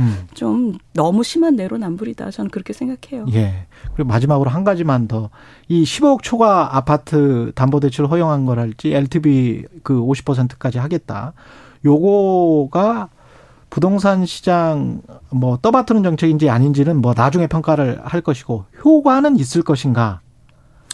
[0.45, 0.78] 음.
[0.93, 2.32] 너무 심한 내로남불이다.
[2.32, 3.28] 저는 그렇게 생각해요.
[3.34, 3.68] 예.
[3.93, 5.30] 그리고 마지막으로 한 가지만 더.
[5.68, 11.34] 이 15억 초과 아파트 담보대출 허용한 걸 할지 LTV 그 50%까지 하겠다.
[11.86, 13.10] 요거가
[13.70, 20.22] 부동산 시장 뭐 떠받드는 정책인지 아닌지는 뭐 나중에 평가를 할 것이고 효과는 있을 것인가.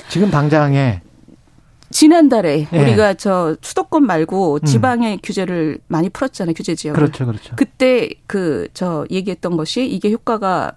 [0.10, 1.02] 지금 당장에
[1.92, 2.82] 지난달에 예.
[2.82, 6.54] 우리가 저 수도권 말고 지방의 규제를 많이 풀었잖아요.
[6.54, 6.96] 규제 지역을.
[7.00, 7.56] 그렇죠, 그렇죠.
[7.56, 10.72] 그때 그 저 얘기했던 것이 이게 효과가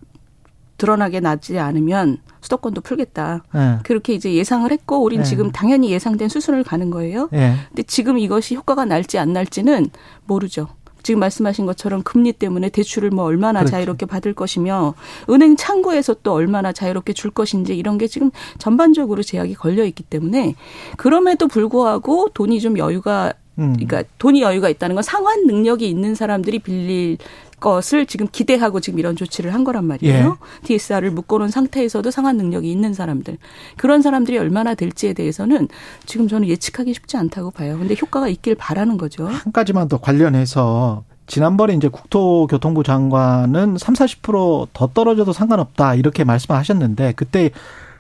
[0.77, 3.43] 드러나게 나지 않으면 수도권도 풀겠다.
[3.55, 3.79] 예.
[3.83, 5.25] 그렇게 이제 예상을 했고 우린 예.
[5.25, 7.29] 지금 당연히 예상된 수순을 가는 거예요.
[7.33, 7.55] 예.
[7.69, 9.89] 근데 지금 이것이 효과가 날지 안 날지는
[10.27, 10.69] 모르죠.
[11.03, 13.73] 지금 말씀하신 것처럼 금리 때문에 대출을 뭐 얼마나 그렇죠.
[13.73, 14.95] 자유롭게 받을 것이며
[15.29, 20.55] 은행 창구에서 또 얼마나 자유롭게 줄 것인지 이런 게 지금 전반적으로 제약이 걸려 있기 때문에
[20.97, 23.75] 그럼에도 불구하고 돈이 좀 여유가 음.
[23.75, 27.19] 그러니까 돈이 여유가 있다는 건 상환 능력이 있는 사람들이 빌릴
[27.61, 30.39] 것을 지금 기대하고 지금 이런 조치를 한 거란 말이에요.
[30.41, 30.67] 예.
[30.67, 33.39] DSR을 묶어놓은 상태에서도 상환 능력이 있는 사람들
[33.77, 35.69] 그런 사람들이 얼마나 될지에 대해서는
[36.07, 37.79] 지금 저는 예측하기 쉽지 않다고 봐요.
[37.79, 39.27] 근데 효과가 있길 바라는 거죠.
[39.27, 47.51] 한 가지만 더 관련해서 지난번에 이제 국토교통부 장관은 3, 40%더 떨어져도 상관없다 이렇게 말씀하셨는데 그때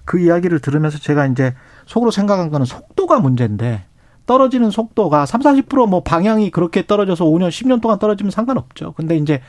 [0.04, 1.54] 그 이야기를 들으면서 제가 이제
[1.86, 3.84] 속으로 생각한 거는 속도가 문제인데
[4.26, 8.92] 떨어지는 속도가 3, 40%뭐 방향이 그렇게 떨어져서 5년, 10년 동안 떨어지면 상관없죠.
[8.92, 9.40] 근데 이제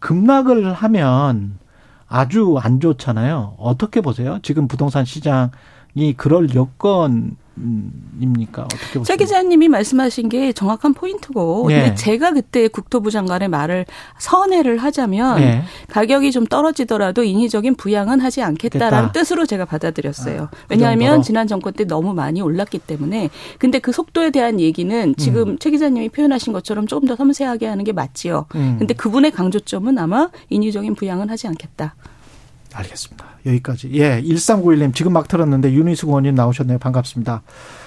[0.00, 1.58] 급락을 하면
[2.06, 3.54] 아주 안 좋잖아요.
[3.58, 4.38] 어떻게 보세요?
[4.42, 5.50] 지금 부동산 시장의
[6.16, 7.36] 그럴 여건
[8.20, 8.62] 입니까?
[8.64, 9.04] 어떻게 보세요?
[9.04, 11.82] 최 기자님이 말씀하신 게 정확한 포인트고 예.
[11.82, 13.86] 근데 제가 그때 국토부 장관의 말을
[14.18, 15.62] 선회를 하자면 예.
[15.88, 19.12] 가격이 좀 떨어지더라도 인위적인 부양은 하지 않겠다라는 됐다.
[19.12, 20.48] 뜻으로 제가 받아들였어요.
[20.50, 21.22] 그 왜냐하면 정도로?
[21.22, 25.58] 지난 정권 때 너무 많이 올랐기 때문에 근데 그 속도에 대한 얘기는 지금 음.
[25.58, 28.46] 최 기자님이 표현하신 것처럼 조금 더 섬세하게 하는 게 맞지요.
[28.56, 28.76] 음.
[28.78, 31.94] 근데 그분의 강조점은 아마 인위적인 부양은 하지 않겠다.
[32.74, 33.24] 알겠습니다.
[33.46, 33.90] 여기까지.
[33.94, 36.78] 예, 1391님 지금 막 들었는데 윤희숙 의원님 나오셨네요.
[36.78, 37.42] 반갑습니다.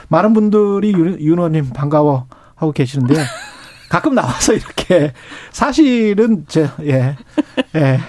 [0.08, 3.24] 많은 분들이 윤, 윤 의원님 반가워 하고 계시는데요.
[3.90, 5.14] 가끔 나와서 이렇게
[5.52, 7.16] 사실은 제 예.
[7.76, 8.00] 예.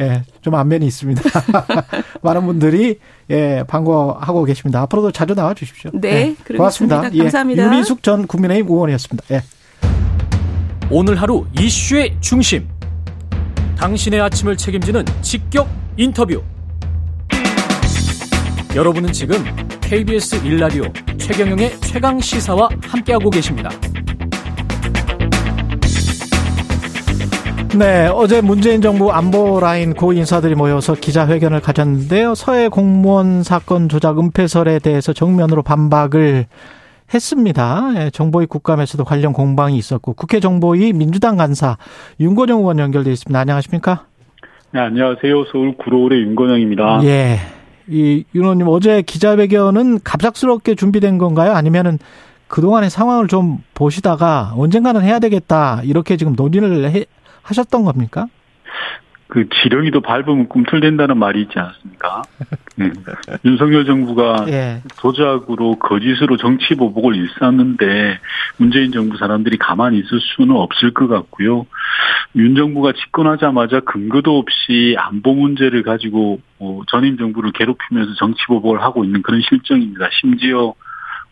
[0.00, 0.22] 예.
[0.40, 1.22] 좀 안면이 있습니다.
[2.22, 2.98] 많은 분들이
[3.30, 4.80] 예, 반가워하고 계십니다.
[4.82, 5.90] 앞으로도 자주 나와 주십시오.
[5.92, 6.56] 네, 그러겠습니다.
[6.56, 7.00] 고맙습니다.
[7.02, 7.62] 감사합니다.
[7.62, 9.24] 예, 윤희숙 전 국민의힘 의원이었습니다.
[9.32, 9.42] 예.
[10.90, 12.68] 오늘 하루 이슈의 중심.
[13.76, 16.42] 당신의 아침을 책임지는 직격 인터뷰.
[18.74, 19.36] 여러분은 지금
[19.80, 23.70] KBS 1라디오 최경영의 최강 시사와 함께하고 계십니다.
[27.76, 32.36] 네, 어제 문재인 정부 안보 라인 고 인사들이 모여서 기자회견을 가졌는데요.
[32.36, 36.46] 서해 공무원 사건 조작 은폐설에 대해서 정면으로 반박을
[37.12, 37.90] 했습니다.
[37.96, 41.76] 예, 정보위 국감에서도 관련 공방이 있었고 국회 정보위 민주당 간사
[42.20, 43.38] 윤건영 의원 연결돼 있습니다.
[43.38, 44.06] 안녕하십니까?
[44.72, 45.44] 네, 안녕하세요.
[45.52, 47.00] 서울 구로울의 윤건영입니다.
[47.04, 47.38] 예.
[47.88, 51.52] 이 윤 의원님 어제 기자회견은 갑작스럽게 준비된 건가요?
[51.52, 51.98] 아니면은
[52.48, 57.04] 그동안의 상황을 좀 보시다가 언젠가는 해야 되겠다 이렇게 지금 논의를 해,
[57.42, 58.26] 하셨던 겁니까?
[59.34, 62.22] 그 지렁이도 밟으면 꿈틀댄다는 말이 있지 않습니까?
[62.76, 62.92] 네.
[63.44, 64.80] 윤석열 정부가 예.
[65.00, 68.20] 조작으로 거짓으로 정치 보복을 일삼는데
[68.58, 71.66] 문재인 정부 사람들이 가만히 있을 수는 없을 것 같고요.
[72.36, 79.04] 윤 정부가 집권하자마자 근거도 없이 안보 문제를 가지고 어, 전임 정부를 괴롭히면서 정치 보복을 하고
[79.04, 80.10] 있는 그런 실정입니다.
[80.12, 80.74] 심지어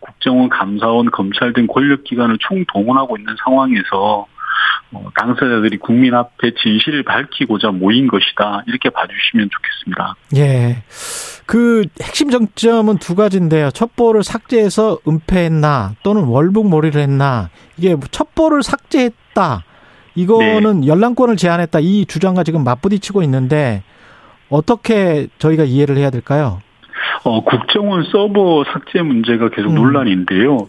[0.00, 4.26] 국정원, 감사원, 검찰 등 권력기관을 총동원하고 있는 상황에서
[4.92, 8.64] 어, 당사자들이 국민 앞에 진실을 밝히고자 모인 것이다.
[8.66, 10.14] 이렇게 봐주시면 좋겠습니다.
[10.36, 10.82] 예.
[11.46, 13.70] 그 핵심 정점은 두 가지인데요.
[13.70, 19.64] 첩보를 삭제해서 은폐했나 또는 월북몰이를 했나 이게 첩보를 삭제했다.
[20.14, 21.80] 이거는 연락권을 제한했다.
[21.80, 23.82] 이 주장과 지금 맞부딪히고 있는데
[24.50, 26.60] 어떻게 저희가 이해를 해야 될까요?
[27.24, 29.76] 어, 국정원 서버 삭제 문제가 계속 음.
[29.76, 30.68] 논란인데요.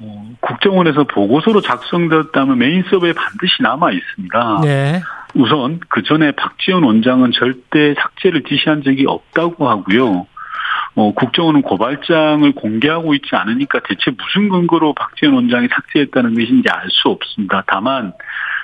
[0.00, 4.60] 어, 국정원에서 보고서로 작성되었다면 메인 서버에 반드시 남아 있습니다.
[4.62, 5.02] 네.
[5.34, 10.26] 우선 그 전에 박지원 원장은 절대 삭제를 지시한 적이 없다고 하고요.
[10.96, 17.08] 어, 국정원은 고발장을 공개하고 있지 않으니까 대체 무슨 근거로 박지원 원장이 삭제했다는 것인지 알 수
[17.08, 17.64] 없습니다.
[17.66, 18.12] 다만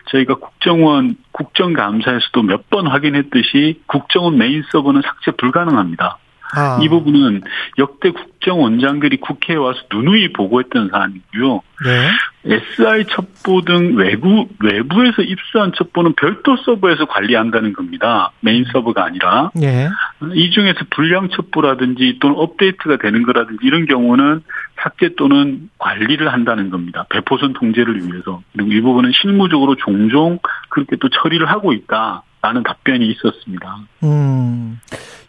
[0.06, 6.18] 저희가 국정원 국정감사에서도 몇 번 확인했듯이 국정원 메인 서버는 삭제 불가능합니다.
[6.55, 6.78] 아.
[6.82, 7.42] 이 부분은
[7.78, 11.62] 역대 국정원장들이 국회에 와서 누누이 보고했던 사안이고요.
[11.84, 12.11] 네.
[12.44, 18.32] SI 첩보 등 외부, 외부에서 입수한 첩보는 별도 서버에서 관리한다는 겁니다.
[18.40, 19.51] 메인 서버가 아니라.
[19.62, 19.88] 예.
[20.34, 24.42] 이 중에서 불량 첩보라든지 또는 업데이트가 되는 거라든지 이런 경우는
[24.82, 27.07] 삭제 또는 관리를 한다는 겁니다.
[27.11, 28.42] 배포선 통제를 위해서.
[28.53, 30.38] 그리고 이 부분은 실무적으로 종종
[30.70, 33.78] 그렇게 또 처리를 하고 있다 라는 답변이 있었습니다.
[34.03, 34.80] 음.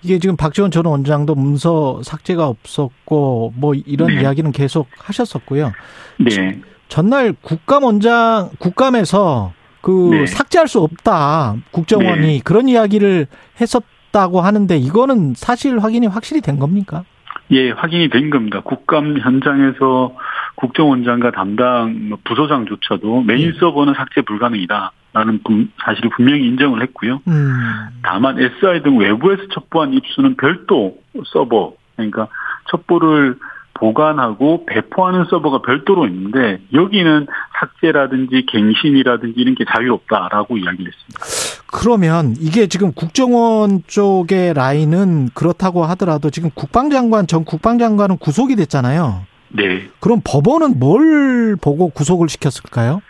[0.01, 4.21] 이게 지금 박지원 전 원장도 문서 삭제가 없었고 뭐 이런 네.
[4.21, 5.73] 이야기는 계속 하셨었고요.
[6.19, 6.61] 네.
[6.87, 10.25] 전날 국감 원장 국감에서 그 네.
[10.25, 12.39] 삭제할 수 없다 국정원이 네.
[12.43, 13.27] 그런 이야기를
[13.59, 17.03] 했었다고 하는데 이거는 사실 확인이 확실히 된 겁니까?
[17.51, 18.61] 예, 확인이 된 겁니다.
[18.61, 20.15] 국감 현장에서
[20.55, 23.59] 국정원장과 담당 뭐 부서장조차도 메인 예.
[23.59, 27.21] 서버는 삭제 불가능이다 라는 분- 사실을 분명히 인정을 했고요.
[27.27, 27.53] 음.
[28.01, 30.97] 다만 SI 등 외부에서 첩보한 입수는 별도
[31.33, 32.27] 서버, 그러니까
[32.69, 33.37] 첩보를
[33.73, 37.25] 보관하고 배포하는 서버가 별도로 있는데 여기는
[37.59, 41.61] 삭제라든지 갱신이라든지 이런 게 자유롭다라고 이야기를 했습니다.
[41.73, 49.23] 그러면 이게 지금 국정원 쪽의 라인은 그렇다고 하더라도 지금 국방장관 전 국방장관은 구속이 됐잖아요.
[49.53, 49.89] 네.
[49.99, 53.01] 그럼 법원은 뭘 보고 구속을 시켰을까요?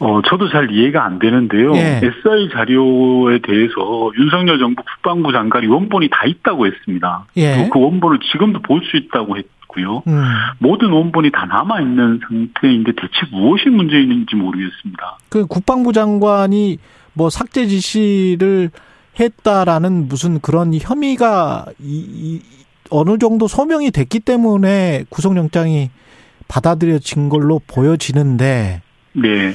[0.00, 1.74] 어, 저도 잘 이해가 안 되는데요.
[1.74, 2.00] 예.
[2.02, 7.26] SI 자료에 대해서 윤석열 정부 국방부 장관이 원본이 다 있다고 했습니다.
[7.36, 7.56] 예.
[7.56, 10.02] 그리고 그 원본을 지금도 볼 수 있다고 했고요.
[10.06, 10.22] 음.
[10.60, 15.18] 모든 원본이 다 남아 있는 상태인데 대체 무엇이 문제인지 모르겠습니다.
[15.30, 16.78] 그 국방부 장관이
[17.12, 18.70] 뭐 삭제 지시를
[19.18, 22.40] 했다라는 무슨 그런 혐의가 이, 이
[22.90, 25.90] 어느 정도 소명이 됐기 때문에 구속영장이
[26.48, 28.82] 받아들여진 걸로 보여지는데
[29.12, 29.54] 네.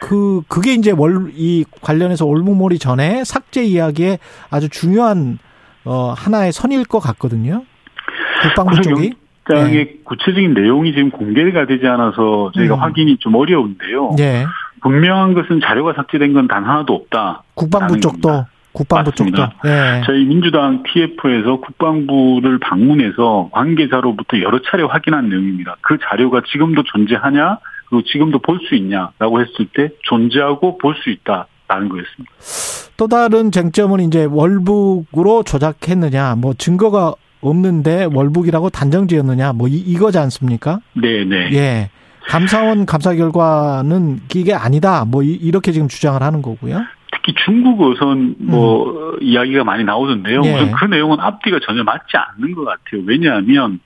[0.00, 4.18] 그 그게 이제 월 이 관련해서 올무몰이 전에 삭제 이야기에
[4.50, 5.38] 아주 중요한
[5.84, 7.64] 어 하나의 선일 것 같거든요.
[8.42, 9.12] 국방부 쪽이
[9.48, 9.94] 영장의 네.
[10.04, 12.80] 구체적인 내용이 지금 공개가 되지 않아서 저희가 음.
[12.80, 14.14] 확인이 좀 어려운데요.
[14.18, 14.44] 네.
[14.82, 17.42] 분명한 것은 자료가 삭제된 건 단 하나도 없다.
[17.54, 18.50] 국방부 쪽도 겁니다.
[18.76, 19.50] 국방부 맞습니다.
[19.50, 19.68] 쪽도.
[19.68, 20.02] 네.
[20.06, 25.76] 저희 민주당 TF에서 국방부를 방문해서 관계자로부터 여러 차례 확인한 내용입니다.
[25.80, 27.58] 그 자료가 지금도 존재하냐?
[27.88, 32.32] 그리고 지금도 볼 수 있냐라고 했을 때 존재하고 볼 수 있다 라는 거였습니다.
[32.96, 40.18] 또 다른 쟁점은 이제 월북으로 조작했느냐, 뭐 증거가 없는데 월북이라고 단정 지었느냐, 뭐 이, 이거지
[40.18, 40.80] 않습니까?
[40.94, 41.50] 네, 네.
[41.52, 41.90] 예.
[42.28, 45.04] 감사원 감사 결과는 이게 아니다.
[45.04, 46.82] 뭐 이, 렇게 지금 주장을 하는 거고요.
[47.26, 49.18] 특히 중국 어선 뭐 음.
[49.20, 50.42] 이야기가 많이 나오던데요.
[50.44, 50.54] 예.
[50.54, 53.02] 우선 그 내용은 앞뒤가 전혀 맞지 않는 것 같아요.
[53.04, 53.80] 왜냐하면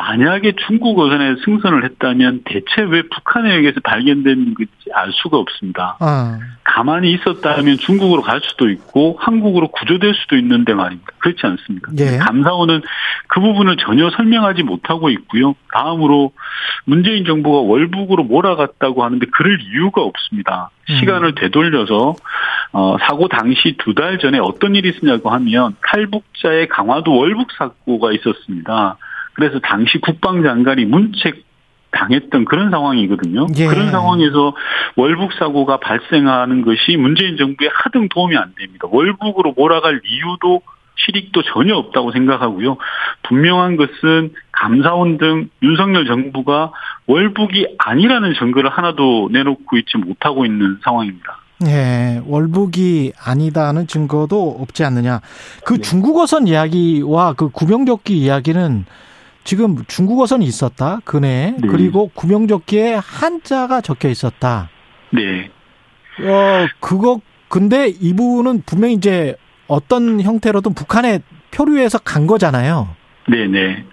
[0.00, 5.98] 만약에 중국 어선에 승선을 했다면 대체 왜 북한에 의해서 발견된 건지 알 수가 없습니다.
[6.00, 6.38] 아.
[6.64, 11.12] 가만히 있었다면 중국으로 갈 수도 있고 한국으로 구조될 수도 있는데 말입니다.
[11.18, 11.92] 그렇지 않습니까?
[11.98, 12.16] 예.
[12.16, 12.80] 감사원은
[13.28, 15.54] 그 부분을 전혀 설명하지 못하고 있고요.
[15.74, 16.32] 다음으로
[16.86, 20.70] 문재인 정부가 월북으로 몰아갔다고 하는데 그럴 이유가 없습니다.
[20.88, 20.96] 음.
[20.98, 22.14] 시간을 되돌려서
[22.72, 28.96] 어, 사고 당시 두 달 전에 어떤 일이 있었냐고 하면 탈북자의 강화도 월북 사고가 있었습니다.
[29.40, 31.44] 그래서 당시 국방장관이 문책
[31.92, 33.46] 당했던 그런 상황이거든요.
[33.56, 33.66] 예.
[33.66, 34.54] 그런 상황에서
[34.96, 38.86] 월북 사고가 발생하는 것이 문재인 정부에 하등 도움이 안 됩니다.
[38.90, 40.60] 월북으로 몰아갈 이유도
[40.94, 42.76] 실익도 전혀 없다고 생각하고요.
[43.22, 46.72] 분명한 것은 감사원 등 윤석열 정부가
[47.06, 51.38] 월북이 아니라는 증거를 하나도 내놓고 있지 못하고 있는 상황입니다.
[51.66, 55.20] 예, 월북이 아니다는 증거도 없지 않느냐.
[55.64, 55.80] 그 네.
[55.80, 58.84] 중국어선 이야기와 그 구명조끼 이야기는
[59.44, 61.68] 지금 중국어선이 있었다 그네 네.
[61.68, 64.68] 그리고 구명조끼에 한자가 적혀 있었다.
[65.10, 65.50] 네.
[66.22, 69.34] 어 그거 근데 이 부분은 분명히 이제
[69.66, 71.20] 어떤 형태로든 북한에
[71.50, 72.88] 표류해서 간 거잖아요.
[73.28, 73.46] 네네.
[73.48, 73.84] 네.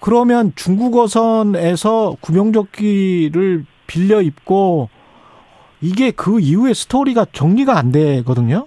[0.00, 4.88] 그러면 중국어선에서 구명조끼를 빌려 입고
[5.80, 8.66] 이게 그 이후에 스토리가 정리가 안 되거든요.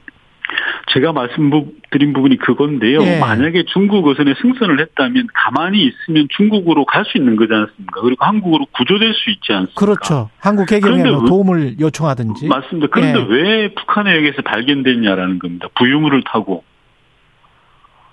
[0.93, 1.49] 제가 말씀
[1.91, 3.01] 드린 부분이 그건데요.
[3.01, 3.19] 예.
[3.19, 8.01] 만약에 중국 어선에 승선을 했다면 가만히 있으면 중국으로 갈 수 있는 거지 않습니까?
[8.01, 9.79] 그리고 한국으로 구조될 수 있지 않습니까?
[9.79, 10.29] 그렇죠.
[10.39, 12.47] 한국 해경에 뭐 도움을 요청하든지.
[12.47, 12.87] 맞습니다.
[12.91, 13.25] 그런데 예.
[13.29, 15.67] 왜 북한에 의해서 발견됐냐라는 겁니다.
[15.75, 16.63] 부유물을 타고.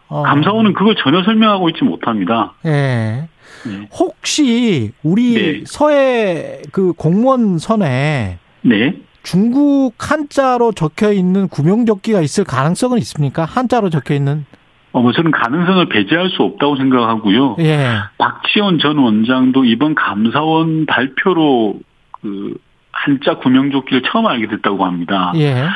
[0.08, 0.22] 어.
[0.22, 2.54] 감사원은 그걸 전혀 설명하고 있지 못합니다.
[2.64, 3.28] 예.
[3.66, 3.88] 네.
[3.98, 5.64] 혹시 우리 네.
[5.66, 8.94] 서해 그 공무원 선에 네.
[9.26, 13.44] 중국 한자로 적혀 있는 구명조끼가 있을 가능성은 있습니까?
[13.44, 14.46] 한자로 적혀 있는?
[14.92, 17.56] 어, 뭐 저는 가능성을 배제할 수 없다고 생각하고요.
[17.58, 17.88] 예.
[18.18, 21.74] 박지원 전 원장도 이번 감사원 발표로
[22.12, 22.56] 그
[22.92, 25.32] 한자 구명조끼를 처음 알게 됐다고 합니다.
[25.34, 25.66] 예.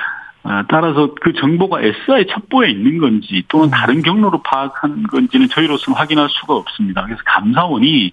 [0.44, 3.70] 아, 따라서 그 정보가 SI 첩보에 있는 건지 또는 음.
[3.70, 7.04] 다른 경로로 파악한 건지는 저희로서는 확인할 수가 없습니다.
[7.04, 8.12] 그래서 감사원이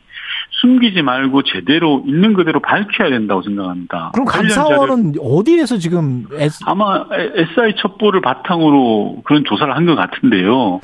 [0.61, 4.11] 숨기지 말고 제대로 있는 그대로 밝혀야 된다고 생각합니다.
[4.13, 6.63] 그럼 감사원은 어디에서 지금 S...
[6.65, 10.81] 아마 SI 첩보를 바탕으로 그런 조사를 한 것 같은데요.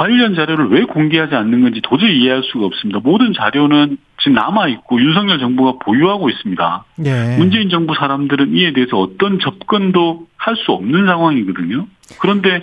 [0.00, 3.00] 관련 자료를 왜 공개하지 않는 건지 도저히 이해할 수가 없습니다.
[3.02, 6.84] 모든 자료는 지금 남아 있고 윤석열 정부가 보유하고 있습니다.
[6.96, 7.36] 네.
[7.36, 11.86] 문재인 정부 사람들은 이에 대해서 어떤 접근도 할 수 없는 상황이거든요.
[12.18, 12.62] 그런데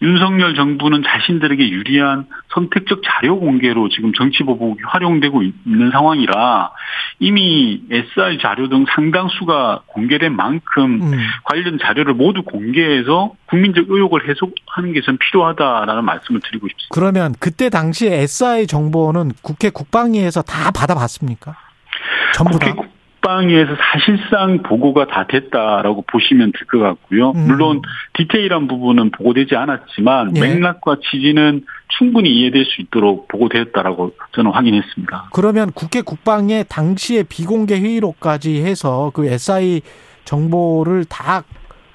[0.00, 6.70] 윤석열 정부는 자신들에게 유리한 선택적 자료 공개로 지금 정치 보복이 활용되고 있는 상황이라
[7.18, 11.18] 이미 SR 자료 등 상당수가 공개된 만큼 음.
[11.44, 16.88] 관련 자료를 모두 공개해서 국민적 의혹을 해소하는 게 전 필요하다라는 말씀을 드리고 싶습니다.
[16.90, 21.56] 그러면 그때 당시에 SI 정보는 국회 국방위에서 다 받아봤습니까?
[22.34, 22.72] 전부 다?
[22.74, 27.30] 국방위에서 사실상 보고가 다 됐다라고 보시면 될 것 같고요.
[27.32, 27.46] 음.
[27.46, 27.82] 물론
[28.14, 30.40] 디테일한 부분은 보고되지 않았지만 예.
[30.40, 31.64] 맥락과 취지는
[31.98, 35.30] 충분히 이해될 수 있도록 보고되었다라고 저는 확인했습니다.
[35.32, 39.80] 그러면 국회 국방에 당시에 비공개 회의록까지 해서 그 SI
[40.24, 41.42] 정보를 다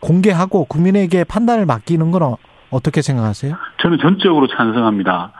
[0.01, 2.35] 공개하고 국민에게 판단을 맡기는 건
[2.73, 3.55] 어떻게 생각하세요?
[3.81, 5.31] 저는 전적으로 찬성합니다.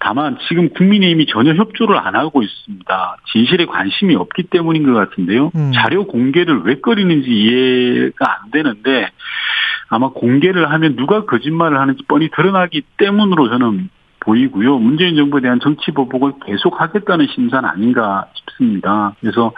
[0.00, 3.16] 다만 지금 국민의힘이 전혀 협조를 안 하고 있습니다.
[3.32, 5.50] 진실에 관심이 없기 때문인 것 같은데요.
[5.54, 5.72] 음.
[5.74, 9.10] 자료 공개를 왜 꺼리는지 이해가 안 되는데
[9.88, 13.88] 아마 공개를 하면 누가 거짓말을 하는지 뻔히 드러나기 때문으로 저는
[14.20, 14.78] 보이고요.
[14.78, 19.14] 문재인 정부에 대한 정치 보복을 계속하겠다는 심산 아닌가 싶습니다.
[19.20, 19.52] 그래서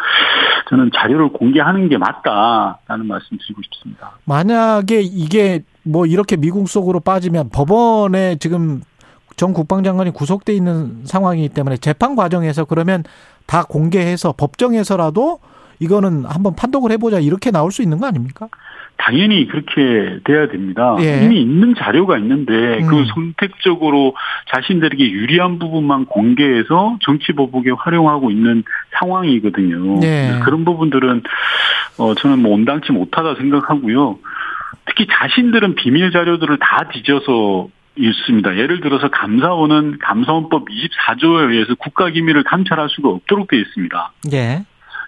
[0.69, 4.13] 저는 자료를 공개하는 게 맞다라는 말씀 드리고 싶습니다.
[4.25, 8.83] 만약에 이게 뭐 이렇게 미국 속으로 빠지면 법원에 지금
[9.37, 13.05] 전 국방장관이 구속돼 있는 상황이기 때문에 재판 과정에서 그러면
[13.47, 15.41] 다 공개해서 법정에서라도
[15.79, 18.49] 이거는 한번 판독을 해보자 이렇게 나올 수 있는 거 아닙니까?
[18.97, 20.97] 당연히 그렇게 돼야 됩니다.
[21.01, 21.25] 예.
[21.25, 22.87] 이미 있는 자료가 있는데 음.
[22.89, 24.15] 그 선택적으로
[24.53, 28.65] 자신들에게 유리한 부분만 공개해서 정치 보복에 활용하고 있는
[28.99, 30.01] 상황이거든요.
[30.03, 30.41] 예.
[30.45, 31.23] 그런 부분들은
[31.99, 34.19] 어 저는 뭐 온당치 못하다 생각하고요.
[34.87, 38.57] 특히 자신들은 비밀 자료들을 다 뒤져서 있습니다.
[38.57, 44.13] 예를 들어서 감사원은 감사원법 24조에 의해서 국가기밀을 감찰할 수가 없도록 되어 있습니다.
[44.33, 44.65] 예.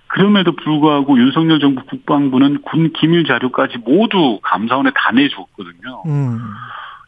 [0.09, 6.03] 그럼에도 불구하고 윤석열 정부 국방부는 군 기밀 자료까지 모두 감사원에 다 내줬거든요.
[6.07, 6.39] 음.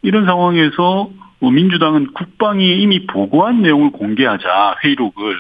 [0.03, 5.37] 이런 상황에서 뭐 민주당은 국방이 이미 보고한 내용을 공개하자 회의록을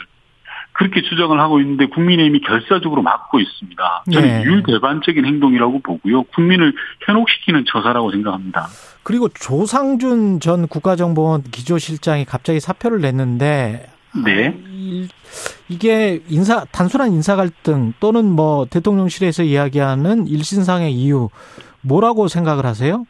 [0.72, 4.04] 그렇게 주장을 하고 있는데 국민의힘이 결사적으로 막고 있습니다.
[4.10, 4.44] 저는 네.
[4.44, 6.22] 율대반적인 행동이라고 보고요.
[6.24, 6.72] 국민을
[7.04, 8.68] 현혹시키는 처사라고 생각합니다.
[9.02, 13.86] 그리고 조상준 전 국가정보원 기조실장이 갑자기 사표를 냈는데
[14.24, 14.56] 네.
[14.68, 15.08] 이-
[15.68, 21.28] 이게 인사 단순한 인사 갈등 또는 뭐 대통령실에서 이야기하는 일신상의 이유
[21.82, 23.04] 뭐라고 생각을 하세요?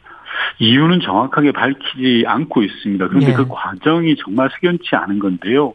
[0.59, 3.07] 이유는 정확하게 밝히지 않고 있습니다.
[3.07, 3.33] 그런데 예.
[3.33, 5.73] 그 과정이 정말 석연치 않은 건데요.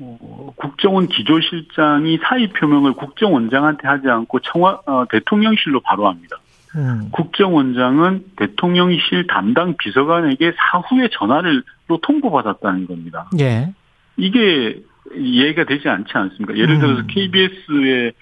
[0.00, 6.36] 어, 국정원 기조실장이 사의 표명을 국정원장한테 하지 않고 청와 어, 대통령실로 바로 합니다.
[6.76, 7.08] 음.
[7.10, 13.28] 국정원장은 대통령실 담당 비서관에게 사후에 전화를로 통보받았다는 겁니다.
[13.40, 13.72] 예.
[14.18, 14.82] 이게
[15.16, 16.56] 이해가 되지 않지 않습니까?
[16.56, 16.80] 예를 음.
[16.80, 18.12] 들어서 KBS에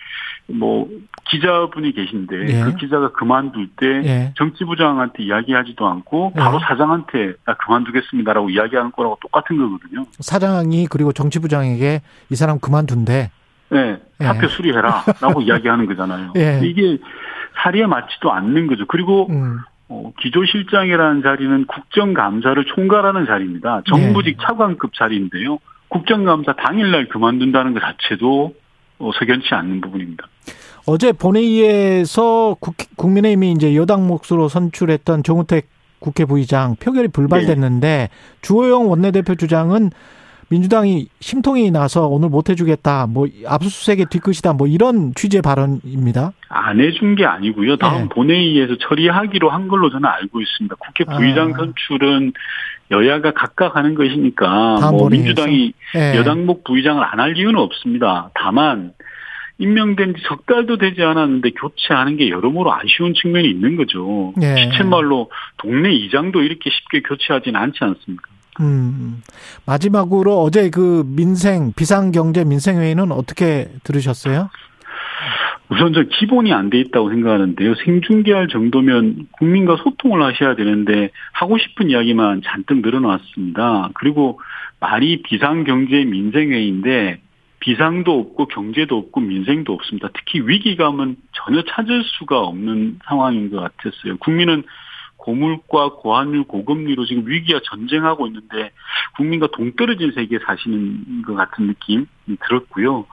[0.49, 0.88] 뭐
[1.28, 2.62] 기자분이 계신데 예.
[2.62, 4.32] 그 기자가 그만둘 때 예.
[4.36, 6.61] 정치부장한테 이야기하지도 않고 바로 예.
[6.68, 10.07] 사장한테 나 그만두겠습니다라고 이야기하는 거라고 똑같은 거거든요.
[10.20, 13.30] 사장이 그리고 정치부장에게 이 사람 그만둔대.
[13.70, 14.24] 네, 예.
[14.24, 16.32] 사표 수리해라라고 이야기하는 거잖아요.
[16.36, 16.61] 예.
[16.62, 16.99] 이게
[17.62, 18.86] 사리에 맞지도 않는 거죠.
[18.86, 19.59] 그리고 음.
[19.88, 23.82] 어, 기조실장이라는 자리는 국정감사를 총괄하는 자리입니다.
[23.86, 25.59] 정부직 차관급 자리인데요.
[25.89, 28.55] 국정감사 당일날 그만둔다는 것 자체도
[28.99, 30.26] 어, 석연치 않는 부분입니다.
[30.87, 35.68] 어제 본회의에서 국, 국민의힘이 이제 여당 몫으로 선출했던 정우택
[35.99, 38.11] 국회 부의장 표결이 불발됐는데
[38.43, 39.91] 주호영 원내대표 주장은
[40.49, 46.32] 민주당이 심통이 나서 오늘 못 해주겠다, 뭐 압수수색의 뒤끝이다, 뭐 이런 취재 발언입니다.
[46.49, 47.76] 안 해준 게 아니고요.
[47.76, 48.09] 다음 네.
[48.11, 50.76] 본회의에서 처리하기로 한 걸로 저는 알고 있습니다.
[50.76, 51.57] 국회 부의장 아.
[51.57, 52.32] 선출은
[52.92, 55.09] 여야가 각각 하는 것이니까 뭐?
[55.09, 56.14] 민주당이 예.
[56.16, 58.30] 여당목 부의장을 안 할 이유는 없습니다.
[58.34, 58.92] 다만
[59.59, 64.34] 임명된 지 석 달도 되지 않았는데 교체하는 게 여러모로 아쉬운 측면이 있는 거죠.
[64.42, 64.55] 예.
[64.57, 68.28] 시쳇말로 동네 이장도 이렇게 쉽게 교체하지는 않지 않습니까?
[68.61, 69.23] 음.
[69.67, 74.51] 마지막으로 어제 그 민생 비상경제 민생 회의는 어떻게 들으셨어요?
[75.69, 77.75] 우선 저 기본이 안 돼 있다고 생각하는데요.
[77.85, 83.91] 생중계할 정도면 국민과 소통을 하셔야 되는데 하고 싶은 이야기만 잔뜩 늘어놨습니다.
[83.95, 84.41] 그리고
[84.79, 87.21] 말이 비상경제 민생회의인데
[87.59, 90.09] 비상도 없고 경제도 없고 민생도 없습니다.
[90.15, 94.19] 특히 위기감은 전혀 찾을 수가 없는 상황인 것 같았어요.
[94.19, 94.63] 국민은
[95.27, 98.70] 고물가, 고환율, 고금리로 지금 위기와 전쟁하고 있는데
[99.16, 102.07] 국민과 동떨어진 세계에 사시는 것 같은 느낌이
[102.47, 103.05] 들었고요.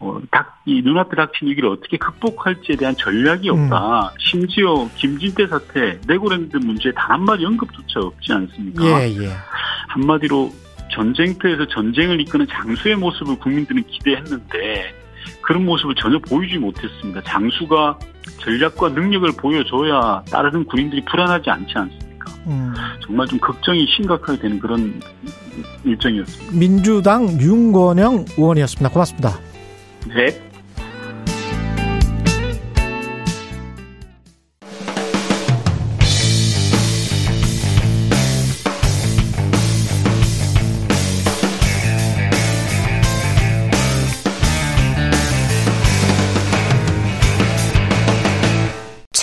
[0.00, 4.14] 어, 닥, 이 눈앞에 닥친 위기를 어떻게 극복할지에 대한 전략이 없다.
[4.18, 8.82] 심지어 김진태 사태, 레고랜드 문제 단 한마디 언급조차 없지 않습니까?
[8.82, 9.28] 예, 예.
[9.88, 10.50] 한마디로
[10.92, 14.94] 전쟁터에서 전쟁을 이끄는 장수의 모습을 국민들은 기대했는데
[15.42, 17.20] 그런 모습을 전혀 보이지 못했습니다.
[17.22, 17.98] 장수가
[18.40, 22.32] 전략과 능력을 보여줘야 따르는 군인들이 불안하지 않지 않습니까?
[22.46, 22.74] 음.
[23.04, 25.00] 정말 좀 걱정이 심각하게 되는 그런
[25.84, 26.58] 일정이었습니다.
[26.58, 28.90] 민주당 윤건영 의원이었습니다.
[28.90, 29.38] 고맙습니다.
[30.08, 30.53] 네.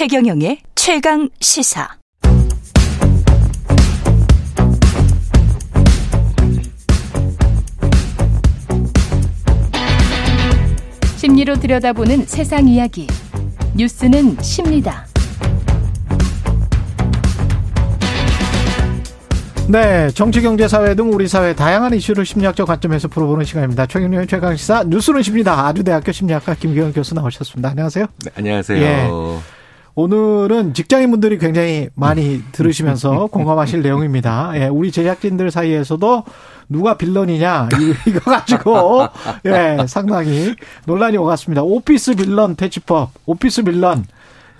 [0.01, 1.87] 최경영의 최강 시사.
[11.17, 13.05] 심리로 들여다보는 세상 이야기.
[13.75, 15.05] 뉴스는 십니다.
[19.67, 23.85] 네, 정치, 경제, 사회 등 우리 사회 다양한 이슈를 심리학적 관점에서 풀어보는 시간입니다.
[23.85, 25.67] 최경영의 최강시사 뉴스는 십니다.
[25.67, 27.69] 아주대학교 심리학과 김경현 교수 나오셨습니다.
[27.69, 28.07] 안녕하세요.
[28.25, 28.81] 네, 안녕하세요.
[28.81, 29.07] 예.
[29.95, 34.51] 오늘은 직장인분들이 굉장히 많이 들으시면서 공감하실 내용입니다.
[34.55, 36.23] 예, 우리 제작진들 사이에서도
[36.69, 39.07] 누가 빌런이냐 이- 이거 가지고
[39.45, 41.63] 예, 상당히 논란이 오갔습니다.
[41.63, 44.05] 오피스 빌런 퇴치법, 오피스 빌런,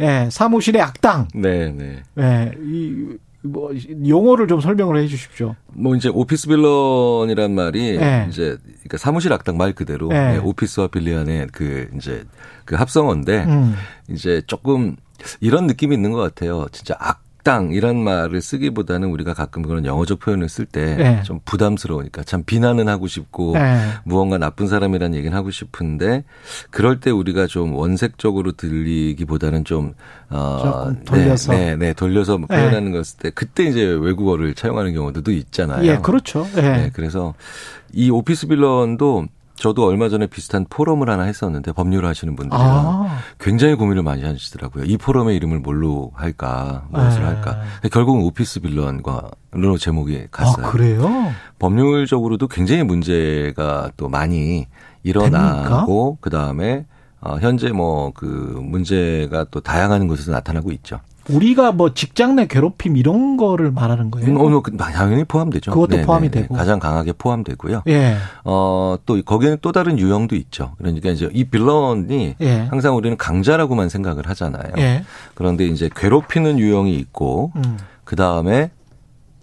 [0.02, 2.04] 예, 사무실의 악당, 네, 네.
[2.20, 3.08] 예, 이,
[3.44, 3.72] 뭐,
[4.08, 5.56] 용어를 좀 설명을 해 주십시오.
[5.74, 8.28] 뭐 이제 오피스 빌런이란 말이 네.
[8.30, 10.34] 이제 그러니까 사무실 악당 말 그대로 네.
[10.34, 12.24] 네, 오피스와 빌리안의 그 이제
[12.66, 13.76] 그 합성어인데 음.
[14.10, 14.96] 이제 조금
[15.40, 16.68] 이런 느낌이 있는 것 같아요.
[16.72, 20.98] 진짜 악당 이란 말을 쓰기보다는 우리가 가끔 그런 영어적 표현을 쓸 때좀
[21.38, 21.42] 네.
[21.46, 23.82] 부담스러우니까 참 비난은 하고 싶고 네.
[24.04, 26.24] 무언가 나쁜 사람이라는 얘기는 하고 싶은데
[26.70, 29.94] 그럴 때 우리가 좀 원색적으로 들리기보다는 좀
[30.30, 31.52] 어, 돌려서.
[31.52, 35.86] 네, 네, 네, 돌려서 표현하는 것을 때 그때 이제 외국어를 차용하는 경우도 있잖아요.
[35.86, 36.48] 예, 그렇죠.
[36.58, 36.62] 예.
[36.62, 37.34] 네, 그래서
[37.92, 39.28] 이 오피스 빌런도
[39.62, 43.20] 저도 얼마 전에 비슷한 포럼을 하나 했었는데 법률을 하시는 분들이랑 아.
[43.40, 44.86] 굉장히 고민을 많이 하시더라고요.
[44.86, 47.28] 이 포럼의 이름을 뭘로 할까, 무엇을 네.
[47.28, 47.62] 할까.
[47.92, 50.66] 결국은 오피스 빌런과로 제목이 갔어요.
[50.66, 51.08] 아, 그래요?
[51.60, 54.66] 법률적으로도 굉장히 문제가 또 많이
[55.04, 56.88] 일어나고 그 다음에
[57.20, 61.02] 어, 현재 뭐 그 문제가 또 다양한 곳에서 나타나고 있죠.
[61.30, 64.28] 우리가 뭐 직장 내 괴롭힘 이런 거를 말하는 거예요.
[64.30, 65.72] 음, 어, 그, 당연히 포함되죠.
[65.72, 66.42] 그것도 네, 포함이 네, 네.
[66.42, 66.56] 되고.
[66.56, 67.84] 가장 강하게 포함되고요.
[67.88, 68.16] 예.
[68.44, 70.74] 어, 또 거기에는 또 다른 유형도 있죠.
[70.78, 72.58] 그러니까 이제 이 빌런이 예.
[72.70, 74.74] 항상 우리는 강자라고만 생각을 하잖아요.
[74.78, 75.04] 예.
[75.36, 77.78] 그런데 이제 괴롭히는 유형이 있고 음.
[78.04, 78.72] 그 다음에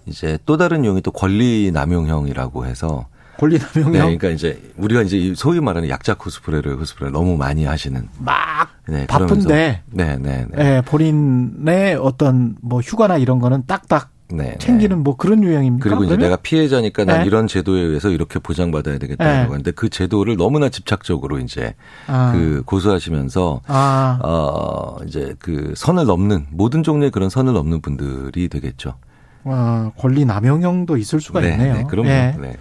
[0.06, 3.06] 이제 또 다른 유형이 또 권리 남용형이라고 해서
[3.38, 3.92] 권리 남용형.
[3.92, 8.68] 네, 그러니까 이제 우리가 이제 이 소위 말하는 약자 코스프레를 코스프레 너무 많이 하시는 막
[8.88, 9.82] 네, 바쁜데.
[9.90, 10.76] 네, 네, 네.
[10.76, 15.84] 예, 본인의 어떤 뭐 휴가나 이런 거는 딱딱 네, 챙기는 뭐 그런 유형입니까?
[15.84, 16.30] 그리고 이제 그러면?
[16.30, 17.26] 내가 피해자니까 난 네.
[17.26, 19.38] 이런 제도에 의해서 이렇게 보장받아야 되겠다고 네.
[19.38, 21.74] 하는데 그 제도를 너무나 집착적으로 이제
[22.08, 22.32] 아.
[22.32, 24.18] 그 고수하시면서 아.
[24.22, 28.96] 어 이제 그 선을 넘는 모든 종류의 그런 선을 넘는 분들이 되겠죠.
[29.44, 31.74] 어, 권리 남용형도 있을 수가 네, 있네요.
[31.74, 32.08] 네, 그럼요.
[32.08, 32.34] 예.
[32.38, 32.56] 네.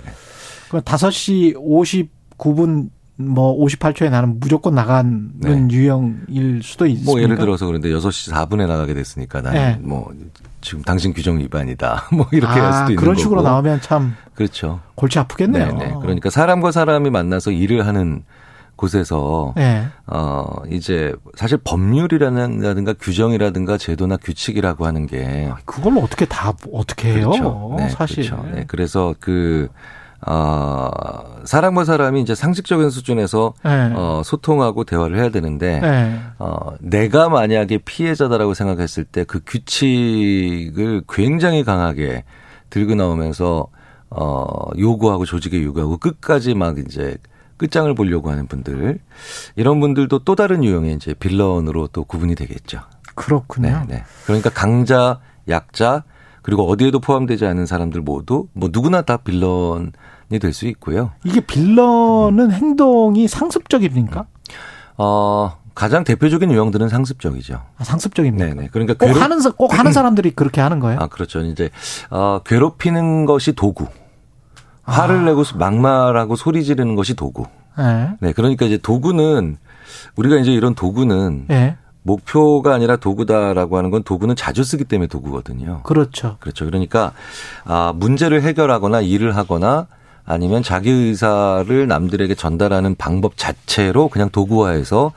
[0.70, 1.56] 그 5시
[2.40, 2.90] 59분
[3.20, 5.32] 뭐 58초에 나는 무조건 나가는
[5.72, 7.12] 유형일 수도 있습니까?
[7.12, 9.80] 뭐 예를 들어서 그런데 6시 4분에 나가게 됐으니까 나는 네.
[9.82, 10.14] 뭐
[10.62, 12.10] 지금 당신 규정 위반이다.
[12.14, 13.22] 뭐 이렇게 아, 할 수도 있는 그런 거고.
[13.22, 14.82] 식으로 나오면 참 그렇죠.
[14.94, 15.74] 골치 아프겠네요.
[15.74, 15.96] 네, 네.
[16.00, 18.24] 그러니까 사람과 사람이 만나서 일을 하는
[18.76, 19.88] 곳에서 네.
[20.06, 27.32] 어 이제 사실 법률이라든가 규정이라든가 제도나 규칙이라고 하는 게 그걸 어떻게 다 어떻게 해요?
[27.32, 27.76] 그렇죠.
[27.80, 28.30] 네, 사실.
[28.30, 28.46] 그렇죠.
[28.54, 29.70] 네, 그래서 그
[30.26, 30.90] 어,
[31.46, 33.94] 사람과 사람이 이제 상식적인 수준에서 네.
[33.96, 36.20] 어, 소통하고 대화를 해야 되는데 네.
[36.40, 42.24] 어, 내가 만약에 피해자다라고 생각했을 때 그 규칙을 굉장히 강하게
[42.70, 43.68] 들고 나오면서
[44.10, 47.18] 어, 요구하고 조직에 요구하고 끝까지 막 이제
[47.58, 49.00] 끝장을 보려고 하는 분들
[49.56, 52.82] 이런 분들도 또 다른 유형의 이제 빌런으로 또 구분이 되겠죠.
[53.16, 53.86] 그렇군요.
[53.88, 54.04] 네, 네.
[54.26, 56.04] 그러니까 강자, 약자
[56.48, 59.92] 그리고 어디에도 포함되지 않은 사람들 모두 뭐 누구나 다 빌런이
[60.40, 61.12] 될 수 있고요.
[61.26, 64.26] 이게 빌런은 행동이 상습적입니까?
[64.98, 67.56] 어, 가장 대표적인 유형들은 상습적이죠.
[67.78, 68.46] 아, 상습적입니까?
[68.46, 68.70] 네네.
[68.72, 71.00] 그러니까 꼭 괴롭- 하는 사- 꼭 하는 사람들이 그렇게 하는 거예요?
[71.02, 71.42] 아, 그렇죠.
[71.42, 71.70] 이제,
[72.10, 73.88] 어, 괴롭히는 것이 도구.
[74.86, 74.94] 아.
[74.94, 77.44] 화를 내고 막말하고 소리 지르는 것이 도구.
[77.78, 78.12] 네.
[78.22, 78.32] 네.
[78.32, 79.58] 그러니까 이제 도구는,
[80.16, 81.76] 우리가 이제 이런 도구는 네.
[82.08, 85.82] 목표가 아니라 도구다라고 하는 건 도구는 자주 쓰기 때문에 도구거든요.
[85.84, 86.38] 그렇죠.
[86.40, 86.66] 그렇죠.
[86.66, 87.12] 그러니까,
[87.66, 89.88] 아, 문제를 해결하거나 일을 하거나
[90.26, 95.12] 아니면 자기 의사를 남들에게 전달하는 방법 자체로 그냥 도구화해서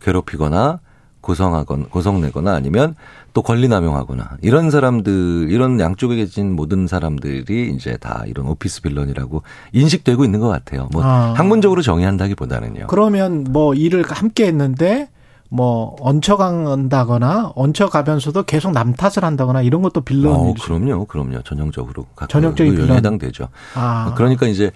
[0.00, 0.80] 괴롭히거나
[1.20, 2.94] 고성하거나 고성내거나 아니면
[3.32, 9.42] 또 권리 남용하거나 이런 사람들 이런 양쪽에 계신 모든 사람들이 이제 다 이런 오피스 빌런이라고
[9.72, 10.88] 인식되고 있는 것 같아요.
[10.92, 11.34] 뭐 아.
[11.36, 12.86] 학문적으로 정의한다기보다는요.
[12.86, 15.08] 그러면 뭐 일을 함께 했는데
[15.48, 21.42] 뭐 얹혀간다거나 얹혀가면서도 계속 남 탓을 한다거나 이런 것도 빌런 어, 그럼요, 그럼요.
[21.42, 22.96] 전형적으로 각 전형적인 그 빌런.
[22.96, 23.48] 해당되죠.
[23.74, 24.14] 아.
[24.16, 24.70] 그러니까 이제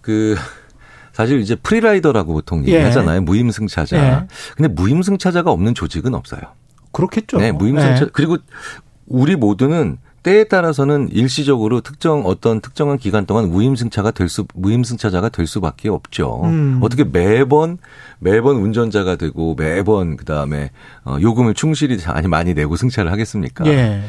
[0.00, 0.36] 그
[1.12, 2.72] 사실 이제 프리라이더라고 보통 예.
[2.74, 3.22] 얘기하잖아요.
[3.22, 3.96] 무임승차자.
[3.96, 4.26] 예.
[4.56, 6.40] 근데 무임승차자가 없는 조직은 없어요.
[6.92, 7.38] 그렇겠죠.
[7.38, 8.08] 네, 무임승차 예.
[8.12, 8.36] 그리고
[9.06, 15.46] 우리 모두는 때에 따라서는 일시적으로 특정 어떤 특정한 기간 동안 무임승차가 될 수 무임승차자가 될
[15.46, 16.42] 수밖에 없죠.
[16.44, 16.78] 음.
[16.82, 17.78] 어떻게 매번
[18.18, 20.70] 매번 운전자가 되고 매번 그다음에
[21.04, 23.66] 어, 요금을 충실히 아니 많이 내고 승차를 하겠습니까?
[23.66, 24.02] 예.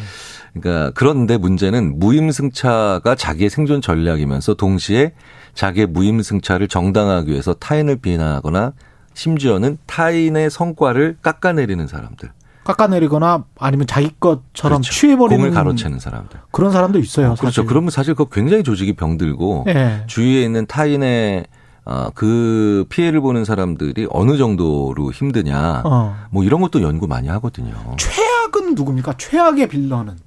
[0.53, 5.13] 그러니까 그런데 문제는 무임승차가 자기의 생존 전략이면서 동시에
[5.53, 8.73] 자기의 무임승차를 정당화하기 위해서 타인을 비난하거나
[9.13, 12.31] 심지어는 타인의 성과를 깎아내리는 사람들.
[12.76, 14.91] 깎아내리거나 아니면 자기 것처럼 그렇죠.
[14.91, 16.39] 취해버리는 공을 가로채는 사람들.
[16.52, 17.35] 그런 사람도 있어요.
[17.35, 17.45] 그렇죠.
[17.45, 17.65] 사실.
[17.65, 20.03] 그러면 사실 그 굉장히 조직이 병들고 예.
[20.07, 21.45] 주위에 있는 타인의
[21.84, 25.81] 어, 그 피해를 보는 사람들이 어느 정도로 힘드냐.
[25.85, 26.15] 어.
[26.30, 27.73] 뭐 이런 것도 연구 많이 하거든요.
[27.98, 29.15] 최악은 누굽니까?
[29.18, 30.18] 최악의 빌런은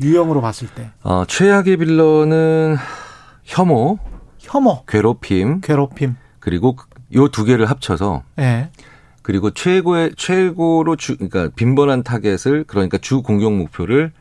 [0.00, 2.76] 유형으로 봤을 때 어, 최악의 빌런은
[3.44, 3.98] 혐오,
[4.38, 6.16] 혐오, 괴롭힘, 괴롭힘.
[6.40, 6.76] 그리고
[7.14, 8.70] 요 두 개를 합쳐서 예.
[9.22, 14.12] 그리고 최고의 최고로 주 그러니까 빈번한 타겟을 그러니까 주 공격 목표를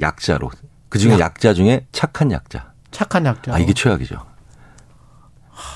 [0.00, 0.50] 약자로
[0.88, 1.20] 그 중에 약.
[1.20, 2.72] 약자 중에 착한 약자.
[2.90, 3.54] 착한 약자.
[3.54, 4.32] 아 이게 최악이죠.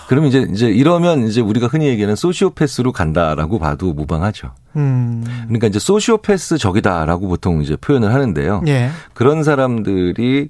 [0.08, 4.52] 그럼 이제 이제 이러면 이제 우리가 흔히 얘기하는 소시오패스로 간다라고 봐도 무방하죠.
[4.76, 5.24] 음.
[5.44, 8.62] 그러니까 이제 소시오패스 적이다라고 보통 이제 표현을 하는데요.
[8.68, 8.90] 예.
[9.14, 10.48] 그런 사람들이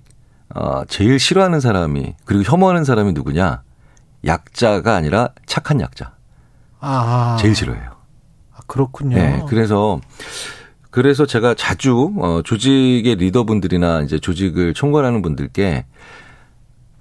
[0.55, 3.63] 어 제일 싫어하는 사람이 그리고 혐오하는 사람이 누구냐?
[4.25, 6.13] 약자가 아니라 착한 약자.
[6.81, 7.37] 아.
[7.41, 7.96] 제일 싫어해요.
[8.67, 9.17] 아, 그렇군요.
[9.17, 9.43] 네.
[9.49, 10.01] 그래서
[10.91, 15.85] 그래서 제가 자주 어 조직의 리더분들이나 이제 조직을 총괄하는 분들께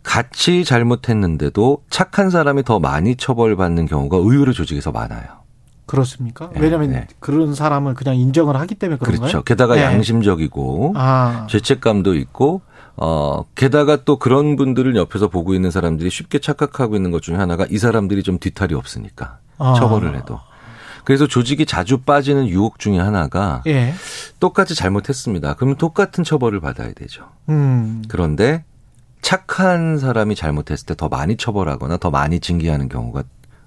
[0.03, 5.45] 같이 잘못했는데도 착한 사람이 더 많이 처벌받는 경우가 의외로 조직에서 많아요.
[5.85, 6.49] 그렇습니까?
[6.53, 7.07] 네, 왜냐하면 네.
[7.19, 9.43] 그런 사람을 그냥 인정을 하기 때문에 그런 그렇죠.
[9.43, 9.83] 게다가 네.
[9.83, 11.47] 양심적이고 아.
[11.49, 12.61] 죄책감도 있고
[12.97, 17.65] 어 게다가 또 그런 분들을 옆에서 보고 있는 사람들이 쉽게 착각하고 있는 것 중에 하나가
[17.69, 19.73] 이 사람들이 좀 뒤탈이 없으니까 아.
[19.73, 20.39] 처벌을 해도
[21.05, 23.93] 그래서 조직이 자주 빠지는 유혹 중에 하나가 예.
[24.39, 25.53] 똑같이 잘못했습니다.
[25.55, 27.29] 그러면 똑같은 처벌을 받아야 되죠.
[27.49, 28.03] 음.
[28.07, 28.63] 그런데
[29.21, 33.23] 착한 사람이 잘못했을 때 더 많이 처벌하거나 더 많이 징계하는 경우가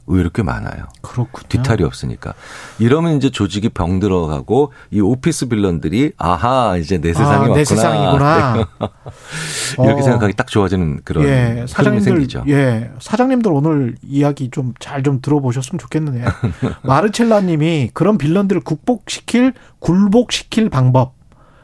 [0.09, 0.87] 의외로 꽤 많아요.
[1.03, 1.47] 그렇군요.
[1.49, 2.35] 뒤탈이 없으니까.
[2.79, 7.55] 이러면 이제 조직이 병들어가고 이 오피스 빌런들이 아하 이제 내 세상이 아, 왔구나.
[7.55, 8.69] 내 세상이구나.
[9.85, 10.03] 이렇게 어.
[10.03, 12.45] 생각하기 딱 좋아지는 그런 예, 사장님들, 생기죠.
[12.49, 16.27] 예, 사장님들 오늘 이야기 좀 잘좀 들어보셨으면 좋겠네요.
[16.83, 21.15] 마르첼라님이 그런 빌런들을 극복시킬, 굴복시킬 방법,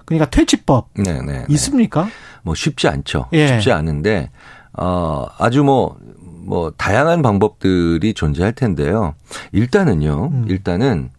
[0.04, 1.44] 그러니까 퇴치법 네, 네, 네.
[1.48, 2.08] 있습니까?
[2.42, 3.28] 뭐 쉽지 않죠.
[3.32, 3.48] 예.
[3.48, 4.30] 쉽지 않은데
[4.76, 5.96] 어 아주 뭐
[6.44, 9.14] 뭐 다양한 방법들이 존재할 텐데요.
[9.52, 10.30] 일단은요.
[10.32, 10.44] 음.
[10.48, 11.10] 일단은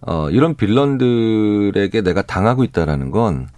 [0.00, 3.48] 어 이런 빌런들에게 내가 당하고 있다라는 건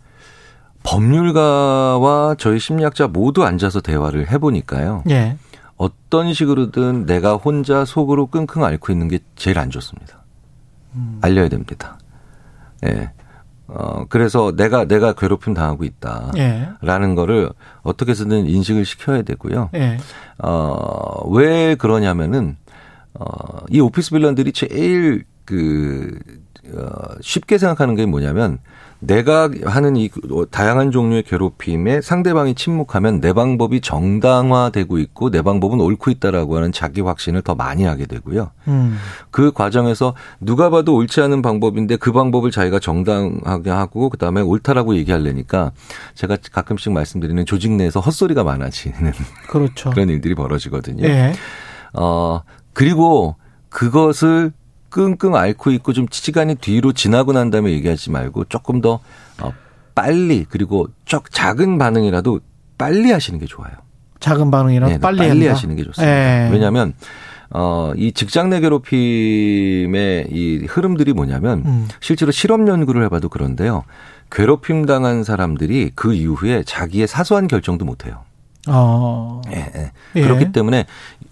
[0.83, 5.03] 법률가와 저희 심리학자 모두 앉아서 대화를 해 보니까요.
[5.11, 5.37] 예.
[5.77, 10.23] 어떤 식으로든 내가 혼자 속으로 끙끙 앓고 있는 게 제일 안 좋습니다.
[10.95, 11.19] 음.
[11.23, 11.99] 알려야 됩니다.
[12.87, 13.13] 예.
[13.73, 16.33] 어, 그래서 내가, 내가 괴롭힘 당하고 있다.
[16.37, 16.69] 예.
[16.83, 17.51] 라는 거를
[17.83, 19.71] 어떻게 해서든 인식을 시켜야 되고요.
[19.75, 19.99] 예.
[20.39, 22.57] 어, 왜 그러냐면은,
[23.15, 23.25] 어,
[23.69, 26.19] 이 오피스 빌런들이 제일 그,
[26.75, 26.91] 어,
[27.21, 28.59] 쉽게 생각하는 게 뭐냐면,
[29.01, 30.11] 내가 하는 이
[30.51, 37.01] 다양한 종류의 괴롭힘에 상대방이 침묵하면 내 방법이 정당화되고 있고 내 방법은 옳고 있다라고 하는 자기
[37.01, 38.51] 확신을 더 많이 하게 되고요.
[38.69, 38.99] 음.
[39.31, 45.73] 그 과정에서 누가 봐도 옳지 않은 방법인데 그 방법을 자기가 정당하게 하고 그다음에 옳다라고 얘기하려니까
[46.15, 49.13] 제가 가끔씩 말씀드리는 조직 내에서 헛소리가 많아지는
[49.49, 49.91] 그렇죠.
[49.91, 51.05] 그런 일들이 벌어지거든요.
[51.07, 51.33] 예.
[51.95, 52.43] 어,
[52.75, 53.37] 그리고
[53.71, 54.53] 그것을
[54.91, 59.01] 끙끙 앓고 있고 좀 시간이 뒤로 지나고 난 다음에 얘기하지 말고 조금 더
[59.41, 59.53] 어,
[59.95, 62.41] 빨리 그리고 쪽 작은 반응이라도
[62.77, 63.73] 빨리 하시는 게 좋아요.
[64.21, 65.53] 작은 반응이라도 네, 빨리, 빨리 한다?
[65.53, 66.13] 하시는 게 좋습니다.
[66.13, 66.51] 예.
[66.53, 66.95] 왜냐하면
[67.51, 71.89] 어, 이 직장 내 괴롭힘의 이 흐름들이 뭐냐면 음.
[72.01, 73.85] 실제로 실험 연구를 해봐도 그런데요.
[74.31, 78.23] 괴롭힘 당한 사람들이 그 이후에 자기의 사소한 결정도 못 해요.
[78.69, 79.41] 어.
[79.53, 79.93] 예, 예.
[80.17, 80.23] 예.
[80.23, 80.87] 그렇기 때문에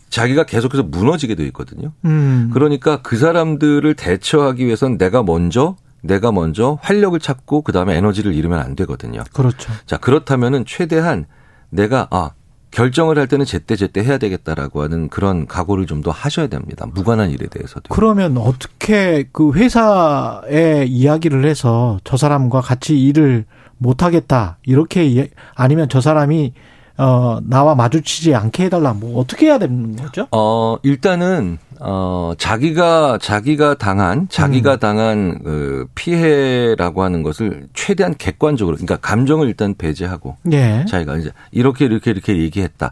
[0.09, 1.93] 자기가 계속해서 무너지게 돼 있거든요.
[2.05, 2.51] 음.
[2.52, 8.74] 그러니까 그 사람들을 대처하기 위해선 내가 먼저 내가 먼저 활력을 찾고 그다음에 에너지를 잃으면 안
[8.76, 9.22] 되거든요.
[9.32, 9.72] 그렇죠.
[9.86, 11.26] 자, 그렇다면은 최대한
[11.70, 12.30] 내가 아
[12.70, 16.86] 결정을 할 때는 제때 제때 해야 되겠다라고 하는 그런 각오를 좀 더 하셔야 됩니다.
[16.94, 17.94] 무관한 일에 대해서도.
[17.94, 23.44] 그러면 어떻게 그 회사에 이야기를 해서 저 사람과 같이 일을
[23.78, 26.52] 못 하겠다 이렇게 이- 아니면 저 사람이
[26.98, 30.26] 어 나와 마주치지 않게 해달라 뭐 어떻게 해야 되는 거죠?
[30.32, 34.78] 어, 일단은, 어, 자기가, 자기가 당한, 자기가 음.
[34.78, 40.84] 당한, 그, 피해라고 하는 것을 최대한 객관적으로, 그러니까 감정을 일단 배제하고, 예.
[40.88, 42.90] 자기가 이제 이렇게, 이렇게, 이렇게 얘기했다.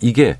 [0.00, 0.38] 이게,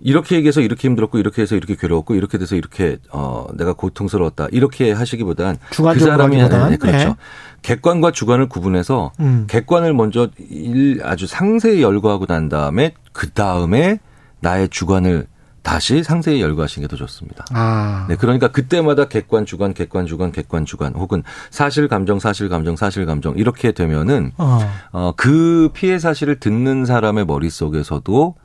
[0.00, 4.48] 이렇게 얘기해서 이렇게 힘들었고, 이렇게 해서 이렇게 괴로웠고, 이렇게 돼서 이렇게, 어, 내가 고통스러웠다.
[4.52, 7.08] 이렇게 하시기보단, 그 주관적으로 사람이 하는, 네, 그렇죠.
[7.08, 7.14] 네.
[7.62, 9.46] 객관과 주관을 구분해서, 음.
[9.48, 13.98] 객관을 먼저 일 아주 상세히 열거하고 난 다음에 그 다음에
[14.40, 15.26] 나의 주관을
[15.62, 17.44] 다시 상세히 열거하시는 게 더 좋습니다.
[17.52, 18.06] 아.
[18.08, 23.04] 네, 그러니까 그때마다 객관 주관, 객관 주관, 객관 주관, 혹은 사실 감정, 사실 감정, 사실
[23.04, 24.60] 감정 이렇게 되면은 어.
[24.92, 28.36] 어, 그 피해 사실을 듣는 사람의 머릿속에서도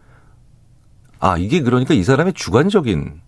[1.21, 3.21] 아, 이게 그러니까 이 사람의 주관적인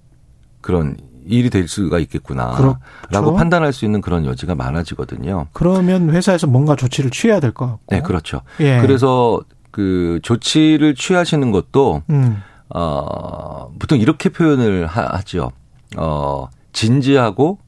[0.62, 2.52] 그런 일이 될 수가 있겠구나.
[2.56, 2.80] 그렇죠.
[3.10, 5.48] 라고 판단할 수 있는 그런 여지가 많아지거든요.
[5.54, 7.82] 그러면 회사에서 뭔가 조치를 취해야 될 것 같고.
[7.90, 8.42] 네, 그렇죠.
[8.60, 8.82] 예.
[8.82, 9.40] 그래서
[9.72, 12.42] 그 조치를 취하시는 것도 음.
[12.70, 15.52] 어 보통 이렇게 표현을 하, 하죠.
[15.96, 17.60] 어 진지하고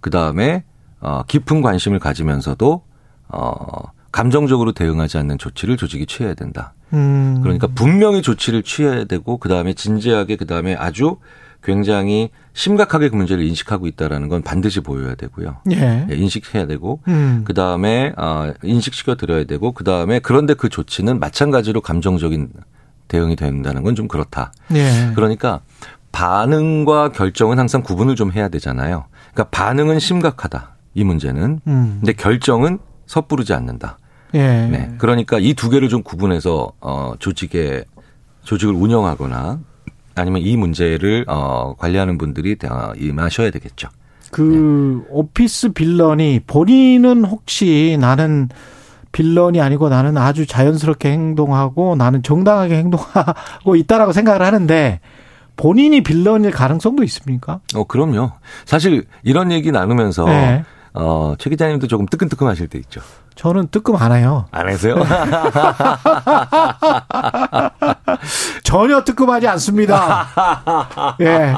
[0.00, 0.64] 그 다음에
[1.00, 2.82] 어 깊은 관심을 가지면서도
[3.28, 6.72] 어 감정적으로 대응하지 않는 조치를 조직이 취해야 된다.
[6.92, 7.40] 음.
[7.42, 11.16] 그러니까 분명히 조치를 취해야 되고 그 다음에 진지하게 그 다음에 아주
[11.62, 15.56] 굉장히 심각하게 그 문제를 인식하고 있다라는 건 반드시 보여야 되고요.
[15.72, 16.06] 예.
[16.08, 17.42] 예, 인식해야 되고 음.
[17.44, 22.50] 그 다음에 어, 인식시켜 드려야 되고 그 다음에 그런데 그 조치는 마찬가지로 감정적인
[23.08, 24.52] 대응이 된다는 건 좀 그렇다.
[24.74, 25.12] 예.
[25.14, 25.60] 그러니까
[26.12, 29.04] 반응과 결정은 항상 구분을 좀 해야 되잖아요.
[29.32, 30.76] 그러니까 반응은 심각하다.
[30.94, 31.60] 이 문제는.
[31.66, 31.96] 음.
[32.00, 33.98] 근데 결정은 섣부르지 않는다.
[34.36, 34.68] 예.
[34.70, 34.90] 네.
[34.98, 37.84] 그러니까 이 두 개를 좀 구분해서 어 조직에
[38.44, 39.58] 조직을 운영하거나
[40.14, 43.88] 아니면 이 문제를 어 관리하는 분들이 어, 임하셔야 되겠죠.
[44.30, 48.48] 그 오피스 빌런이 본인은 혹시 나는
[49.12, 55.00] 빌런이 아니고 나는 아주 자연스럽게 행동하고 나는 정당하게 행동하고 있다라고 생각을 하는데
[55.56, 57.60] 본인이 빌런일 가능성도 있습니까?
[57.74, 58.32] 어 그럼요.
[58.66, 60.64] 사실 이런 얘기 나누면서 네.
[60.96, 63.02] 어, 최 기자님도 조금 뜨끔뜨끔하실 때 있죠.
[63.34, 64.46] 저는 뜨끔 안 해요.
[64.50, 64.94] 안 하세요?
[68.64, 70.26] 전혀 뜨끔하지 않습니다.
[71.20, 71.54] 예.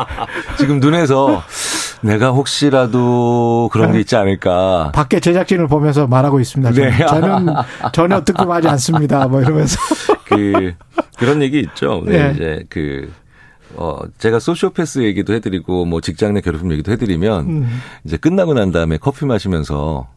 [0.59, 1.43] 지금 눈에서
[2.01, 4.90] 내가 혹시라도 그런 게 있지 않을까.
[4.93, 6.73] 밖에 제작진을 보면서 말하고 있습니다.
[6.73, 7.06] 저는, 네.
[7.06, 7.55] 저는
[7.93, 9.28] 전혀 뜨끔하지 않습니다.
[9.28, 9.78] 뭐 이러면서.
[10.27, 10.74] 그
[11.16, 12.02] 그런 얘기 있죠.
[12.05, 12.32] 네, 네.
[12.35, 13.12] 이제 그
[13.77, 17.81] 어, 제가 소시오패스 얘기도 해드리고, 뭐, 직장 내 괴롭힘 얘기도 해드리면, 음.
[18.05, 20.09] 이제 끝나고 난 다음에 커피 마시면서,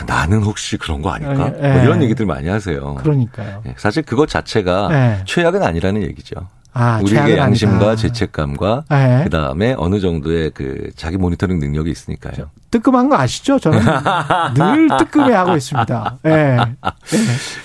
[0.00, 1.52] 야, 나는 혹시 그런 거 아닐까?
[1.62, 1.72] 예.
[1.72, 2.94] 뭐 이런 얘기들 많이 하세요.
[2.96, 3.62] 그러니까요.
[3.66, 5.22] 예, 사실 그것 자체가 예.
[5.24, 6.34] 최악은 아니라는 얘기죠.
[6.78, 7.96] 아, 우리의 양심과 아니다.
[7.96, 9.20] 죄책감과, 예.
[9.24, 12.50] 그 다음에 어느 정도의 그 자기 모니터링 능력이 있으니까요.
[12.70, 13.58] 뜨끔한 거 아시죠?
[13.58, 13.80] 저는
[14.54, 16.18] 늘 뜨끔해 하고 있습니다.
[16.26, 16.58] 예.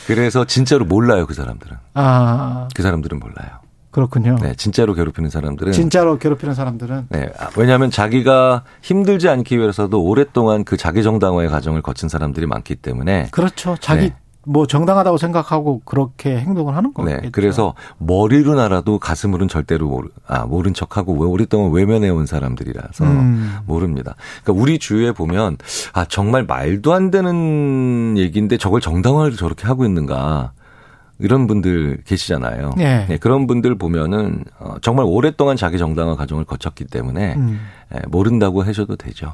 [0.08, 1.76] 그래서 진짜로 몰라요, 그 사람들은.
[1.96, 3.61] 아, 그 사람들은 몰라요.
[3.92, 4.38] 그렇군요.
[4.42, 5.74] 네, 진짜로 괴롭히는 사람들은.
[5.74, 7.30] 진짜로 괴롭히는 사람들은 네.
[7.38, 13.28] 아, 왜냐하면 자기가 힘들지 않기 위해서도 오랫동안 그 자기 정당화의 과정을 거친 사람들이 많기 때문에.
[13.32, 13.76] 그렇죠.
[13.80, 14.16] 자기 네.
[14.44, 17.22] 뭐 정당하다고 생각하고 그렇게 행동을 하는 거겠죠.
[17.22, 17.30] 네.
[17.32, 23.58] 그래서 머리로 알아도 가슴으로는 절대로 모르, 아, 모른 척하고 왜 오랫동안 외면해 온 사람들이라서 음.
[23.66, 24.16] 모릅니다.
[24.44, 25.58] 그러니까 우리 주위에 보면
[25.94, 30.54] 아, 정말 말도 안 되는 얘기인데 저걸 정당화를 저렇게 하고 있는가.
[31.22, 32.74] 이런 분들 계시잖아요.
[32.78, 33.06] 네.
[33.08, 37.60] 네, 그런 분들 보면은 어, 정말 오랫동안 자기 정당화 과정을 거쳤기 때문에 음.
[37.94, 39.34] 예, 모른다고 하셔도 되죠.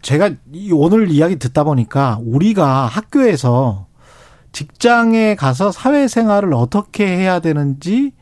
[0.00, 3.86] 제가 이 오늘 이야기 듣다 보니까 우리가 학교에서
[4.52, 8.12] 직장에 가서 사회생활을 어떻게 해야 되는지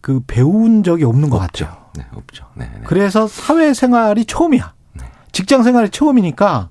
[0.00, 1.76] 그 배운 적이 없는 것 같아요.
[1.96, 2.46] 네, 없죠.
[2.54, 2.80] 네, 네.
[2.84, 4.72] 그래서 사회생활이 처음이야.
[5.32, 6.70] 직장생활이 처음이니까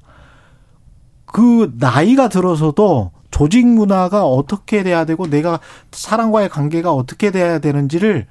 [1.25, 5.59] 그 나이가 들어서도 조직 문화가 어떻게 돼야 되고 내가
[5.91, 8.27] 사람과의 관계가 어떻게 돼야 되는지를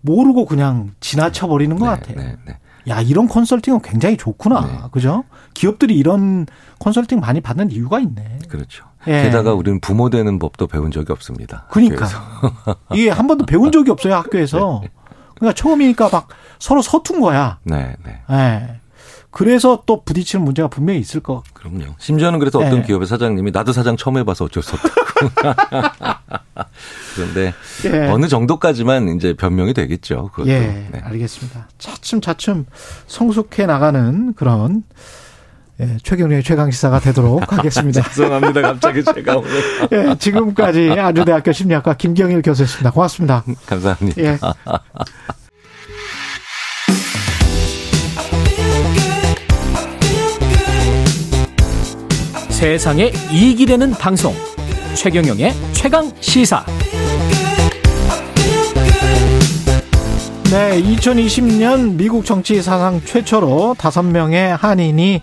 [0.00, 2.16] 모르고 그냥 지나쳐 버리는 것 같아요.
[2.16, 2.58] 네, 네.
[2.88, 4.90] 야, 이런 컨설팅은 굉장히 좋구나.
[4.92, 5.24] 그죠?
[5.54, 6.46] 기업들이 이런
[6.78, 8.40] 컨설팅 많이 받는 이유가 있네.
[8.48, 8.84] 그렇죠.
[9.06, 9.22] 예.
[9.22, 11.66] 게다가 우리는 부모 되는 법도 배운 적이 없습니다.
[11.70, 12.06] 그러니까.
[12.92, 14.82] 이게 한 번도 배운 적이 없어요 학교에서.
[15.36, 16.28] 그러니까 처음이니까 막
[16.58, 17.58] 서로 서툰 거야.
[17.64, 18.20] 네, 네.
[18.30, 18.80] 예.
[19.34, 21.42] 그래서 또 부딪히는 문제가 분명히 있을 거.
[21.54, 21.96] 그럼요.
[21.98, 22.82] 심지어는 그래서 어떤 예.
[22.82, 24.94] 기업의 사장님이 나도 사장 처음 해봐서 어쩔 수 없다고.
[27.16, 27.52] 그런데
[27.84, 28.06] 예.
[28.10, 30.30] 어느 정도까지만 이제 변명이 되겠죠.
[30.32, 30.48] 그것도.
[30.48, 30.60] 예,
[30.92, 31.00] 네.
[31.02, 31.66] 알겠습니다.
[31.78, 32.64] 차츰 차츰
[33.08, 34.84] 성숙해 나가는 그런
[35.80, 38.02] 예, 최경련의 최강 시사가 되도록 하겠습니다.
[38.14, 38.62] 죄송합니다.
[38.62, 39.50] 갑자기 제가 오늘.
[39.90, 42.92] 예, 지금까지 안주대학교 심리학과 김경일 교수였습니다.
[42.92, 43.42] 고맙습니다.
[43.66, 44.22] 감사합니다.
[44.22, 44.38] 예.
[52.54, 54.32] 세상에 이익이 되는 방송
[54.94, 56.64] 최경영의 최강 시사
[60.52, 65.20] 네, 2020년 미국 정치 사상 최초로 다섯 명의 한인이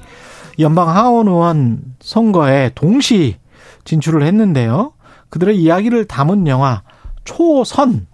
[0.60, 3.38] 연방 하원 의원 선거에 동시
[3.86, 4.92] 진출을 했는데요.
[5.30, 6.84] 그들의 이야기를 담은 영화
[7.24, 8.08] 초선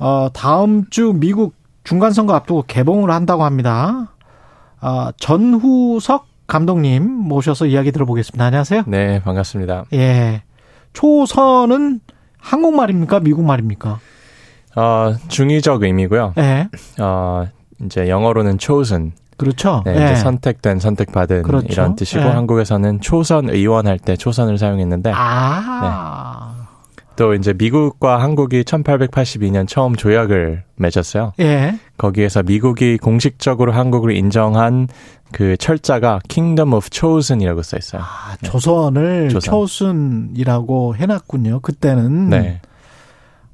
[0.00, 1.54] 어, 다음 주 미국
[1.84, 4.12] 중간 선거 앞두고 개봉을 한다고 합니다.
[4.80, 8.44] 아, 전후석 감독님 모셔서 이야기 들어보겠습니다.
[8.44, 8.82] 안녕하세요.
[8.88, 9.84] 네, 반갑습니다.
[9.92, 10.42] 예.
[10.92, 12.00] 초선은
[12.38, 13.20] 한국말입니까?
[13.20, 14.00] 미국말입니까?
[14.74, 16.34] 어, 중의적 의미고요.
[16.38, 16.68] 예.
[17.00, 17.46] 어,
[17.84, 19.12] 이제 영어로는 chosen.
[19.36, 19.82] 그렇죠.
[19.86, 20.14] 네, 예.
[20.16, 21.66] 선택된, 선택받은 그렇죠.
[21.70, 22.26] 이런 뜻이고 예.
[22.26, 26.39] 한국에서는 초선 의원 할 때 초선을 사용했는데 아.
[27.20, 31.34] 또 이제 미국과 한국이 1882년 처음 조약을 맺었어요.
[31.40, 31.78] 예.
[31.98, 34.88] 거기에서 미국이 공식적으로 한국을 인정한
[35.30, 38.00] 그 철자가 Kingdom of Chosen이라고 써 있어요.
[38.00, 39.52] 아, 조선을 조선.
[39.52, 41.60] 초순이라고 해 놨군요.
[41.60, 42.30] 그때는.
[42.30, 42.62] 네.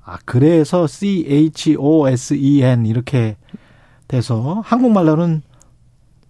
[0.05, 3.35] 아, 그래서 C H O S E N 이렇게
[4.07, 5.43] 돼서 한국말로는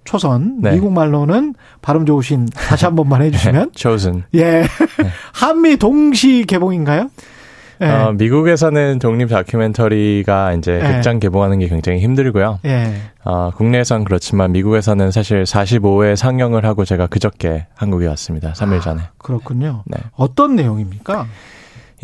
[0.07, 0.73] 초선, 네.
[0.73, 3.73] 미국 말로는 발음 좋으신 다시 한 번만 해주시면.
[3.77, 4.23] chosen.
[4.35, 4.65] 예.
[5.35, 7.11] 한미 동시 개봉인가요?
[7.83, 7.87] 예.
[7.91, 10.93] 어, 미국에서는 독립 다큐멘터리가 이제 네.
[10.95, 12.61] 극장 개봉하는 게 굉장히 힘들고요.
[12.65, 12.95] 예.
[13.23, 18.53] 어, 국내에선 그렇지만 미국에서는 사실 45회 상영을 하고 제가 그저께 한국에 왔습니다.
[18.55, 19.03] 3일 전에.
[19.19, 19.83] 그렇군요.
[19.87, 19.99] 네.
[20.15, 21.27] 어떤 내용입니까?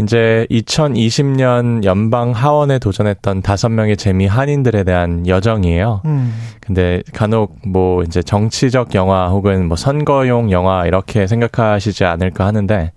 [0.01, 6.03] 이제 2020년 연방 하원에 도전했던 다섯 명의 재미 한인들에 대한 여정이에요.
[6.07, 6.35] 음.
[6.61, 12.93] 근데 간혹 뭐 이제 정치적 영화 혹은 뭐 선거용 영화 이렇게 생각하시지 않을까 하는데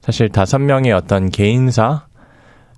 [0.00, 2.02] 사실 다섯 명의 어떤 개인사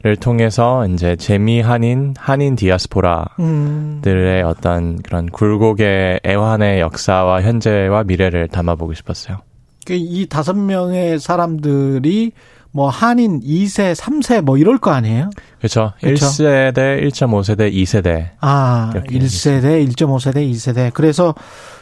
[0.03, 4.43] 를 통해서 이제 재미 한인 한인 디아스포라들의 음.
[4.45, 9.43] 어떤 그런 굴곡의 애환의 역사와 현재와 미래를 담아보고 싶었어요.
[9.87, 12.33] 그이 다섯 명의 사람들이
[12.73, 15.31] 뭐 한인 2세, 3세 뭐 이럴 거 아니에요?
[15.59, 15.93] 그렇죠.
[16.01, 16.27] 그쵸?
[16.27, 18.31] 1세대, 1.5세대, 2세대.
[18.41, 20.91] 아, 이렇게 1세대, 1.5세대, 2세대.
[20.95, 21.35] 그래서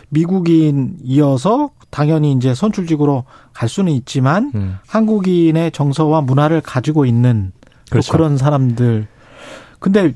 [0.09, 4.79] 미국인이어서 당연히 이제 선출직으로 갈 수는 있지만 음.
[4.89, 7.53] 한국인의 정서와 문화를 가지고 있는
[7.87, 8.13] 또 그렇죠.
[8.13, 9.07] 그런 사람들.
[9.79, 10.15] 근데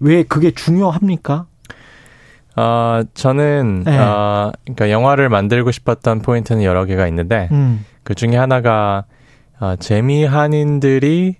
[0.00, 1.46] 왜 그게 중요합니까?
[2.56, 3.98] 어, 저는, 네.
[3.98, 7.84] 어, 그러니까 영화를 만들고 싶었던 포인트는 여러 개가 있는데, 음.
[8.04, 9.14] 그 중에 하나가, 어,
[9.78, 11.36] 재미 한인들이,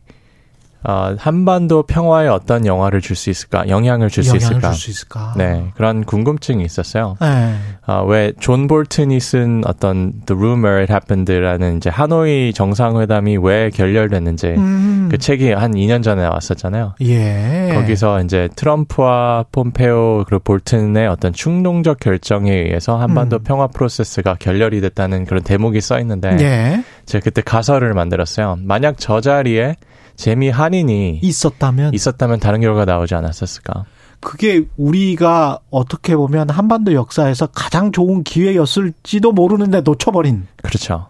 [0.86, 4.73] 어, 한반도 평화에 어떤 영화를 줄 수 있을까, 영향을 줄 수 있을까.
[4.73, 5.35] 줄수 있을까?
[5.36, 7.16] 네, 그런 궁금증이 있었어요.
[7.20, 7.55] 네.
[7.86, 13.70] 어, 왜, 존 볼튼이 쓴 어떤 The Room Where It Happened라는 이제 하노이 정상회담이 왜
[13.70, 15.09] 결렬됐는지, 음.
[15.11, 16.94] 그 책이 한 2년 전에 나왔었잖아요.
[17.02, 17.70] 예.
[17.74, 23.43] 거기서 이제 트럼프와 폼페이오 그리고 볼튼의 어떤 충동적 결정에 의해서 한반도 음.
[23.44, 26.85] 평화 프로세스가 결렬이 됐다는 그런 대목이 써 있는데 예.
[27.06, 28.59] 제가 그때 가설을 만들었어요.
[28.61, 29.77] 만약 저 자리에
[30.16, 33.85] 재미 한인이 있었다면 있었다면 다른 결과가 나오지 않았었을까?
[34.20, 40.47] 그게 우리가 어떻게 보면 한반도 역사에서 가장 좋은 기회였을지도 모르는데 놓쳐버린.
[40.62, 41.09] 그렇죠.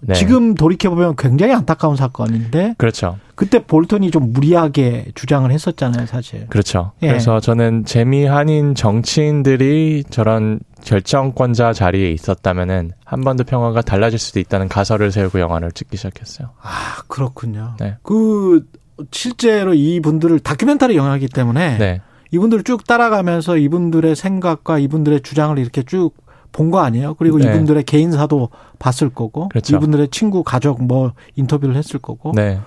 [0.00, 0.14] 네.
[0.14, 3.18] 지금 돌이켜 보면 굉장히 안타까운 사건인데 그렇죠.
[3.34, 6.46] 그때 볼턴이 좀 무리하게 주장을 했었잖아요, 사실.
[6.48, 6.92] 그렇죠.
[7.02, 7.08] 예.
[7.08, 15.12] 그래서 저는 재미 한인 정치인들이 저런 결정권자 자리에 있었다면은 한반도 평화가 달라질 수도 있다는 가설을
[15.12, 16.50] 세우고 영화를 찍기 시작했어요.
[16.62, 17.74] 아, 그렇군요.
[17.78, 17.96] 네.
[18.02, 18.66] 그
[19.10, 22.00] 실제로 이 분들을 다큐멘터리 영화이기 때문에 네.
[22.30, 26.14] 이분들을 쭉 따라가면서 이분들의 생각과 이분들의 주장을 이렇게 쭉
[26.56, 27.14] 본 거 아니에요?
[27.14, 27.48] 그리고 네.
[27.48, 29.76] 이분들의 개인사도 봤을 거고, 그렇죠.
[29.76, 32.58] 이분들의 친구, 가족 뭐 인터뷰를 했을 거고, 네.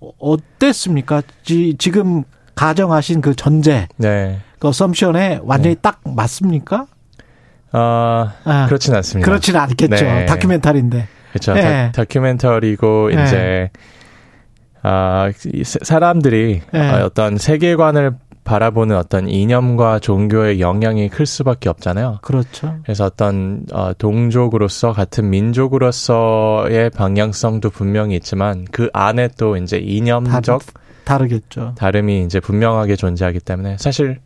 [0.00, 1.22] 어, 어땠습니까?
[1.42, 4.40] 지, 지금 가정하신 그 전제, 네.
[4.58, 6.86] 그 어썸션에 완전히 딱 맞습니까?
[7.72, 9.24] 어, 아, 그렇진 않습니다.
[9.30, 10.04] 그렇지는 않겠죠.
[10.04, 10.26] 네.
[10.26, 11.08] 다큐멘터리인데.
[11.30, 11.54] 그렇죠.
[11.54, 11.92] 네.
[11.94, 13.24] 다, 큐멘터리고 네.
[13.24, 13.70] 이제
[14.82, 15.30] 아
[15.64, 16.90] 사- 사람들이 네.
[16.90, 18.12] 어, 어떤 세계관을
[18.50, 22.18] 바라보는 어떤 이념과 종교의 영향이 클 수밖에 없잖아요.
[22.22, 22.74] 그렇죠.
[22.82, 30.62] 그래서 어떤 어, 동족으로서 같은 민족으로서의 방향성도 분명히 있지만 그 안에 또 이제 이념적
[31.04, 31.74] 다르 겠죠.
[31.76, 34.18] 다름이 이제 분명하게 존재하기 때문에 사실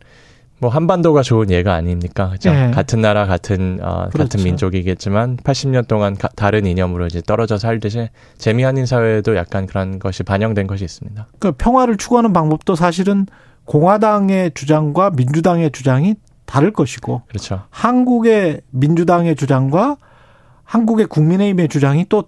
[0.57, 2.29] 뭐 한반도가 좋은 예가 아닙니까?
[2.29, 2.51] 그죠?
[2.51, 2.71] 네.
[2.71, 4.17] 같은 나라 같은 어, 그렇죠.
[4.29, 9.99] 같은 민족이겠지만 80년 동안 가- 다른 이념으로 이제 떨어져 살듯이 재미 한인 사회에도 약간 그런
[9.99, 11.27] 것이 반영된 것이 있습니다.
[11.39, 13.27] 그 평화를 추구하는 방법도 사실은
[13.65, 16.15] 공화당의 주장과 민주당의 주장이
[16.45, 17.63] 다를 것이고, 그렇죠.
[17.71, 19.97] 한국의 민주당의 주장과
[20.63, 22.25] 한국의 국민의힘의 주장이 또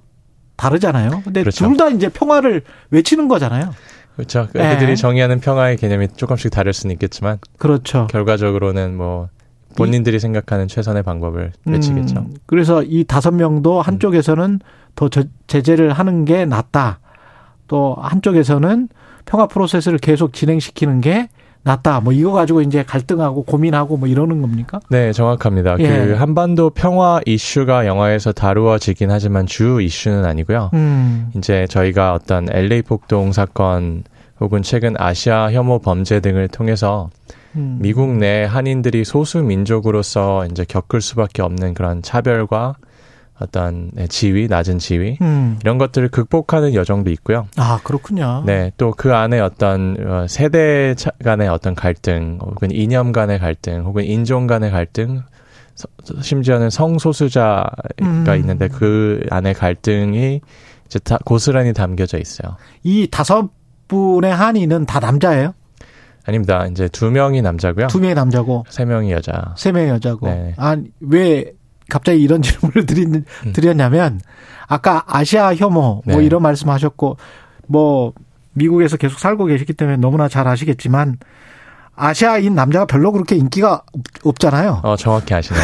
[0.55, 1.21] 다르잖아요.
[1.23, 1.67] 근데 그렇죠.
[1.67, 3.73] 둘다 이제 평화를 외치는 거잖아요.
[4.15, 4.47] 그렇죠.
[4.53, 4.73] 네.
[4.73, 8.07] 그들이 정의하는 평화의 개념이 조금씩 다를 수는 있겠지만 그렇죠.
[8.07, 9.29] 결과적으로는 뭐
[9.75, 12.17] 본인들이 생각하는 최선의 방법을 외치겠죠.
[12.21, 14.59] 음, 그래서 이 다섯 명도 한쪽에서는
[14.95, 16.99] 더 저- 제재를 하는 게 낫다.
[17.67, 18.89] 또 한쪽에서는
[19.27, 21.29] 평화 프로세스를 계속 진행시키는 게
[21.63, 21.99] 낫다.
[21.99, 24.79] 뭐 이거 가지고 이제 갈등하고 고민하고 뭐 이러는 겁니까?
[24.89, 25.75] 네, 정확합니다.
[25.79, 25.87] 예.
[25.87, 30.71] 그 한반도 평화 이슈가 영화에서 다루어지긴 하지만 주 이슈는 아니고요.
[30.73, 31.29] 음.
[31.35, 34.03] 이제 저희가 어떤 LA 폭동 사건
[34.39, 37.09] 혹은 최근 아시아 혐오 범죄 등을 통해서
[37.57, 37.79] 음.
[37.81, 42.75] 미국 내 한인들이 소수 민족으로서 이제 겪을 수밖에 없는 그런 차별과
[43.39, 45.59] 어떤 네, 지위, 낮은 지위 음.
[45.61, 47.47] 이런 것들을 극복하는 여정도 있고요.
[47.55, 48.43] 아, 그렇군요.
[48.45, 53.83] 네, 또 그 안에 어떤 어, 세대 차- 간의 어떤 갈등, 혹은 이념 간의 갈등,
[53.85, 55.21] 혹은 인종 간의 갈등,
[55.75, 55.87] 서-
[56.21, 57.69] 심지어는 성소수자가
[58.01, 58.25] 음.
[58.37, 60.41] 있는데 그 안에 갈등이
[60.87, 62.55] 이제 다 고스란히 담겨져 있어요.
[62.83, 63.49] 이 다섯
[63.87, 65.53] 분의 한인은 다 남자예요?
[66.25, 66.65] 아닙니다.
[66.67, 67.87] 이제 두 명이 남자고요.
[67.87, 69.53] 두 명이 남자고 세 명이 여자.
[69.55, 70.27] 세 명이 여자고.
[70.27, 70.53] 네.
[70.57, 71.53] 아, 왜
[71.89, 74.19] 갑자기 이런 질문을 드린, 드렸냐면
[74.67, 76.25] 아까 아시아 혐오 뭐 네.
[76.25, 77.17] 이런 말씀하셨고
[77.67, 78.13] 뭐
[78.53, 81.17] 미국에서 계속 살고 계시기 때문에 너무나 잘 아시겠지만
[81.95, 84.81] 아시아인 남자가 별로 그렇게 인기가 없- 없잖아요.
[84.83, 85.63] 어, 정확히 아시네요.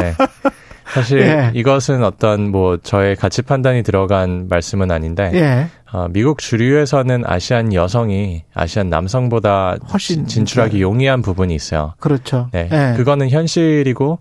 [0.00, 0.14] 네.
[0.86, 1.50] 사실 예.
[1.54, 5.66] 이것은 어떤 뭐 저의 가치 판단이 들어간 말씀은 아닌데 예.
[5.92, 11.92] 어, 미국 주류에서는 아시안 여성이 아시안 남성보다 훨씬 진출하기 용이한 부분이 있어요.
[12.00, 12.48] 그렇죠.
[12.52, 12.70] 네.
[12.72, 12.94] 예.
[12.96, 14.18] 그거는 현실이고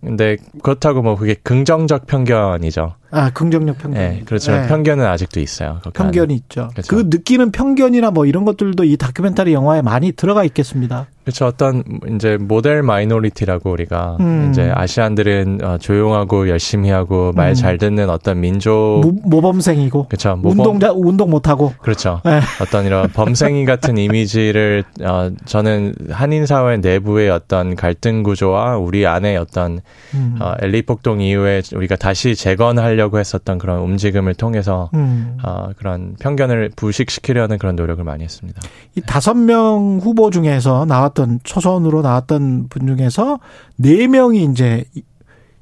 [0.00, 2.94] 근데 그렇다고 뭐 그게 긍정적 편견이죠.
[3.14, 4.00] 아, 긍정력 편견.
[4.00, 4.68] 네, 그렇지만 네.
[4.68, 5.80] 편견은 아직도 있어요.
[5.92, 6.34] 편견이.
[6.34, 6.68] 있죠.
[6.72, 6.96] 그렇죠.
[6.96, 11.06] 그 느끼는 편견이나 뭐 이런 것들도 이 다큐멘터리 영화에 많이 들어가 있겠습니다.
[11.24, 11.46] 그렇죠.
[11.46, 11.84] 어떤
[12.16, 14.48] 이제 모델 마이너리티라고 우리가 음.
[14.50, 17.54] 이제 아시안들은 어, 조용하고 열심히 하고 말 음.
[17.54, 20.30] 잘 듣는 어떤 민족 모, 모범생이고 그렇죠.
[20.42, 22.20] 모범- 운동자 운동 못 하고 그렇죠.
[22.24, 22.40] 네.
[22.60, 29.36] 어떤 이런 범생이 같은 이미지를 어, 저는 한인 사회 내부의 어떤 갈등 구조와 우리 안에
[29.36, 29.80] 어떤
[30.14, 30.38] 음.
[30.40, 35.38] 어, 엘리 폭동 이후에 우리가 다시 재건하려 고 했었던 그런 움직임을 통해서 음.
[35.44, 38.60] 어, 그런 편견을 부식시키려는 그런 노력을 많이 했습니다.
[38.94, 43.38] 이 다섯 명 후보 중에서 나왔던 초선으로 나왔던 분 중에서
[43.76, 44.84] 네 명이 이제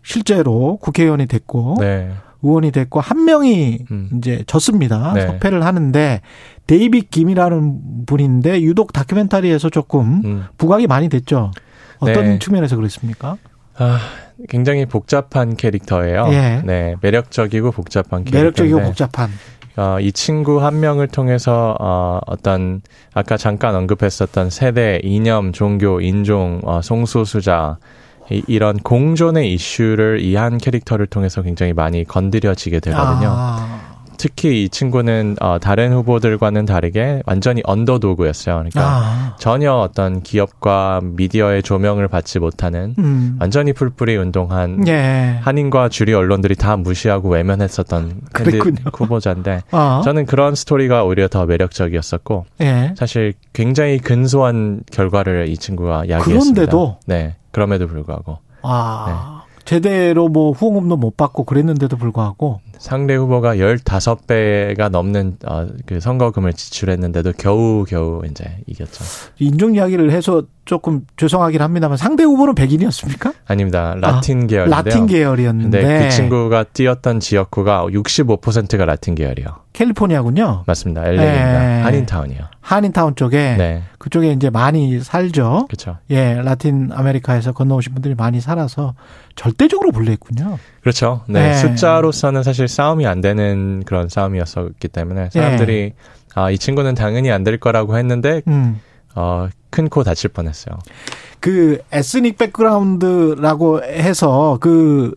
[0.03, 2.11] 실제로 국회의원이 됐고 네.
[2.43, 3.85] 의원이 됐고 한 명이
[4.17, 5.13] 이제 졌습니다.
[5.15, 5.27] 네.
[5.27, 6.21] 석패를 하는데
[6.67, 10.45] 데이빗 김이라는 분인데 유독 다큐멘터리에서 조금 음.
[10.57, 11.51] 부각이 많이 됐죠.
[11.99, 12.39] 어떤 네.
[12.39, 13.37] 측면에서 그렇습니까?
[13.77, 13.99] 아,
[14.49, 16.29] 굉장히 복잡한 캐릭터예요.
[16.33, 16.63] 예.
[16.65, 18.39] 네, 매력적이고 복잡한 캐릭터.
[18.39, 19.31] 매력적이고 복잡한.
[19.77, 22.83] 어, 이 친구 한 명을 통해서 어, 어떤
[23.15, 27.79] 아까 잠깐 언급했었던 세대, 이념, 종교, 인종, 어, 성소수자
[28.31, 33.29] 이, 이런 공존의 이슈를 이 한 캐릭터를 통해서 굉장히 많이 건드려지게 되거든요.
[33.33, 33.80] 아.
[34.21, 38.57] 특히 이 친구는 어, 다른 후보들과는 다르게 완전히 underdog였어요.
[38.57, 39.37] 그러니까 아.
[39.39, 43.39] 전혀 어떤 기업과 미디어의 조명을 받지 못하는 음.
[43.41, 45.39] 완전히 풀뿌리 운동한 예.
[45.41, 48.75] 한인과 주류 언론들이 다 무시하고 외면했었던 그랬군요.
[48.75, 50.03] candidate 후보자인데 아.
[50.05, 52.95] 저는 그런 스토리가 오히려 더 매력적이었었고 예.
[52.99, 56.37] 사실 굉장히 근소한 결과를 이 친구가 야기했습니다.
[56.37, 56.99] 그런데도?
[57.07, 59.45] 네 그럼에도 불구하고 아.
[59.65, 67.35] 제대로 뭐 후원금도 못 받고 그랬는데도 불구하고 상대 후보가 15배가 넘는 어, 그 선거금을 지출했는데도
[67.37, 69.05] 겨우 겨우 이제 이겼죠.
[69.39, 73.35] 인종 이야기를 해서 조금 죄송하긴 합니다만 상대 후보는 백인이었습니까?
[73.47, 73.95] 아닙니다.
[74.01, 74.67] 라틴 아, 계열인데요.
[74.67, 75.99] 라틴 계열이었는데.
[76.05, 79.47] 그 친구가 뛰었던 지역구가 65%가 라틴 계열이요.
[79.73, 80.65] 캘리포니아군요.
[80.67, 81.03] 맞습니다.
[81.07, 81.59] LA입니다.
[81.59, 81.83] 네.
[81.83, 82.39] 한인타운이요.
[82.61, 83.83] 한인타운 쪽에 네.
[83.99, 85.67] 그쪽에 이제 많이 살죠.
[85.69, 85.99] 그렇죠.
[86.11, 88.95] 예, 라틴 아메리카에서 건너오신 분들이 많이 살아서
[89.37, 90.59] 절대적으로 불리했군요.
[90.83, 91.23] 그렇죠.
[91.27, 91.49] 네.
[91.51, 91.55] 네.
[91.57, 95.93] 숫자로서는 사실 싸움이 안 되는 그런 싸움이었었기 때문에 사람들이
[96.35, 98.81] 아, 이 친구는 당연히 안 될 거라고 했는데 음.
[99.15, 100.79] 어, 큰 코 다칠 뻔했어요.
[101.41, 105.15] 그 에스닉 백그라운드라고 해서 그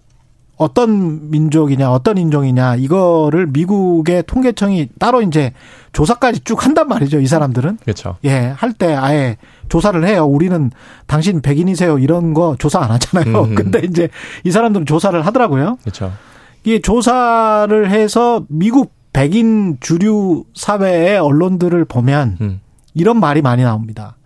[0.58, 5.52] 어떤 민족이냐 어떤 인종이냐 이거를 미국의 통계청이 따로 이제
[5.94, 8.18] 조사까지 쭉 한단 말이죠 이 사람들은 그렇죠.
[8.24, 9.38] 예 할 때 아예
[9.70, 10.72] 조사를 해요 우리는
[11.08, 13.56] 당신 백인이세요 이런 거 조사 안 하잖아요 음.
[13.56, 14.10] 근데 이제
[14.44, 16.12] 이 사람들은 조사를 하더라고요 그렇죠.
[16.64, 22.62] 이게 조사를 해서 미국 백인 주류 사회의 언론들을 보면 음.
[22.94, 24.18] 이런 말이 많이 나옵니다.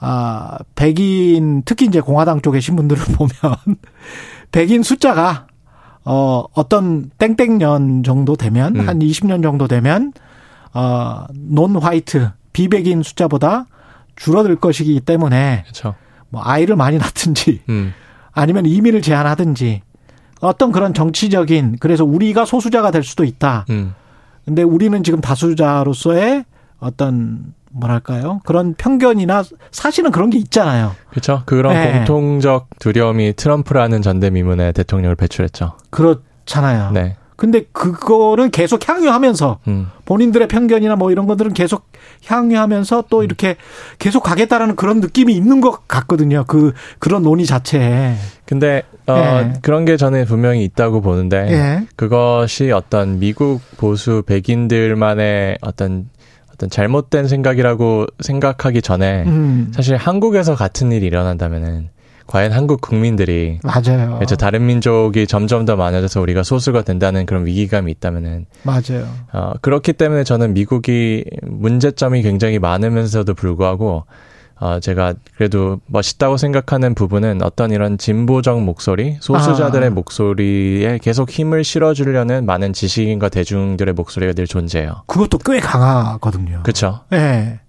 [0.00, 3.56] 아, 백인, 특히 이제 공화당 쪽의 신문들을 보면,
[4.52, 5.47] 백인 숫자가,
[6.04, 8.88] 어, 어떤 땡땡년 정도 되면, 음.
[8.88, 10.12] 한 20년 정도 되면,
[10.74, 13.66] 어, 논 화이트, 비백인 숫자보다
[14.16, 15.94] 줄어들 것이기 때문에, 그렇죠.
[16.28, 17.92] 뭐, 아이를 많이 낳든지, 음.
[18.32, 19.82] 아니면 이민을 제한하든지,
[20.40, 23.66] 어떤 그런 정치적인, 그래서 우리가 소수자가 될 수도 있다.
[23.70, 23.94] 음.
[24.44, 26.44] 근데 우리는 지금 다수자로서의
[26.78, 28.40] 어떤 뭐랄까요?
[28.44, 30.94] 그런 편견이나 사실은 그런 게 있잖아요.
[31.10, 31.42] 그렇죠.
[31.46, 31.92] 그런 네.
[31.92, 35.74] 공통적 두려움이 트럼프라는 전대미문의 대통령을 배출했죠.
[35.90, 36.90] 그렇잖아요.
[36.92, 37.16] 네.
[37.38, 39.86] 근데 그거는 계속 향유하면서 음.
[40.06, 41.86] 본인들의 편견이나 뭐 이런 것들은 계속
[42.26, 43.54] 향유하면서 또 이렇게
[44.00, 46.42] 계속 가겠다라는 그런 느낌이 있는 것 같거든요.
[46.48, 48.16] 그 그런 논의 자체에.
[48.44, 49.52] 근데 어 예.
[49.62, 51.86] 그런 게 저는 분명히 있다고 보는데 예.
[51.94, 56.08] 그것이 어떤 미국 보수 백인들만의 어떤
[56.58, 59.70] 어떤 잘못된 생각이라고 생각하기 전에 음.
[59.72, 61.90] 사실 한국에서 같은 일이 일어난다면은
[62.26, 64.16] 과연 한국 국민들이 맞아요.
[64.16, 64.36] 그렇죠.
[64.36, 69.08] 다른 민족이 점점 더 많아져서 우리가 소수가 된다는 그런 위기감이 있다면은 맞아요.
[69.32, 74.04] 어, 그렇기 때문에 저는 미국이 문제점이 굉장히 많으면서도 불구하고
[74.60, 79.90] 어, 제가 그래도 멋있다고 생각하는 부분은 어떤 이런 진보적 목소리, 소수자들의 아.
[79.90, 85.02] 목소리에 계속 힘을 실어주려는 많은 지식인과 대중들의 목소리가 늘 존재해요.
[85.06, 86.60] 그것도 꽤 강하거든요.
[86.62, 87.00] 그렇죠.
[87.12, 87.60] 예.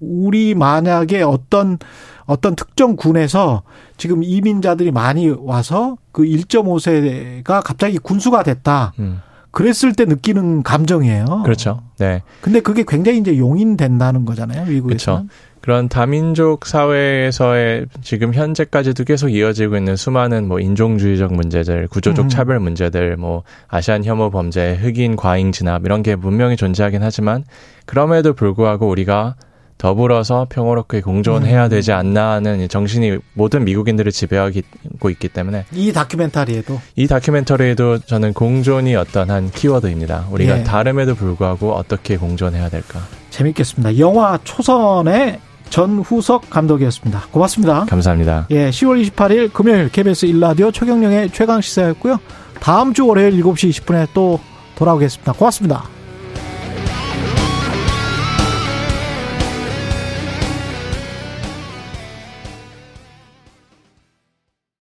[0.00, 1.78] 우리 만약에 어떤
[2.24, 3.62] 어떤 특정 군에서
[3.96, 8.92] 지금 이민자들이 많이 와서 그 1.5세가 갑자기 군수가 됐다.
[8.98, 9.20] 음,
[9.50, 11.42] 그랬을 때 느끼는 감정이에요.
[11.44, 11.82] 그렇죠.
[11.98, 12.22] 네.
[12.42, 14.66] 근데 그게 굉장히 이제 용인된다는 거잖아요.
[14.66, 15.22] 미국에서.
[15.22, 15.28] 그렇죠.
[15.60, 22.28] 그런 다민족 사회에서의 지금 현재까지도 계속 이어지고 있는 수많은 뭐 인종주의적 문제들, 구조적 음.
[22.28, 27.44] 차별 문제들, 뭐 아시안 혐오 범죄, 흑인 과잉 진압 이런 게 분명히 존재하긴 하지만
[27.86, 29.36] 그럼에도 불구하고 우리가
[29.78, 31.68] 더불어서 평화롭게 공존해야 음.
[31.70, 38.32] 되지 않나 하는 이 정신이 모든 미국인들을 지배하고 있기 때문에 이 다큐멘터리에도 이 다큐멘터리에도 저는
[38.32, 40.26] 공존이 어떤 한 키워드입니다.
[40.32, 40.64] 우리가 예.
[40.64, 43.00] 다름에도 불구하고 어떻게 공존해야 될까.
[43.30, 43.98] 재밌겠습니다.
[43.98, 45.38] 영화 초선의
[45.70, 47.22] 전후석 감독이었습니다.
[47.30, 47.84] 고맙습니다.
[47.86, 48.46] 감사합니다.
[48.50, 52.18] 예, 10월 28일 금요일 KBS 1라디오 최경령의 최강 시사였고요.
[52.60, 54.40] 다음 주 월요일 7시 20분에 또
[54.76, 55.32] 돌아오겠습니다.
[55.32, 55.97] 고맙습니다.